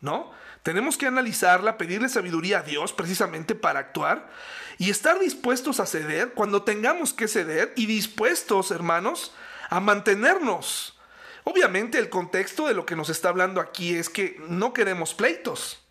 ¿No? 0.00 0.30
Tenemos 0.62 0.96
que 0.96 1.06
analizarla, 1.06 1.78
pedirle 1.78 2.08
sabiduría 2.08 2.60
a 2.60 2.62
Dios 2.62 2.92
precisamente 2.92 3.56
para 3.56 3.80
actuar 3.80 4.30
y 4.78 4.90
estar 4.90 5.18
dispuestos 5.18 5.80
a 5.80 5.86
ceder 5.86 6.32
cuando 6.34 6.62
tengamos 6.62 7.12
que 7.12 7.26
ceder 7.26 7.72
y 7.74 7.86
dispuestos, 7.86 8.70
hermanos, 8.70 9.34
a 9.68 9.80
mantenernos. 9.80 10.96
Obviamente 11.42 11.98
el 11.98 12.08
contexto 12.08 12.68
de 12.68 12.74
lo 12.74 12.86
que 12.86 12.94
nos 12.94 13.08
está 13.08 13.30
hablando 13.30 13.60
aquí 13.60 13.96
es 13.96 14.08
que 14.08 14.40
no 14.46 14.72
queremos 14.72 15.12
pleitos, 15.12 15.83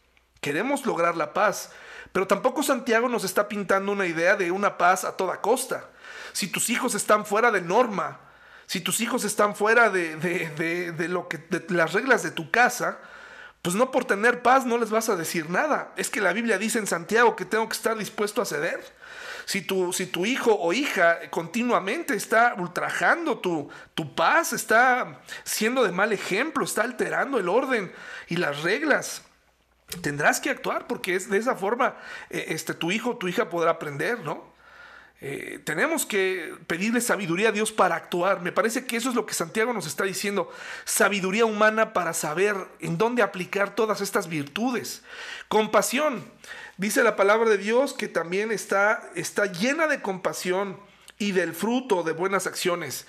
queremos 0.44 0.86
lograr 0.86 1.18
la 1.18 1.34
paz. 1.34 1.72
Pero 2.12 2.28
tampoco 2.28 2.62
Santiago 2.62 3.10
nos 3.10 3.24
está 3.24 3.48
pintando 3.48 3.92
una 3.92 4.06
idea 4.06 4.36
de 4.36 4.52
una 4.52 4.78
paz 4.78 5.04
a 5.04 5.18
toda 5.18 5.42
costa. 5.42 5.90
Si 6.34 6.48
tus 6.48 6.70
hijos 6.70 6.94
están 6.94 7.26
fuera 7.26 7.50
de 7.50 7.62
norma, 7.62 8.20
si 8.68 8.82
tus 8.82 9.02
hijos 9.02 9.24
están 9.24 9.56
fuera 9.56 9.90
de, 9.90 10.16
de, 10.18 11.08
lo 11.08 11.28
que, 11.28 11.40
de 11.40 11.66
las 11.70 11.94
reglas 11.94 12.22
de 12.22 12.30
tu 12.30 12.52
casa, 12.52 13.00
pues 13.64 13.76
no 13.76 13.92
por 13.92 14.06
tener 14.06 14.42
paz 14.42 14.66
no 14.66 14.78
les 14.78 14.90
vas 14.92 15.10
a 15.10 15.16
decir 15.16 15.50
nada. 15.50 15.94
Es 15.96 16.10
que 16.10 16.22
la 16.22 16.34
Biblia 16.34 16.58
dice 16.58 16.80
en 16.80 16.88
Santiago 16.88 17.36
que 17.36 17.46
tengo 17.46 17.68
que 17.68 17.76
estar 17.76 17.98
dispuesto 17.98 18.42
a 18.42 18.46
ceder. 18.46 18.84
Si 19.46 19.62
tu, 19.62 19.92
si 19.92 20.06
tu 20.06 20.26
hijo 20.26 20.56
o 20.60 20.72
hija 20.74 21.30
continuamente 21.30 22.16
está 22.16 22.56
ultrajando 22.58 23.40
tu, 23.40 23.70
tu 23.96 24.14
paz, 24.16 24.54
está 24.54 25.20
siendo 25.44 25.84
de 25.84 25.92
mal 25.92 26.14
ejemplo, 26.14 26.64
está 26.64 26.84
alterando 26.84 27.40
el 27.40 27.50
orden 27.50 27.92
y 28.28 28.38
las 28.38 28.64
reglas, 28.64 29.24
tendrás 30.02 30.40
que 30.40 30.50
actuar 30.50 30.88
porque 30.88 31.16
es 31.16 31.30
de 31.30 31.38
esa 31.38 31.56
forma 31.56 31.96
eh, 32.30 32.46
este, 32.50 32.74
tu 32.74 32.92
hijo 32.92 33.12
o 33.12 33.18
tu 33.18 33.28
hija 33.28 33.50
podrá 33.50 33.72
aprender, 33.72 34.20
¿no? 34.20 34.54
Eh, 35.26 35.62
tenemos 35.64 36.06
que 36.06 36.54
pedirle 36.68 37.00
sabiduría 37.00 37.48
a 37.48 37.52
Dios 37.54 37.72
para 37.72 37.96
actuar. 37.96 38.42
Me 38.42 38.52
parece 38.52 38.86
que 38.86 38.98
eso 38.98 39.08
es 39.08 39.16
lo 39.16 39.26
que 39.26 39.34
Santiago 39.34 39.72
nos 39.72 39.88
está 39.88 40.04
diciendo. 40.04 40.52
Sabiduría 40.84 41.46
humana 41.46 41.94
para 41.94 42.14
saber 42.14 42.58
en 42.82 42.98
dónde 42.98 43.22
aplicar 43.22 43.74
todas 43.74 44.02
estas 44.02 44.28
virtudes. 44.28 45.02
Compasión. 45.48 46.30
Dice 46.76 47.04
la 47.04 47.16
palabra 47.16 47.50
de 47.50 47.58
Dios 47.58 47.94
que 47.94 48.10
también 48.10 48.52
está, 48.52 49.10
está 49.16 49.46
llena 49.46 49.88
de 49.88 50.02
compasión 50.02 50.78
y 51.18 51.32
del 51.32 51.54
fruto 51.54 52.04
de 52.04 52.12
buenas 52.12 52.46
acciones. 52.46 53.08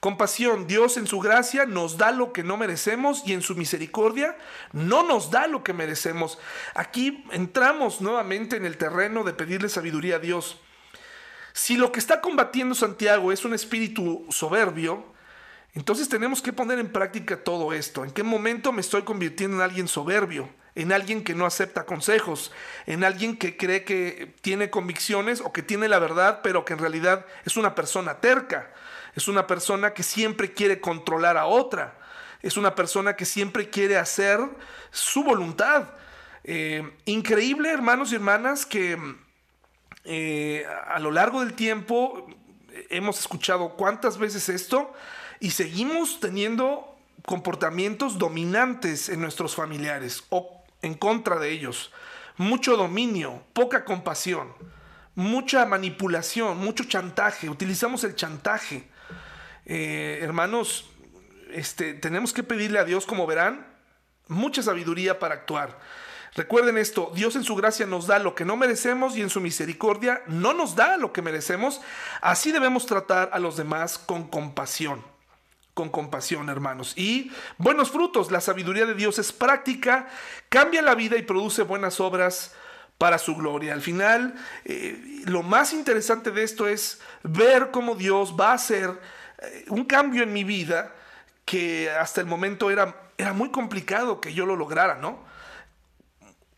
Compasión, 0.00 0.66
Dios 0.66 0.96
en 0.96 1.06
su 1.06 1.20
gracia 1.20 1.64
nos 1.64 1.96
da 1.96 2.10
lo 2.10 2.32
que 2.32 2.42
no 2.42 2.56
merecemos 2.56 3.22
y 3.24 3.32
en 3.32 3.42
su 3.42 3.54
misericordia 3.54 4.36
no 4.72 5.02
nos 5.02 5.30
da 5.30 5.46
lo 5.46 5.64
que 5.64 5.72
merecemos. 5.72 6.38
Aquí 6.74 7.24
entramos 7.32 8.00
nuevamente 8.00 8.56
en 8.56 8.66
el 8.66 8.76
terreno 8.76 9.24
de 9.24 9.32
pedirle 9.32 9.68
sabiduría 9.68 10.16
a 10.16 10.20
Dios. 10.20 10.60
Si 11.52 11.76
lo 11.76 11.90
que 11.90 12.00
está 12.00 12.20
combatiendo 12.20 12.74
Santiago 12.74 13.32
es 13.32 13.44
un 13.46 13.54
espíritu 13.54 14.26
soberbio, 14.28 15.16
entonces 15.72 16.08
tenemos 16.08 16.42
que 16.42 16.52
poner 16.52 16.78
en 16.78 16.92
práctica 16.92 17.42
todo 17.42 17.72
esto. 17.72 18.04
¿En 18.04 18.10
qué 18.10 18.22
momento 18.22 18.72
me 18.72 18.80
estoy 18.80 19.02
convirtiendo 19.02 19.56
en 19.56 19.62
alguien 19.62 19.88
soberbio? 19.88 20.48
En 20.74 20.92
alguien 20.92 21.24
que 21.24 21.34
no 21.34 21.46
acepta 21.46 21.86
consejos, 21.86 22.52
en 22.84 23.04
alguien 23.04 23.36
que 23.38 23.56
cree 23.56 23.84
que 23.84 24.34
tiene 24.42 24.68
convicciones 24.68 25.40
o 25.40 25.52
que 25.52 25.62
tiene 25.62 25.88
la 25.88 25.98
verdad, 25.98 26.40
pero 26.42 26.66
que 26.66 26.74
en 26.74 26.78
realidad 26.78 27.24
es 27.46 27.56
una 27.56 27.74
persona 27.74 28.20
terca. 28.20 28.72
Es 29.16 29.26
una 29.26 29.48
persona 29.48 29.92
que 29.92 30.04
siempre 30.04 30.52
quiere 30.52 30.80
controlar 30.80 31.36
a 31.36 31.46
otra. 31.46 31.98
Es 32.42 32.56
una 32.56 32.76
persona 32.76 33.16
que 33.16 33.24
siempre 33.24 33.70
quiere 33.70 33.96
hacer 33.96 34.38
su 34.92 35.24
voluntad. 35.24 35.88
Eh, 36.44 36.88
increíble, 37.06 37.72
hermanos 37.72 38.12
y 38.12 38.14
hermanas, 38.14 38.64
que 38.64 38.96
eh, 40.04 40.64
a 40.86 41.00
lo 41.00 41.10
largo 41.10 41.40
del 41.40 41.54
tiempo 41.54 42.28
hemos 42.90 43.18
escuchado 43.18 43.70
cuántas 43.70 44.18
veces 44.18 44.48
esto 44.48 44.92
y 45.40 45.50
seguimos 45.50 46.20
teniendo 46.20 46.96
comportamientos 47.24 48.18
dominantes 48.18 49.08
en 49.08 49.20
nuestros 49.20 49.56
familiares 49.56 50.22
o 50.28 50.62
en 50.82 50.94
contra 50.94 51.40
de 51.40 51.50
ellos. 51.50 51.90
Mucho 52.36 52.76
dominio, 52.76 53.42
poca 53.52 53.84
compasión 53.84 54.52
mucha 55.16 55.64
manipulación, 55.64 56.58
mucho 56.58 56.84
chantaje, 56.84 57.50
utilizamos 57.50 58.04
el 58.04 58.14
chantaje. 58.14 58.86
Eh, 59.66 60.20
hermanos, 60.22 60.88
este, 61.50 61.94
tenemos 61.94 62.32
que 62.32 62.44
pedirle 62.44 62.78
a 62.78 62.84
Dios, 62.84 63.04
como 63.04 63.26
verán, 63.26 63.66
mucha 64.28 64.62
sabiduría 64.62 65.18
para 65.18 65.34
actuar. 65.34 65.78
Recuerden 66.34 66.76
esto, 66.76 67.10
Dios 67.14 67.34
en 67.34 67.44
su 67.44 67.56
gracia 67.56 67.86
nos 67.86 68.06
da 68.06 68.18
lo 68.18 68.34
que 68.34 68.44
no 68.44 68.56
merecemos 68.56 69.16
y 69.16 69.22
en 69.22 69.30
su 69.30 69.40
misericordia 69.40 70.22
no 70.26 70.52
nos 70.52 70.76
da 70.76 70.98
lo 70.98 71.12
que 71.12 71.22
merecemos. 71.22 71.80
Así 72.20 72.52
debemos 72.52 72.86
tratar 72.86 73.30
a 73.32 73.38
los 73.38 73.56
demás 73.56 73.98
con 73.98 74.28
compasión. 74.28 75.02
Con 75.72 75.88
compasión, 75.88 76.48
hermanos. 76.48 76.92
Y 76.96 77.32
buenos 77.58 77.90
frutos. 77.90 78.30
La 78.30 78.42
sabiduría 78.42 78.86
de 78.86 78.94
Dios 78.94 79.18
es 79.18 79.32
práctica, 79.32 80.08
cambia 80.48 80.82
la 80.82 80.94
vida 80.94 81.16
y 81.16 81.22
produce 81.22 81.62
buenas 81.62 82.00
obras 82.00 82.54
para 82.98 83.18
su 83.18 83.34
gloria. 83.34 83.72
Al 83.72 83.82
final, 83.82 84.34
eh, 84.64 85.22
lo 85.24 85.42
más 85.42 85.72
interesante 85.72 86.30
de 86.30 86.42
esto 86.42 86.68
es 86.68 87.00
ver 87.22 87.70
cómo 87.70 87.94
Dios 87.94 88.34
va 88.38 88.50
a 88.50 88.54
hacer 88.54 88.98
un 89.68 89.84
cambio 89.84 90.22
en 90.22 90.32
mi 90.32 90.44
vida 90.44 90.92
que 91.44 91.90
hasta 91.90 92.20
el 92.20 92.26
momento 92.26 92.70
era, 92.70 93.10
era 93.18 93.32
muy 93.32 93.50
complicado 93.50 94.20
que 94.20 94.34
yo 94.34 94.46
lo 94.46 94.56
lograra, 94.56 94.96
¿no? 94.96 95.24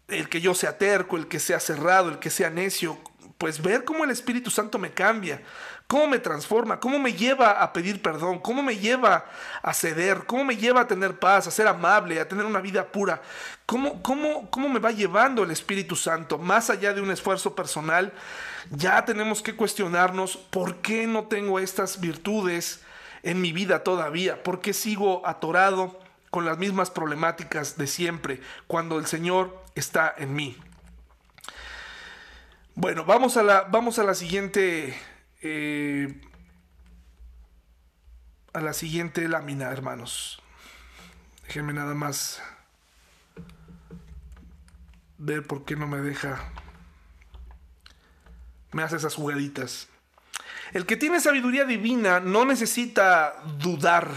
el 0.09 0.29
que 0.29 0.41
yo 0.41 0.55
sea 0.55 0.79
terco, 0.79 1.17
el 1.17 1.29
que 1.29 1.39
sea 1.39 1.61
cerrado, 1.61 2.09
el 2.09 2.19
que 2.19 2.31
sea 2.31 2.51
necio, 2.51 2.99
pues 3.37 3.63
ver 3.63 3.85
cómo 3.85 4.05
el 4.05 4.11
Espíritu 4.11 4.51
Santo 4.51 4.79
me 4.79 4.91
cambia, 4.91 5.43
cómo 5.89 6.07
me 6.07 6.19
transforma, 6.19 6.79
cómo 6.79 6.99
me 6.99 7.15
lleva 7.15 7.63
a 7.63 7.73
pedir 7.73 8.01
perdón, 8.03 8.39
cómo 8.39 8.63
me 8.63 8.77
lleva 8.77 9.25
a 9.63 9.73
ceder, 9.75 10.25
cómo 10.27 10.45
me 10.45 10.57
lleva 10.57 10.83
a 10.83 10.87
tener 10.87 11.19
paz, 11.19 11.47
a 11.47 11.51
ser 11.51 11.67
amable, 11.67 12.21
a 12.21 12.29
tener 12.29 12.45
una 12.45 12.61
vida 12.61 12.87
pura, 12.87 13.21
cómo, 13.67 14.03
cómo, 14.03 14.51
cómo 14.51 14.69
me 14.69 14.79
va 14.79 14.93
llevando 14.93 15.43
el 15.43 15.51
Espíritu 15.51 15.97
Santo, 15.97 16.39
más 16.39 16.69
allá 16.69 16.93
de 16.93 17.01
un 17.01 17.11
esfuerzo 17.11 17.55
personal, 17.55 18.13
ya 18.71 19.05
tenemos 19.07 19.43
que 19.43 19.57
cuestionarnos 19.57 20.37
por 20.37 20.77
qué 20.77 21.07
no 21.07 21.25
tengo 21.25 21.59
estas 21.59 22.01
virtudes 22.01 22.83
en 23.23 23.41
mi 23.41 23.53
vida 23.53 23.83
todavía, 23.83 24.43
por 24.43 24.61
qué 24.61 24.75
sigo 24.75 25.27
atorado 25.27 25.99
con 26.31 26.45
las 26.45 26.59
mismas 26.59 26.91
problemáticas 26.91 27.79
de 27.79 27.87
siempre, 27.87 28.41
cuando 28.67 28.99
el 28.99 29.07
Señor 29.07 29.65
está 29.75 30.15
en 30.19 30.35
mí. 30.35 30.57
Bueno, 32.75 33.05
vamos 33.05 33.37
a 33.37 33.43
la, 33.43 33.63
vamos 33.63 33.99
a 33.99 34.05
la 34.05 34.15
siguiente. 34.15 34.95
Eh, 35.41 36.21
a 38.53 38.61
la 38.61 38.73
siguiente 38.73 39.29
lámina, 39.29 39.71
hermanos. 39.71 40.43
Déjenme 41.47 41.73
nada 41.73 41.95
más 41.95 42.43
ver 45.19 45.47
por 45.47 45.65
qué 45.65 45.77
no 45.77 45.87
me 45.87 45.99
deja. 45.99 46.41
Me 48.73 48.83
hace 48.83 48.97
esas 48.97 49.15
jugaditas. 49.15 49.89
El 50.73 50.87
que 50.87 50.97
tiene 50.97 51.21
sabiduría 51.21 51.65
divina 51.65 52.21
no 52.21 52.45
necesita 52.45 53.35
dudar. 53.59 54.11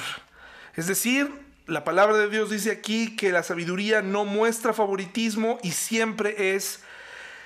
Es 0.75 0.87
decir, 0.87 1.31
la 1.67 1.83
palabra 1.83 2.17
de 2.17 2.29
Dios 2.29 2.49
dice 2.49 2.71
aquí 2.71 3.15
que 3.15 3.31
la 3.31 3.43
sabiduría 3.43 4.01
no 4.01 4.25
muestra 4.25 4.73
favoritismo 4.73 5.59
y 5.63 5.71
siempre 5.71 6.55
es 6.55 6.81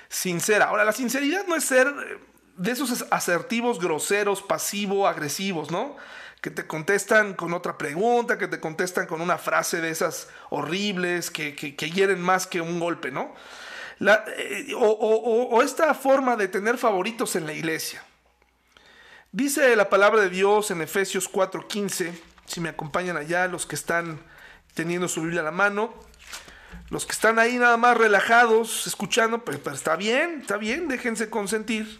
sincera. 0.08 0.66
Ahora, 0.66 0.84
la 0.84 0.92
sinceridad 0.92 1.46
no 1.46 1.54
es 1.54 1.64
ser 1.64 1.92
de 2.56 2.72
esos 2.72 3.04
asertivos 3.10 3.78
groseros, 3.80 4.42
pasivo, 4.42 5.06
agresivos, 5.06 5.70
¿no? 5.70 5.96
Que 6.40 6.50
te 6.50 6.66
contestan 6.66 7.34
con 7.34 7.54
otra 7.54 7.78
pregunta, 7.78 8.38
que 8.38 8.48
te 8.48 8.60
contestan 8.60 9.06
con 9.06 9.20
una 9.20 9.38
frase 9.38 9.80
de 9.80 9.90
esas 9.90 10.28
horribles, 10.50 11.30
que, 11.30 11.54
hieren 11.54 12.20
más 12.20 12.46
que 12.46 12.60
un 12.60 12.78
golpe, 12.78 13.10
¿no? 13.10 13.34
Eh, 14.00 14.72
o 14.74 15.62
esta 15.62 15.94
forma 15.94 16.36
de 16.36 16.48
tener 16.48 16.78
favoritos 16.78 17.36
en 17.36 17.46
la 17.46 17.52
iglesia. 17.52 18.02
Dice 19.32 19.74
la 19.76 19.88
palabra 19.88 20.20
de 20.20 20.30
Dios 20.30 20.70
en 20.70 20.82
Efesios 20.82 21.28
4:15 21.30 22.12
si 22.46 22.60
me 22.60 22.68
acompañan 22.68 23.16
allá, 23.16 23.48
los 23.48 23.66
que 23.66 23.74
están 23.74 24.20
teniendo 24.74 25.08
su 25.08 25.22
Biblia 25.22 25.40
a 25.40 25.44
la 25.44 25.50
mano, 25.50 25.92
los 26.90 27.04
que 27.04 27.12
están 27.12 27.38
ahí 27.38 27.56
nada 27.56 27.76
más 27.76 27.98
relajados, 27.98 28.86
escuchando, 28.86 29.44
pues, 29.44 29.58
pues, 29.58 29.76
está 29.76 29.96
bien, 29.96 30.40
está 30.40 30.56
bien, 30.56 30.88
déjense 30.88 31.28
consentir. 31.28 31.98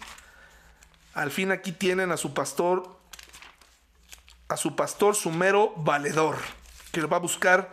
Al 1.17 1.31
fin 1.31 1.51
aquí 1.51 1.73
tienen 1.73 2.13
a 2.13 2.19
su 2.19 2.35
pastor, 2.35 2.95
a 4.49 4.57
su 4.57 4.77
pastor 4.77 5.17
sumero 5.17 5.73
valedor, 5.77 6.37
que 6.93 7.01
va 7.01 7.17
a 7.17 7.21
buscar 7.21 7.73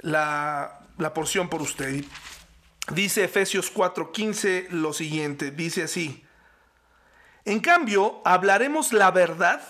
la, 0.00 0.80
la 0.96 1.12
porción 1.12 1.50
por 1.50 1.60
usted. 1.60 2.02
Dice 2.92 3.22
Efesios 3.22 3.72
4:15 3.72 4.70
lo 4.70 4.94
siguiente, 4.94 5.50
dice 5.50 5.82
así, 5.82 6.24
en 7.44 7.60
cambio, 7.60 8.22
hablaremos 8.24 8.92
la 8.92 9.10
verdad 9.10 9.60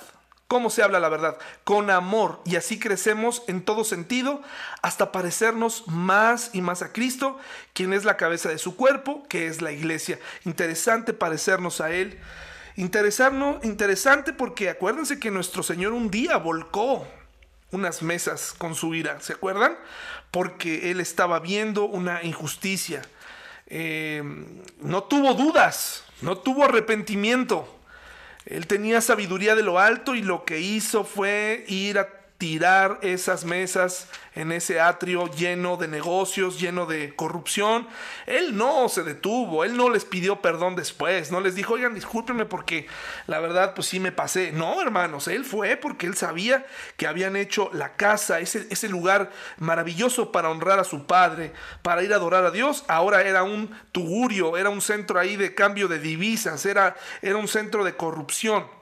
¿Cómo 0.50 0.68
se 0.68 0.82
habla 0.82 0.98
la 0.98 1.08
verdad? 1.08 1.38
Con 1.62 1.90
amor 1.90 2.42
y 2.44 2.56
así 2.56 2.80
crecemos 2.80 3.44
en 3.46 3.64
todo 3.64 3.84
sentido 3.84 4.42
hasta 4.82 5.12
parecernos 5.12 5.86
más 5.86 6.50
y 6.52 6.60
más 6.60 6.82
a 6.82 6.92
Cristo, 6.92 7.38
quien 7.72 7.92
es 7.92 8.04
la 8.04 8.16
cabeza 8.16 8.48
de 8.48 8.58
su 8.58 8.74
cuerpo, 8.74 9.22
que 9.28 9.46
es 9.46 9.62
la 9.62 9.70
iglesia. 9.70 10.18
Interesante 10.44 11.12
parecernos 11.12 11.80
a 11.80 11.92
Él. 11.92 12.18
Interesante 12.76 14.32
porque 14.32 14.70
acuérdense 14.70 15.18
que 15.18 15.30
nuestro 15.30 15.62
Señor 15.62 15.92
un 15.92 16.10
día 16.10 16.36
volcó 16.36 17.06
unas 17.72 18.02
mesas 18.02 18.52
con 18.56 18.74
su 18.74 18.94
ira, 18.94 19.20
¿se 19.20 19.32
acuerdan? 19.32 19.76
Porque 20.30 20.90
Él 20.90 21.00
estaba 21.00 21.38
viendo 21.40 21.84
una 21.84 22.22
injusticia. 22.22 23.02
Eh, 23.66 24.22
no 24.80 25.04
tuvo 25.04 25.34
dudas, 25.34 26.04
no 26.22 26.38
tuvo 26.38 26.64
arrepentimiento 26.64 27.80
él 28.46 28.66
tenía 28.66 29.00
sabiduría 29.00 29.54
de 29.54 29.62
lo 29.62 29.78
alto 29.78 30.14
y 30.14 30.22
lo 30.22 30.44
que 30.44 30.60
hizo 30.60 31.04
fue 31.04 31.64
ir 31.68 31.98
a 31.98 32.19
tirar 32.40 32.98
esas 33.02 33.44
mesas 33.44 34.08
en 34.34 34.50
ese 34.50 34.80
atrio 34.80 35.30
lleno 35.30 35.76
de 35.76 35.88
negocios, 35.88 36.58
lleno 36.58 36.86
de 36.86 37.14
corrupción. 37.14 37.86
Él 38.24 38.56
no 38.56 38.88
se 38.88 39.02
detuvo, 39.02 39.62
él 39.62 39.76
no 39.76 39.90
les 39.90 40.06
pidió 40.06 40.40
perdón 40.40 40.74
después, 40.74 41.30
no 41.30 41.42
les 41.42 41.54
dijo, 41.54 41.74
oigan, 41.74 41.94
discúlpenme 41.94 42.46
porque 42.46 42.86
la 43.26 43.40
verdad 43.40 43.74
pues 43.74 43.88
sí 43.88 44.00
me 44.00 44.10
pasé. 44.10 44.52
No, 44.52 44.80
hermanos, 44.80 45.28
él 45.28 45.44
fue 45.44 45.76
porque 45.76 46.06
él 46.06 46.16
sabía 46.16 46.64
que 46.96 47.06
habían 47.06 47.36
hecho 47.36 47.68
la 47.74 47.92
casa, 47.96 48.40
ese, 48.40 48.66
ese 48.70 48.88
lugar 48.88 49.30
maravilloso 49.58 50.32
para 50.32 50.48
honrar 50.48 50.78
a 50.78 50.84
su 50.84 51.04
padre, 51.04 51.52
para 51.82 52.02
ir 52.02 52.14
a 52.14 52.16
adorar 52.16 52.46
a 52.46 52.50
Dios, 52.50 52.86
ahora 52.88 53.20
era 53.20 53.42
un 53.42 53.70
tugurio, 53.92 54.56
era 54.56 54.70
un 54.70 54.80
centro 54.80 55.20
ahí 55.20 55.36
de 55.36 55.54
cambio 55.54 55.88
de 55.88 55.98
divisas, 55.98 56.64
era, 56.64 56.96
era 57.20 57.36
un 57.36 57.48
centro 57.48 57.84
de 57.84 57.96
corrupción. 57.96 58.79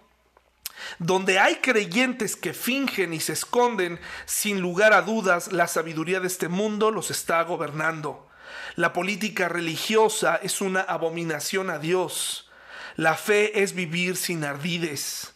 Donde 0.99 1.39
hay 1.39 1.57
creyentes 1.57 2.37
que 2.37 2.55
fingen 2.55 3.13
y 3.13 3.21
se 3.21 3.33
esconden, 3.33 4.01
sin 4.27 4.61
lugar 4.61 4.93
a 4.93 5.03
dudas, 5.03 5.53
la 5.53 5.67
sabiduría 5.67 6.21
de 6.21 6.27
este 6.27 6.49
mundo 6.49 6.91
los 6.91 7.11
está 7.11 7.43
gobernando. 7.43 8.29
La 8.77 8.93
política 8.93 9.49
religiosa 9.49 10.37
es 10.43 10.61
una 10.61 10.81
abominación 10.81 11.71
a 11.71 11.79
Dios. 11.79 12.51
La 12.97 13.15
fe 13.15 13.63
es 13.63 13.75
vivir 13.75 14.17
sin 14.17 14.45
ardides, 14.45 15.35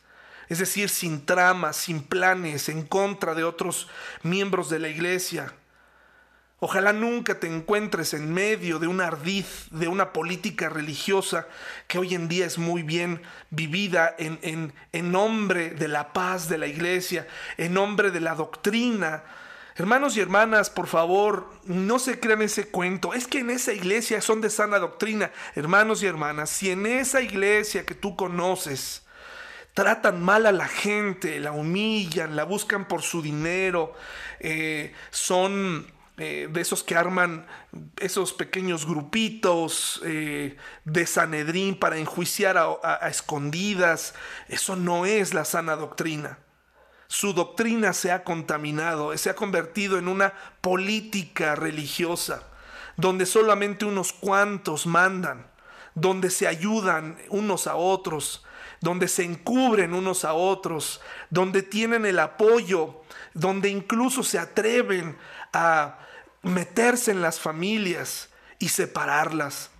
es 0.49 0.59
decir, 0.59 0.88
sin 0.88 1.24
tramas, 1.24 1.76
sin 1.76 2.03
planes, 2.03 2.68
en 2.68 2.82
contra 2.82 3.34
de 3.34 3.45
otros 3.45 3.88
miembros 4.22 4.68
de 4.68 4.78
la 4.80 4.88
iglesia. 4.88 5.55
Ojalá 6.64 6.92
nunca 6.92 7.40
te 7.40 7.48
encuentres 7.48 8.14
en 8.14 8.32
medio 8.32 8.78
de 8.78 8.86
un 8.86 9.00
ardiz, 9.00 9.66
de 9.72 9.88
una 9.88 10.12
política 10.12 10.68
religiosa 10.68 11.48
que 11.88 11.98
hoy 11.98 12.14
en 12.14 12.28
día 12.28 12.46
es 12.46 12.56
muy 12.56 12.84
bien 12.84 13.20
vivida 13.50 14.14
en, 14.16 14.38
en, 14.92 15.10
nombre 15.10 15.70
de 15.70 15.88
la 15.88 16.12
paz 16.12 16.48
de 16.48 16.58
la 16.58 16.68
iglesia, 16.68 17.26
en 17.56 17.74
nombre 17.74 18.12
de 18.12 18.20
la 18.20 18.36
doctrina. 18.36 19.24
Hermanos 19.74 20.16
y 20.16 20.20
hermanas, 20.20 20.70
por 20.70 20.86
favor, 20.86 21.50
no 21.64 21.98
se 21.98 22.20
crean 22.20 22.42
ese 22.42 22.68
cuento. 22.68 23.12
Es 23.12 23.26
que 23.26 23.40
en 23.40 23.50
esa 23.50 23.72
iglesia 23.72 24.20
son 24.20 24.40
de 24.40 24.48
sana 24.48 24.78
doctrina. 24.78 25.32
Hermanos 25.56 26.00
y 26.04 26.06
hermanas, 26.06 26.48
si 26.48 26.70
en 26.70 26.86
esa 26.86 27.22
iglesia 27.22 27.84
que 27.84 27.96
tú 27.96 28.14
conoces 28.14 29.02
tratan 29.74 30.22
mal 30.22 30.46
a 30.46 30.52
la 30.52 30.68
gente, 30.68 31.40
la 31.40 31.50
humillan, 31.50 32.36
la 32.36 32.44
buscan 32.44 32.86
por 32.86 33.02
su 33.02 33.20
dinero, 33.20 33.94
eh, 34.38 34.94
son 35.10 35.90
eh, 36.18 36.46
de 36.50 36.60
esos 36.60 36.82
que 36.82 36.94
arman 36.94 37.46
esos 37.98 38.34
pequeños 38.34 38.84
grupitos 38.84 40.02
eh, 40.04 40.58
de 40.84 41.06
Sanedrín 41.06 41.78
para 41.78 41.96
enjuiciar 41.96 42.58
a, 42.58 43.08
escondidas. 43.08 44.14
Eso 44.48 44.76
no 44.76 45.06
es 45.06 45.32
la 45.32 45.46
sana 45.46 45.74
doctrina. 45.74 46.38
Su 47.08 47.32
doctrina 47.32 47.94
se 47.94 48.12
ha 48.12 48.24
contaminado, 48.24 49.16
se 49.16 49.30
ha 49.30 49.34
convertido 49.34 49.98
en 49.98 50.06
una 50.06 50.34
política 50.60 51.54
religiosa, 51.54 52.42
donde 52.96 53.24
solamente 53.24 53.86
unos 53.86 54.12
cuantos 54.12 54.86
mandan, 54.86 55.46
donde 55.94 56.28
se 56.28 56.46
ayudan 56.46 57.16
unos 57.30 57.66
a 57.66 57.76
otros, 57.76 58.44
donde 58.82 59.08
se 59.08 59.24
encubren 59.24 59.94
unos 59.94 60.24
a 60.24 60.34
otros, 60.34 61.00
donde 61.30 61.62
tienen 61.62 62.04
el 62.04 62.18
apoyo, 62.18 63.02
donde 63.32 63.68
incluso 63.68 64.22
se 64.22 64.38
atreven 64.38 65.16
a 65.53 65.98
meterse 66.42 67.11
en 67.11 67.22
las 67.22 67.40
familias 67.40 68.30
y 68.59 68.68
separarlas. 68.68 69.70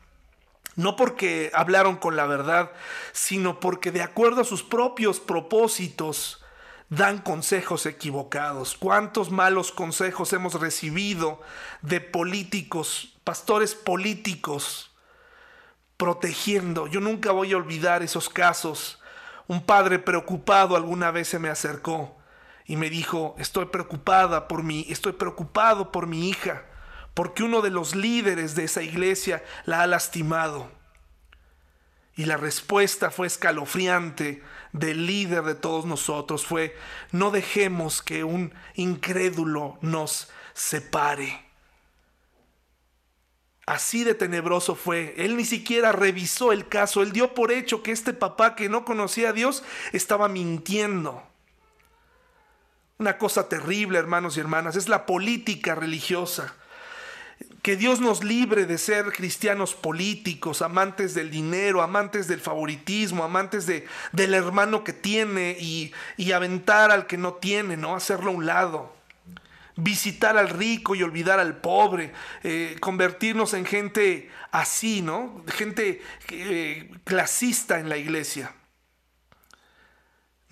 no 0.75 0.97
porque 0.97 1.51
hablaron 1.53 1.97
con 1.97 2.17
la 2.17 2.25
verdad, 2.25 2.73
sino 3.13 3.61
porque 3.61 3.91
de 3.91 4.01
acuerdo 4.01 4.41
a 4.41 4.45
sus 4.45 4.63
propios 4.63 5.21
propósitos 5.21 6.43
dan 6.89 7.19
consejos 7.19 7.85
equivocados. 7.85 8.75
¿Cuántos 8.79 9.31
malos 9.31 9.71
consejos 9.71 10.33
hemos 10.33 10.55
recibido 10.55 11.43
de 11.83 12.01
políticos, 12.01 13.15
pastores 13.23 13.75
políticos, 13.75 14.91
protegiendo? 15.99 16.87
Yo 16.87 17.01
nunca 17.01 17.33
voy 17.33 17.53
a 17.53 17.59
olvidar 17.59 18.03
esos 18.03 18.31
casos. 18.31 18.99
Un 19.49 19.67
padre 19.67 19.99
preocupado 19.99 20.75
alguna 20.75 21.11
vez 21.11 21.29
se 21.29 21.39
me 21.39 21.51
acercó 21.51 22.17
y 22.73 22.77
me 22.77 22.89
dijo, 22.89 23.37
estoy 23.39 23.67
preocupada 23.67 24.49
por 24.49 24.63
mí, 24.63 24.87
estoy 24.89 25.13
preocupado 25.13 25.93
por 25.93 26.07
mi 26.07 26.31
hija 26.31 26.65
porque 27.13 27.43
uno 27.43 27.61
de 27.61 27.69
los 27.69 27.95
líderes 27.95 28.55
de 28.55 28.65
esa 28.65 28.83
iglesia 28.83 29.45
la 29.67 29.83
ha 29.83 29.87
lastimado. 29.87 30.73
Y 32.17 32.25
la 32.25 32.39
respuesta 32.39 33.11
fue 33.11 33.27
escalofriante 33.27 34.43
del 34.73 35.05
líder 35.05 35.43
de 35.43 35.55
todos 35.55 35.85
nosotros, 35.85 36.47
fue, 36.47 36.75
no 37.11 37.31
dejemos 37.31 38.01
que 38.01 38.25
un 38.25 38.55
incrédulo 38.75 39.77
nos 39.83 40.31
separe. 40.55 41.45
Así 43.67 44.03
de 44.03 44.15
tenebroso 44.15 44.77
fue. 44.77 45.15
Él 45.19 45.37
ni 45.37 45.45
siquiera 45.45 45.93
revisó 45.93 46.53
el 46.53 46.67
caso. 46.69 47.03
Él 47.03 47.13
dio 47.13 47.35
por 47.35 47.53
hecho 47.53 47.83
que 47.83 47.93
este 47.93 48.15
papá 48.15 48.55
que 48.55 48.71
no 48.71 48.87
conocía 48.87 49.29
a 49.29 49.33
Dios 49.35 49.63
estaba 49.93 50.29
mintiendo. 50.29 51.23
Una 53.03 53.19
cosa 53.19 53.49
terrible, 53.49 53.99
hermanos 53.99 54.37
y 54.37 54.41
hermanas, 54.41 54.77
es 54.77 54.89
la 54.89 55.07
política 55.07 55.75
religiosa. 55.75 56.55
Que 57.61 57.77
Dios 57.77 57.99
nos 57.99 58.23
libre 58.23 58.65
de 58.65 58.79
ser 58.79 59.07
cristianos 59.07 59.75
políticos, 59.75 60.63
amantes 60.63 61.13
del 61.13 61.29
dinero, 61.29 61.83
amantes 61.83 62.29
del 62.29 62.39
favoritismo, 62.39 63.25
amantes 63.25 63.67
de, 63.67 63.89
del 64.13 64.35
hermano 64.35 64.85
que 64.85 64.93
tiene 64.93 65.57
y, 65.59 65.93
aventar 66.33 66.93
al 66.93 67.09
que 67.09 67.17
no 67.17 67.35
tiene, 67.35 67.77
¿no? 67.77 67.97
Hacerlo 67.97 68.31
a 68.31 68.35
un 68.35 68.47
lado. 68.47 68.95
Visitar 69.75 70.39
al 70.39 70.49
rico 70.49 70.95
y 70.95 71.03
olvidar 71.03 71.41
al 71.41 71.57
pobre. 71.57 72.13
Eh, 72.45 72.77
convertirnos 72.79 73.53
en 73.55 73.67
gente 73.67 74.31
así, 74.53 75.03
¿no? 75.03 75.43
Gente 75.49 76.03
eh, 76.29 76.89
clasista 77.03 77.81
en 77.81 77.89
la 77.89 77.97
iglesia. 77.97 78.53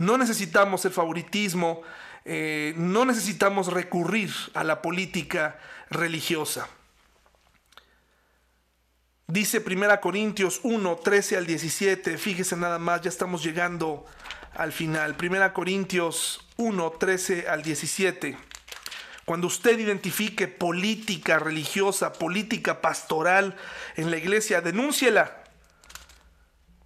No 0.00 0.16
necesitamos 0.16 0.86
el 0.86 0.92
favoritismo, 0.92 1.82
eh, 2.24 2.72
no 2.78 3.04
necesitamos 3.04 3.70
recurrir 3.70 4.30
a 4.54 4.64
la 4.64 4.80
política 4.80 5.58
religiosa. 5.90 6.66
Dice 9.26 9.62
1 9.64 10.00
Corintios 10.00 10.60
1, 10.62 10.96
13 10.96 11.36
al 11.36 11.46
17, 11.46 12.16
fíjese 12.16 12.56
nada 12.56 12.78
más, 12.78 13.02
ya 13.02 13.10
estamos 13.10 13.44
llegando 13.44 14.06
al 14.54 14.72
final. 14.72 15.16
1 15.20 15.52
Corintios 15.52 16.48
1, 16.56 16.92
13 16.98 17.50
al 17.50 17.62
17. 17.62 18.38
Cuando 19.26 19.48
usted 19.48 19.78
identifique 19.78 20.48
política 20.48 21.38
religiosa, 21.38 22.14
política 22.14 22.80
pastoral 22.80 23.54
en 23.96 24.10
la 24.10 24.16
iglesia, 24.16 24.62
denúnciela. 24.62 25.39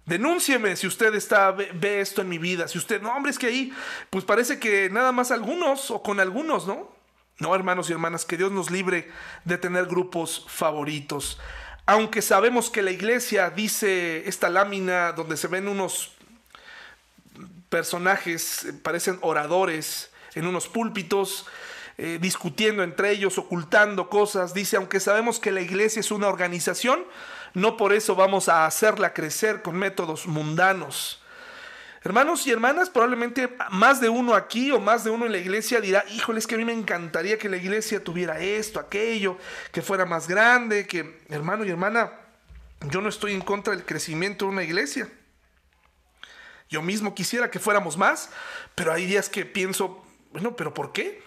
Denúncieme 0.05 0.75
si 0.75 0.85
usted 0.85 1.15
está, 1.15 1.51
ve, 1.51 1.99
esto 1.99 2.21
en 2.21 2.29
mi 2.29 2.37
vida. 2.37 2.67
Si 2.67 2.77
usted, 2.77 3.01
no, 3.01 3.11
hombre, 3.15 3.31
es 3.31 3.39
que 3.39 3.47
ahí, 3.47 3.73
pues 4.09 4.23
parece 4.23 4.59
que 4.59 4.89
nada 4.89 5.11
más 5.11 5.31
algunos 5.31 5.89
o 5.89 6.03
con 6.03 6.19
algunos, 6.19 6.67
¿no? 6.67 6.93
No, 7.39 7.53
hermanos 7.53 7.89
y 7.89 7.93
hermanas, 7.93 8.23
que 8.23 8.37
Dios 8.37 8.51
nos 8.51 8.69
libre 8.69 9.11
de 9.43 9.57
tener 9.57 9.87
grupos 9.87 10.45
favoritos. 10.47 11.39
Aunque 11.87 12.21
sabemos 12.21 12.69
que 12.69 12.81
la 12.81 12.91
iglesia 12.91 13.49
dice 13.49 14.27
esta 14.27 14.49
lámina 14.49 15.11
donde 15.11 15.37
se 15.37 15.47
ven 15.47 15.67
unos 15.67 16.13
personajes, 17.69 18.67
parecen 18.83 19.17
oradores 19.21 20.11
en 20.35 20.47
unos 20.47 20.67
púlpitos, 20.67 21.45
eh, 21.97 22.19
discutiendo 22.21 22.83
entre 22.83 23.11
ellos, 23.11 23.37
ocultando 23.37 24.09
cosas. 24.09 24.53
Dice, 24.53 24.77
aunque 24.77 24.99
sabemos 24.99 25.39
que 25.39 25.51
la 25.51 25.61
iglesia 25.61 25.99
es 25.99 26.11
una 26.11 26.27
organización, 26.27 27.03
no 27.55 27.77
por 27.77 27.93
eso 27.93 28.15
vamos 28.15 28.49
a 28.49 28.65
hacerla 28.65 29.13
crecer 29.13 29.61
con 29.61 29.77
métodos 29.77 30.27
mundanos. 30.27 31.21
Hermanos 32.03 32.45
y 32.45 32.51
hermanas, 32.51 32.91
probablemente 32.91 33.49
más 33.71 33.99
de 33.99 34.09
uno 34.09 34.35
aquí 34.35 34.71
o 34.71 34.79
más 34.79 35.03
de 35.03 35.09
uno 35.09 35.25
en 35.25 35.31
la 35.31 35.39
iglesia 35.39 35.81
dirá, 35.81 36.05
híjole, 36.11 36.37
es 36.37 36.45
que 36.45 36.53
a 36.53 36.57
mí 36.59 36.65
me 36.65 36.73
encantaría 36.73 37.39
que 37.39 37.49
la 37.49 37.57
iglesia 37.57 38.03
tuviera 38.03 38.39
esto, 38.39 38.79
aquello, 38.79 39.39
que 39.71 39.81
fuera 39.81 40.05
más 40.05 40.27
grande, 40.27 40.85
que 40.85 41.19
hermano 41.29 41.65
y 41.65 41.71
hermana, 41.71 42.11
yo 42.91 43.01
no 43.01 43.09
estoy 43.09 43.33
en 43.33 43.41
contra 43.41 43.73
del 43.73 43.85
crecimiento 43.85 44.45
de 44.45 44.51
una 44.51 44.63
iglesia. 44.63 45.09
Yo 46.69 46.81
mismo 46.81 47.15
quisiera 47.15 47.49
que 47.49 47.57
fuéramos 47.59 47.97
más, 47.97 48.29
pero 48.75 48.91
hay 48.91 49.05
días 49.05 49.29
que 49.29 49.45
pienso, 49.45 50.05
bueno, 50.31 50.55
pero 50.55 50.73
¿por 50.73 50.91
qué? 50.91 51.23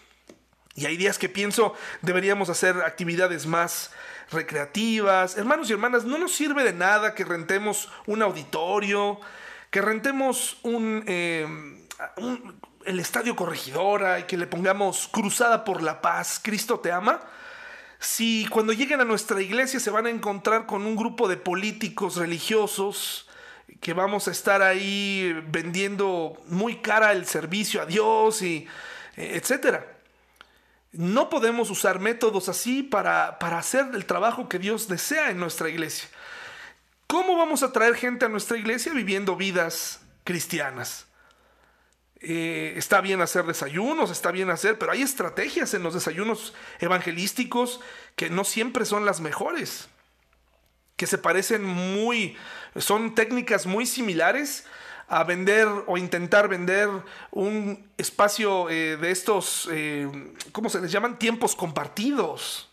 Y 0.74 0.86
hay 0.86 0.96
días 0.96 1.18
que 1.18 1.28
pienso, 1.28 1.74
deberíamos 2.02 2.50
hacer 2.50 2.82
actividades 2.82 3.46
más 3.46 3.90
recreativas. 4.30 5.36
Hermanos 5.36 5.68
y 5.68 5.72
hermanas, 5.72 6.04
no 6.04 6.18
nos 6.18 6.34
sirve 6.34 6.64
de 6.64 6.72
nada 6.72 7.14
que 7.14 7.24
rentemos 7.24 7.90
un 8.06 8.22
auditorio, 8.22 9.20
que 9.70 9.80
rentemos 9.80 10.58
eh, 10.64 11.46
un, 12.16 12.60
el 12.84 13.00
estadio 13.00 13.36
corregidora 13.36 14.20
y 14.20 14.24
que 14.24 14.36
le 14.36 14.46
pongamos 14.46 15.08
cruzada 15.08 15.64
por 15.64 15.82
la 15.82 16.00
paz, 16.00 16.40
Cristo 16.42 16.80
te 16.80 16.90
ama, 16.90 17.20
si 17.98 18.46
cuando 18.50 18.72
lleguen 18.72 19.00
a 19.00 19.04
nuestra 19.04 19.42
iglesia 19.42 19.80
se 19.80 19.90
van 19.90 20.06
a 20.06 20.10
encontrar 20.10 20.66
con 20.66 20.86
un 20.86 20.96
grupo 20.96 21.28
de 21.28 21.36
políticos 21.36 22.16
religiosos 22.16 23.28
que 23.80 23.92
vamos 23.92 24.28
a 24.28 24.30
estar 24.30 24.62
ahí 24.62 25.34
vendiendo 25.48 26.40
muy 26.46 26.76
cara 26.76 27.12
el 27.12 27.26
servicio 27.26 27.82
a 27.82 27.86
Dios 27.86 28.42
y 28.42 28.66
eh, 29.16 29.32
etcétera. 29.34 29.97
No 30.92 31.28
podemos 31.28 31.70
usar 31.70 32.00
métodos 32.00 32.48
así 32.48 32.82
para, 32.82 33.38
para 33.38 33.58
hacer 33.58 33.86
el 33.94 34.06
trabajo 34.06 34.48
que 34.48 34.58
Dios 34.58 34.88
desea 34.88 35.30
en 35.30 35.38
nuestra 35.38 35.68
iglesia. 35.68 36.08
¿Cómo 37.06 37.36
vamos 37.36 37.62
a 37.62 37.72
traer 37.72 37.94
gente 37.94 38.24
a 38.24 38.28
nuestra 38.28 38.56
iglesia 38.56 38.92
viviendo 38.92 39.36
vidas 39.36 40.00
cristianas? 40.24 41.06
Eh, 42.20 42.74
está 42.76 43.00
bien 43.00 43.20
hacer 43.20 43.44
desayunos, 43.44 44.10
está 44.10 44.32
bien 44.32 44.50
hacer, 44.50 44.76
pero 44.78 44.90
hay 44.90 45.02
estrategias 45.02 45.72
en 45.74 45.84
los 45.84 45.94
desayunos 45.94 46.52
evangelísticos 46.80 47.80
que 48.16 48.28
no 48.28 48.42
siempre 48.44 48.84
son 48.84 49.04
las 49.04 49.20
mejores, 49.20 49.88
que 50.96 51.06
se 51.06 51.16
parecen 51.16 51.62
muy, 51.62 52.36
son 52.76 53.14
técnicas 53.14 53.66
muy 53.66 53.86
similares 53.86 54.66
a 55.08 55.24
vender 55.24 55.66
o 55.86 55.96
intentar 55.96 56.48
vender 56.48 56.88
un 57.30 57.90
espacio 57.96 58.68
eh, 58.68 58.96
de 58.96 59.10
estos, 59.10 59.68
eh, 59.72 60.08
¿cómo 60.52 60.68
se 60.68 60.80
les 60.80 60.92
llaman? 60.92 61.18
Tiempos 61.18 61.56
compartidos 61.56 62.66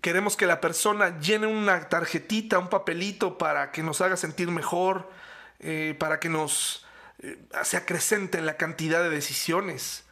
queremos 0.00 0.36
que 0.36 0.46
la 0.46 0.60
persona 0.60 1.18
llene 1.18 1.48
una 1.48 1.88
tarjetita, 1.88 2.58
un 2.58 2.68
papelito 2.68 3.36
para 3.36 3.72
que 3.72 3.82
nos 3.82 4.00
haga 4.00 4.16
sentir 4.16 4.48
mejor, 4.48 5.10
eh, 5.58 5.96
para 5.98 6.20
que 6.20 6.28
nos 6.28 6.84
se 7.64 7.76
acrecente 7.76 8.38
en 8.38 8.46
la 8.46 8.56
cantidad 8.56 9.02
de 9.02 9.10
decisiones. 9.10 10.04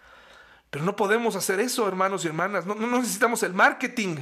Pero 0.71 0.85
no 0.85 0.97
podemos 0.97 1.37
hacer 1.37 1.61
eso, 1.61 1.87
hermanos 1.87 2.25
y 2.25 2.29
hermanas. 2.29 2.67
No, 2.67 2.75
necesitamos 2.75 3.45
el 3.45 3.55
marketing. 3.55 4.17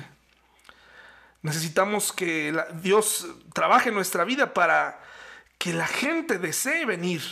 Necesitamos 1.41 2.13
que 2.13 2.55
Dios 2.83 3.27
trabaje 3.55 3.89
en 3.89 3.95
nuestra 3.95 4.25
vida 4.25 4.53
para 4.53 5.01
que 5.65 5.73
la 5.73 5.87
gente 5.87 6.37
desee 6.37 6.85
venir. 6.85 7.23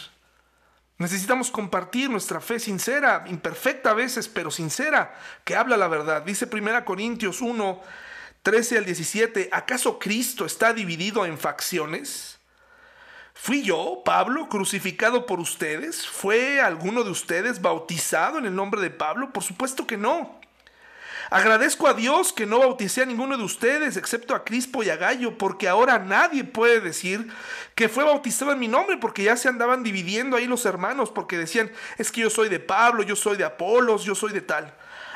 Necesitamos 0.97 1.51
compartir 1.51 2.09
nuestra 2.09 2.41
fe 2.41 2.59
sincera, 2.59 3.25
imperfecta 3.27 3.91
a 3.91 3.93
veces, 3.95 4.27
pero 4.27 4.51
sincera, 4.51 5.15
que 5.45 5.55
habla 5.55 5.77
la 5.77 5.87
verdad. 5.87 6.23
Dice 6.23 6.49
1 6.51 6.83
Corintios 6.87 7.43
1, 7.43 7.83
13 8.43 8.79
al 8.79 8.87
17, 8.87 9.51
¿acaso 9.53 9.99
Cristo 9.99 10.47
está 10.47 10.73
dividido 10.73 11.27
en 11.27 11.37
facciones? 11.37 12.39
¿Fui 13.35 13.63
yo, 13.63 14.01
Pablo, 14.03 14.49
crucificado 14.49 15.27
por 15.27 15.39
ustedes? 15.39 16.07
¿Fue 16.07 16.63
alguno 16.63 17.05
de 17.05 17.11
ustedes 17.11 17.61
bautizado 17.61 18.39
en 18.39 18.47
el 18.47 18.55
nombre 18.55 18.81
de 18.81 18.89
Pablo? 18.89 19.31
Por 19.31 19.43
supuesto 19.43 19.87
que 19.87 19.99
no. 19.99 20.41
Agradezco 21.33 21.89
a 21.89 21.95
Dios 21.95 22.31
que 22.31 22.45
no 22.45 22.59
bauticé 22.59 23.03
a 23.03 23.07
ninguno 23.07 23.39
de 23.39 23.43
ustedes, 23.43 23.97
excepto 23.97 24.35
a 24.35 24.45
Crispo 24.45 24.83
y 24.83 24.91
a 24.91 24.97
Gallo, 24.97 25.39
porque 25.39 25.67
ahora 25.67 25.99
nadie 25.99 26.45
puede 26.45 26.81
decir 26.81 27.27
que 27.75 27.89
fue 27.89 28.05
bautizado 28.05 28.53
en 28.53 28.59
mi 28.59 28.69
nombre, 28.69 28.99
porque 28.99 29.23
ya 29.23 29.39
se 29.39 29.49
andaban 29.49 29.83
dividiendo 29.83 30.37
ahí 30.37 30.47
los 30.47 30.67
hermanos, 30.67 31.11
porque 31.11 31.39
decían, 31.39 31.73
es 31.97 32.13
que 32.13 32.21
yo 32.21 32.29
soy 32.29 32.51
de 32.51 32.61
Pablo, 32.61 33.03
yo 33.03 33.17
soy 33.17 33.39
de 33.39 33.45
Apolos, 33.45 34.05
yo 34.05 34.15
soy 34.15 34.35
de 34.35 34.43
tal. 34.43 34.75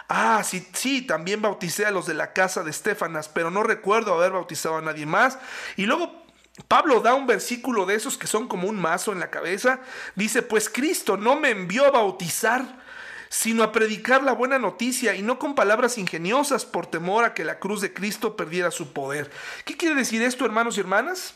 Ah, 0.08 0.42
sí, 0.42 0.66
sí, 0.72 1.02
también 1.02 1.42
bauticé 1.42 1.84
a 1.84 1.90
los 1.90 2.06
de 2.06 2.14
la 2.14 2.32
casa 2.32 2.62
de 2.62 2.70
Estefanas, 2.70 3.28
pero 3.28 3.50
no 3.50 3.62
recuerdo 3.62 4.14
haber 4.14 4.32
bautizado 4.32 4.78
a 4.78 4.82
nadie 4.82 5.04
más. 5.04 5.38
Y 5.76 5.84
luego 5.84 6.24
Pablo 6.66 7.00
da 7.00 7.12
un 7.12 7.26
versículo 7.26 7.84
de 7.84 7.94
esos 7.94 8.16
que 8.16 8.26
son 8.26 8.48
como 8.48 8.68
un 8.68 8.80
mazo 8.80 9.12
en 9.12 9.20
la 9.20 9.30
cabeza. 9.30 9.80
Dice, 10.14 10.40
pues 10.40 10.70
Cristo 10.70 11.18
no 11.18 11.36
me 11.36 11.50
envió 11.50 11.84
a 11.84 11.90
bautizar, 11.90 12.85
sino 13.28 13.62
a 13.62 13.72
predicar 13.72 14.22
la 14.22 14.32
buena 14.32 14.58
noticia 14.58 15.14
y 15.14 15.22
no 15.22 15.38
con 15.38 15.54
palabras 15.54 15.98
ingeniosas 15.98 16.64
por 16.64 16.86
temor 16.86 17.24
a 17.24 17.34
que 17.34 17.44
la 17.44 17.58
cruz 17.58 17.80
de 17.80 17.92
Cristo 17.92 18.36
perdiera 18.36 18.70
su 18.70 18.92
poder. 18.92 19.30
¿Qué 19.64 19.76
quiere 19.76 19.94
decir 19.94 20.22
esto, 20.22 20.44
hermanos 20.44 20.76
y 20.76 20.80
hermanas? 20.80 21.34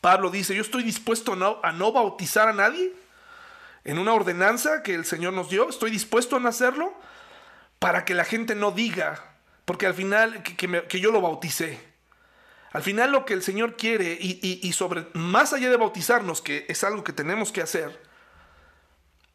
Pablo 0.00 0.30
dice, 0.30 0.54
yo 0.54 0.62
estoy 0.62 0.82
dispuesto 0.82 1.32
a 1.62 1.72
no 1.72 1.92
bautizar 1.92 2.48
a 2.48 2.52
nadie 2.52 2.92
en 3.84 3.98
una 3.98 4.12
ordenanza 4.12 4.82
que 4.82 4.94
el 4.94 5.04
Señor 5.04 5.32
nos 5.32 5.48
dio, 5.48 5.68
estoy 5.68 5.90
dispuesto 5.90 6.36
a 6.36 6.48
hacerlo 6.48 6.94
para 7.78 8.04
que 8.04 8.14
la 8.14 8.24
gente 8.24 8.54
no 8.54 8.70
diga, 8.70 9.34
porque 9.64 9.86
al 9.86 9.94
final 9.94 10.42
que, 10.42 11.00
yo 11.00 11.10
lo 11.10 11.20
bauticé. 11.20 11.80
Al 12.70 12.82
final 12.82 13.12
lo 13.12 13.24
que 13.24 13.34
el 13.34 13.42
Señor 13.42 13.76
quiere 13.76 14.16
y, 14.18 14.60
y 14.62 14.72
sobre, 14.72 15.06
más 15.12 15.52
allá 15.52 15.68
de 15.68 15.76
bautizarnos, 15.76 16.40
que 16.40 16.64
es 16.68 16.84
algo 16.84 17.04
que 17.04 17.12
tenemos 17.12 17.52
que 17.52 17.60
hacer, 17.60 18.00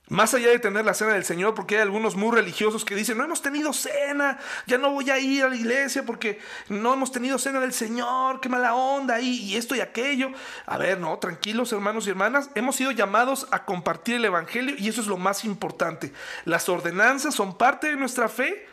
más 0.09 0.33
allá 0.33 0.49
de 0.49 0.59
tener 0.59 0.85
la 0.85 0.93
cena 0.93 1.13
del 1.13 1.25
Señor, 1.25 1.53
porque 1.53 1.75
hay 1.75 1.81
algunos 1.81 2.15
muy 2.15 2.33
religiosos 2.33 2.85
que 2.85 2.95
dicen, 2.95 3.17
no 3.17 3.25
hemos 3.25 3.41
tenido 3.41 3.73
cena, 3.73 4.39
ya 4.65 4.77
no 4.77 4.91
voy 4.91 5.09
a 5.09 5.19
ir 5.19 5.43
a 5.43 5.49
la 5.49 5.55
iglesia 5.55 6.05
porque 6.05 6.39
no 6.69 6.93
hemos 6.93 7.11
tenido 7.11 7.37
cena 7.37 7.59
del 7.59 7.73
Señor, 7.73 8.39
qué 8.39 8.47
mala 8.47 8.73
onda, 8.73 9.19
y, 9.19 9.55
esto 9.57 9.75
y 9.75 9.81
aquello. 9.81 10.31
A 10.65 10.77
ver, 10.77 10.99
no, 10.99 11.17
tranquilos 11.19 11.73
hermanos 11.73 12.07
y 12.07 12.11
hermanas, 12.11 12.49
hemos 12.55 12.77
sido 12.77 12.91
llamados 12.91 13.47
a 13.51 13.65
compartir 13.65 14.15
el 14.15 14.25
Evangelio 14.25 14.75
y 14.77 14.87
eso 14.87 15.01
es 15.01 15.07
lo 15.07 15.17
más 15.17 15.43
importante. 15.43 16.13
Las 16.45 16.69
ordenanzas 16.69 17.35
son 17.35 17.57
parte 17.57 17.87
de 17.87 17.97
nuestra 17.97 18.29
fe, 18.29 18.65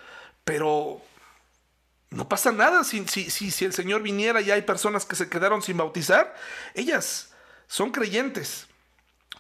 pero 0.45 1.01
no 2.11 2.28
pasa 2.28 2.53
nada 2.53 2.85
si, 2.85 3.09
si, 3.09 3.28
si 3.30 3.64
el 3.64 3.72
Señor 3.72 4.03
viniera 4.03 4.41
y 4.41 4.53
hay 4.53 4.62
personas 4.62 5.05
que 5.05 5.16
se 5.16 5.28
quedaron 5.28 5.62
sin 5.62 5.78
bautizar, 5.78 6.32
ellas 6.74 7.32
son 7.66 7.91
creyentes 7.91 8.68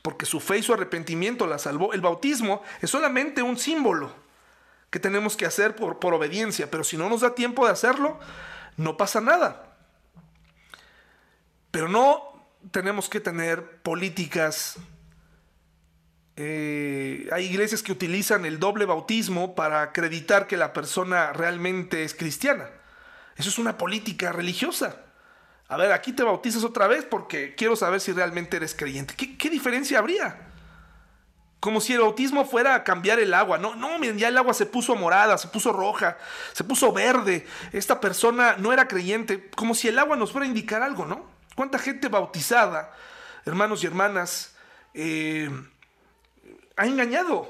porque 0.04 0.26
su 0.26 0.38
fe 0.38 0.58
y 0.58 0.62
su 0.62 0.74
arrepentimiento 0.74 1.46
la 1.46 1.58
salvó. 1.58 1.94
El 1.94 2.02
bautismo 2.02 2.62
es 2.82 2.90
solamente 2.90 3.40
un 3.40 3.56
símbolo 3.56 4.12
que 4.90 5.00
tenemos 5.00 5.34
que 5.34 5.46
hacer 5.46 5.74
por, 5.74 5.98
por 5.98 6.12
obediencia, 6.12 6.70
pero 6.70 6.84
si 6.84 6.98
no 6.98 7.08
nos 7.08 7.22
da 7.22 7.34
tiempo 7.34 7.64
de 7.64 7.72
hacerlo, 7.72 8.20
no 8.76 8.98
pasa 8.98 9.22
nada. 9.22 9.78
Pero 11.70 11.88
no 11.88 12.46
tenemos 12.70 13.08
que 13.08 13.18
tener 13.18 13.80
políticas. 13.80 14.76
Eh, 16.36 17.26
hay 17.32 17.46
iglesias 17.46 17.82
que 17.82 17.92
utilizan 17.92 18.44
el 18.44 18.58
doble 18.58 18.84
bautismo 18.84 19.54
para 19.54 19.80
acreditar 19.80 20.46
que 20.46 20.58
la 20.58 20.74
persona 20.74 21.32
realmente 21.32 22.04
es 22.04 22.12
cristiana. 22.12 22.68
Eso 23.36 23.48
es 23.48 23.58
una 23.58 23.78
política 23.78 24.32
religiosa 24.32 25.00
a 25.68 25.76
ver, 25.76 25.92
aquí 25.92 26.12
te 26.12 26.22
bautizas 26.22 26.62
otra 26.62 26.86
vez 26.86 27.04
porque 27.04 27.54
quiero 27.54 27.74
saber 27.74 28.00
si 28.00 28.12
realmente 28.12 28.56
eres 28.56 28.74
creyente. 28.74 29.14
¿Qué, 29.14 29.50
diferencia 29.50 29.98
habría? 29.98 30.48
Como 31.58 31.80
si 31.80 31.94
el 31.94 32.00
bautismo 32.00 32.44
fuera 32.44 32.74
a 32.74 32.84
cambiar 32.84 33.18
el 33.18 33.32
agua. 33.32 33.56
No, 33.56 33.74
no, 33.74 33.98
miren, 33.98 34.18
ya 34.18 34.28
el 34.28 34.36
agua 34.36 34.52
se 34.52 34.66
puso 34.66 34.94
morada, 34.94 35.38
se 35.38 35.48
puso 35.48 35.72
roja, 35.72 36.18
se 36.52 36.64
puso 36.64 36.92
verde. 36.92 37.46
Esta 37.72 37.98
persona 37.98 38.56
no 38.58 38.72
era 38.72 38.86
creyente. 38.86 39.48
Como 39.56 39.74
si 39.74 39.88
el 39.88 39.98
agua 39.98 40.16
nos 40.16 40.32
fuera 40.32 40.44
a 40.44 40.48
indicar 40.48 40.82
algo, 40.82 41.06
¿no? 41.06 41.24
¿Cuánta 41.54 41.78
gente 41.78 42.08
bautizada, 42.08 42.92
hermanos 43.46 43.82
y 43.82 43.86
hermanas, 43.86 44.54
eh, 44.92 45.50
ha 46.76 46.86
engañado? 46.86 47.48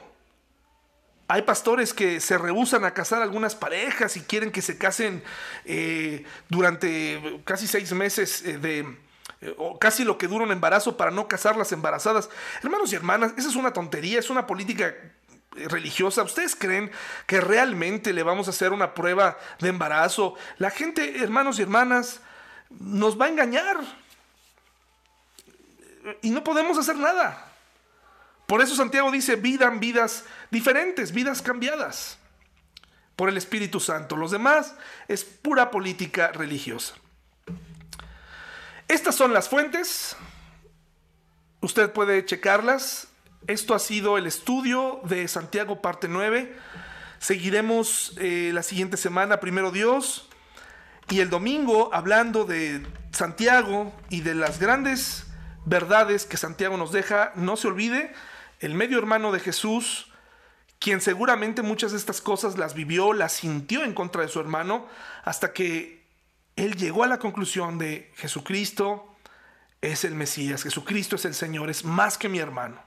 Hay 1.27 1.43
pastores 1.43 1.95
que 1.95 2.21
se 2.21 2.37
rehusan 2.37 2.85
a 2.85 2.93
casar 2.93 3.23
algunas 3.23 3.55
parejas 3.55 4.17
y 4.17 4.21
quieren 4.21 4.53
que 4.53 4.61
se 4.61 4.77
casen 4.77 5.23
eh, 5.65 6.25
durante 6.51 7.41
casi 7.45 7.67
seis 7.67 7.93
meses 7.93 8.43
eh, 8.43 8.59
de, 8.59 8.81
eh, 9.41 9.55
o 9.57 9.79
casi 9.79 10.05
lo 10.05 10.19
que 10.19 10.29
dura 10.29 10.45
un 10.45 10.53
embarazo 10.53 10.99
para 10.99 11.11
no 11.11 11.27
casarlas 11.27 11.73
embarazadas. 11.73 12.29
Hermanos 12.63 12.93
y 12.93 12.97
hermanas, 12.97 13.33
esa 13.39 13.49
es 13.49 13.57
una 13.57 13.73
tontería, 13.73 14.19
es 14.19 14.29
una 14.29 14.47
política 14.47 14.95
religiosa. 15.53 16.23
¿Ustedes 16.23 16.55
creen 16.55 16.91
que 17.27 17.41
realmente 17.41 18.13
le 18.13 18.23
vamos 18.23 18.47
a 18.47 18.51
hacer 18.51 18.75
una 18.75 18.93
prueba 18.93 19.39
de 19.61 19.69
embarazo? 19.71 20.35
La 20.59 20.71
gente, 20.71 21.23
hermanos 21.23 21.59
y 21.59 21.63
hermanas, 21.63 22.21
nos 22.69 23.19
va 23.19 23.27
a 23.27 23.29
engañar. 23.31 23.79
Y 26.21 26.29
no 26.29 26.45
podemos 26.45 26.77
hacer 26.77 26.97
nada. 26.97 27.54
Por 28.55 28.63
eso 28.63 28.77
Santiago 28.77 29.11
dice, 29.11 29.35
vidan 29.35 29.81
vidas 29.81 30.23
diferentes, 30.49 31.11
vidas 31.11 31.43
cambiadas 31.43 32.19
por 33.17 33.29
el 33.29 33.37
Espíritu 33.37 33.81
Santo. 33.81 34.15
Los 34.15 34.31
demás 34.31 34.77
es 35.09 35.25
pura 35.25 35.73
política 35.73 36.31
religiosa. 36.31 36.95
Estas 38.87 39.17
son 39.17 39.33
las 39.33 39.49
fuentes. 39.49 40.15
Usted 41.63 41.91
puede 41.91 42.25
checarlas. 42.25 43.09
Esto 43.49 43.75
ha 43.75 43.81
sido 43.81 44.19
el 44.19 44.27
estudio 44.29 45.01
de 45.03 45.27
Santiago 45.27 45.83
parte 45.83 46.07
9. 46.07 46.57
Seguiremos 47.19 48.15
eh, 48.19 48.53
la 48.55 48.63
siguiente 48.63 48.97
semana, 48.97 49.41
primero 49.41 49.73
Dios. 49.73 50.29
Y 51.11 51.19
el 51.19 51.29
domingo 51.29 51.91
hablando 51.93 52.45
de 52.45 52.87
Santiago 53.11 53.93
y 54.11 54.21
de 54.21 54.37
las 54.37 54.61
grandes 54.61 55.27
verdades 55.65 56.25
que 56.25 56.37
Santiago 56.37 56.77
nos 56.77 56.93
deja. 56.93 57.33
No 57.35 57.57
se 57.57 57.67
olvide 57.67 58.15
el 58.65 58.75
medio 58.75 58.99
hermano 58.99 59.31
de 59.31 59.41
Jesús, 59.41 60.11
quien 60.79 61.03
seguramente 61.03 61.61
muchas 61.61 61.93
de 61.93 61.99
estas 61.99 62.23
cosas 62.23 62.57
las 62.57 62.75
vivió, 62.75 63.13
las 63.13 63.33
sintió 63.33 63.85
en 63.85 63.93
contra 63.93 64.23
de 64.23 64.29
su 64.29 64.41
hermano, 64.41 64.87
hasta 65.23 65.53
que 65.53 66.07
él 66.57 66.75
llegó 66.77 67.05
a 67.05 67.07
la 67.07 67.19
conclusión 67.19 67.79
de 67.79 68.11
Jesucristo 68.17 69.15
es 69.83 70.05
el 70.05 70.15
Mesías, 70.15 70.63
Jesucristo 70.63 71.17
es 71.17 71.27
el 71.27 71.35
Señor, 71.35 71.69
es 71.69 71.85
más 71.85 72.17
que 72.17 72.31
mi 72.31 72.39
hermano. 72.39 72.81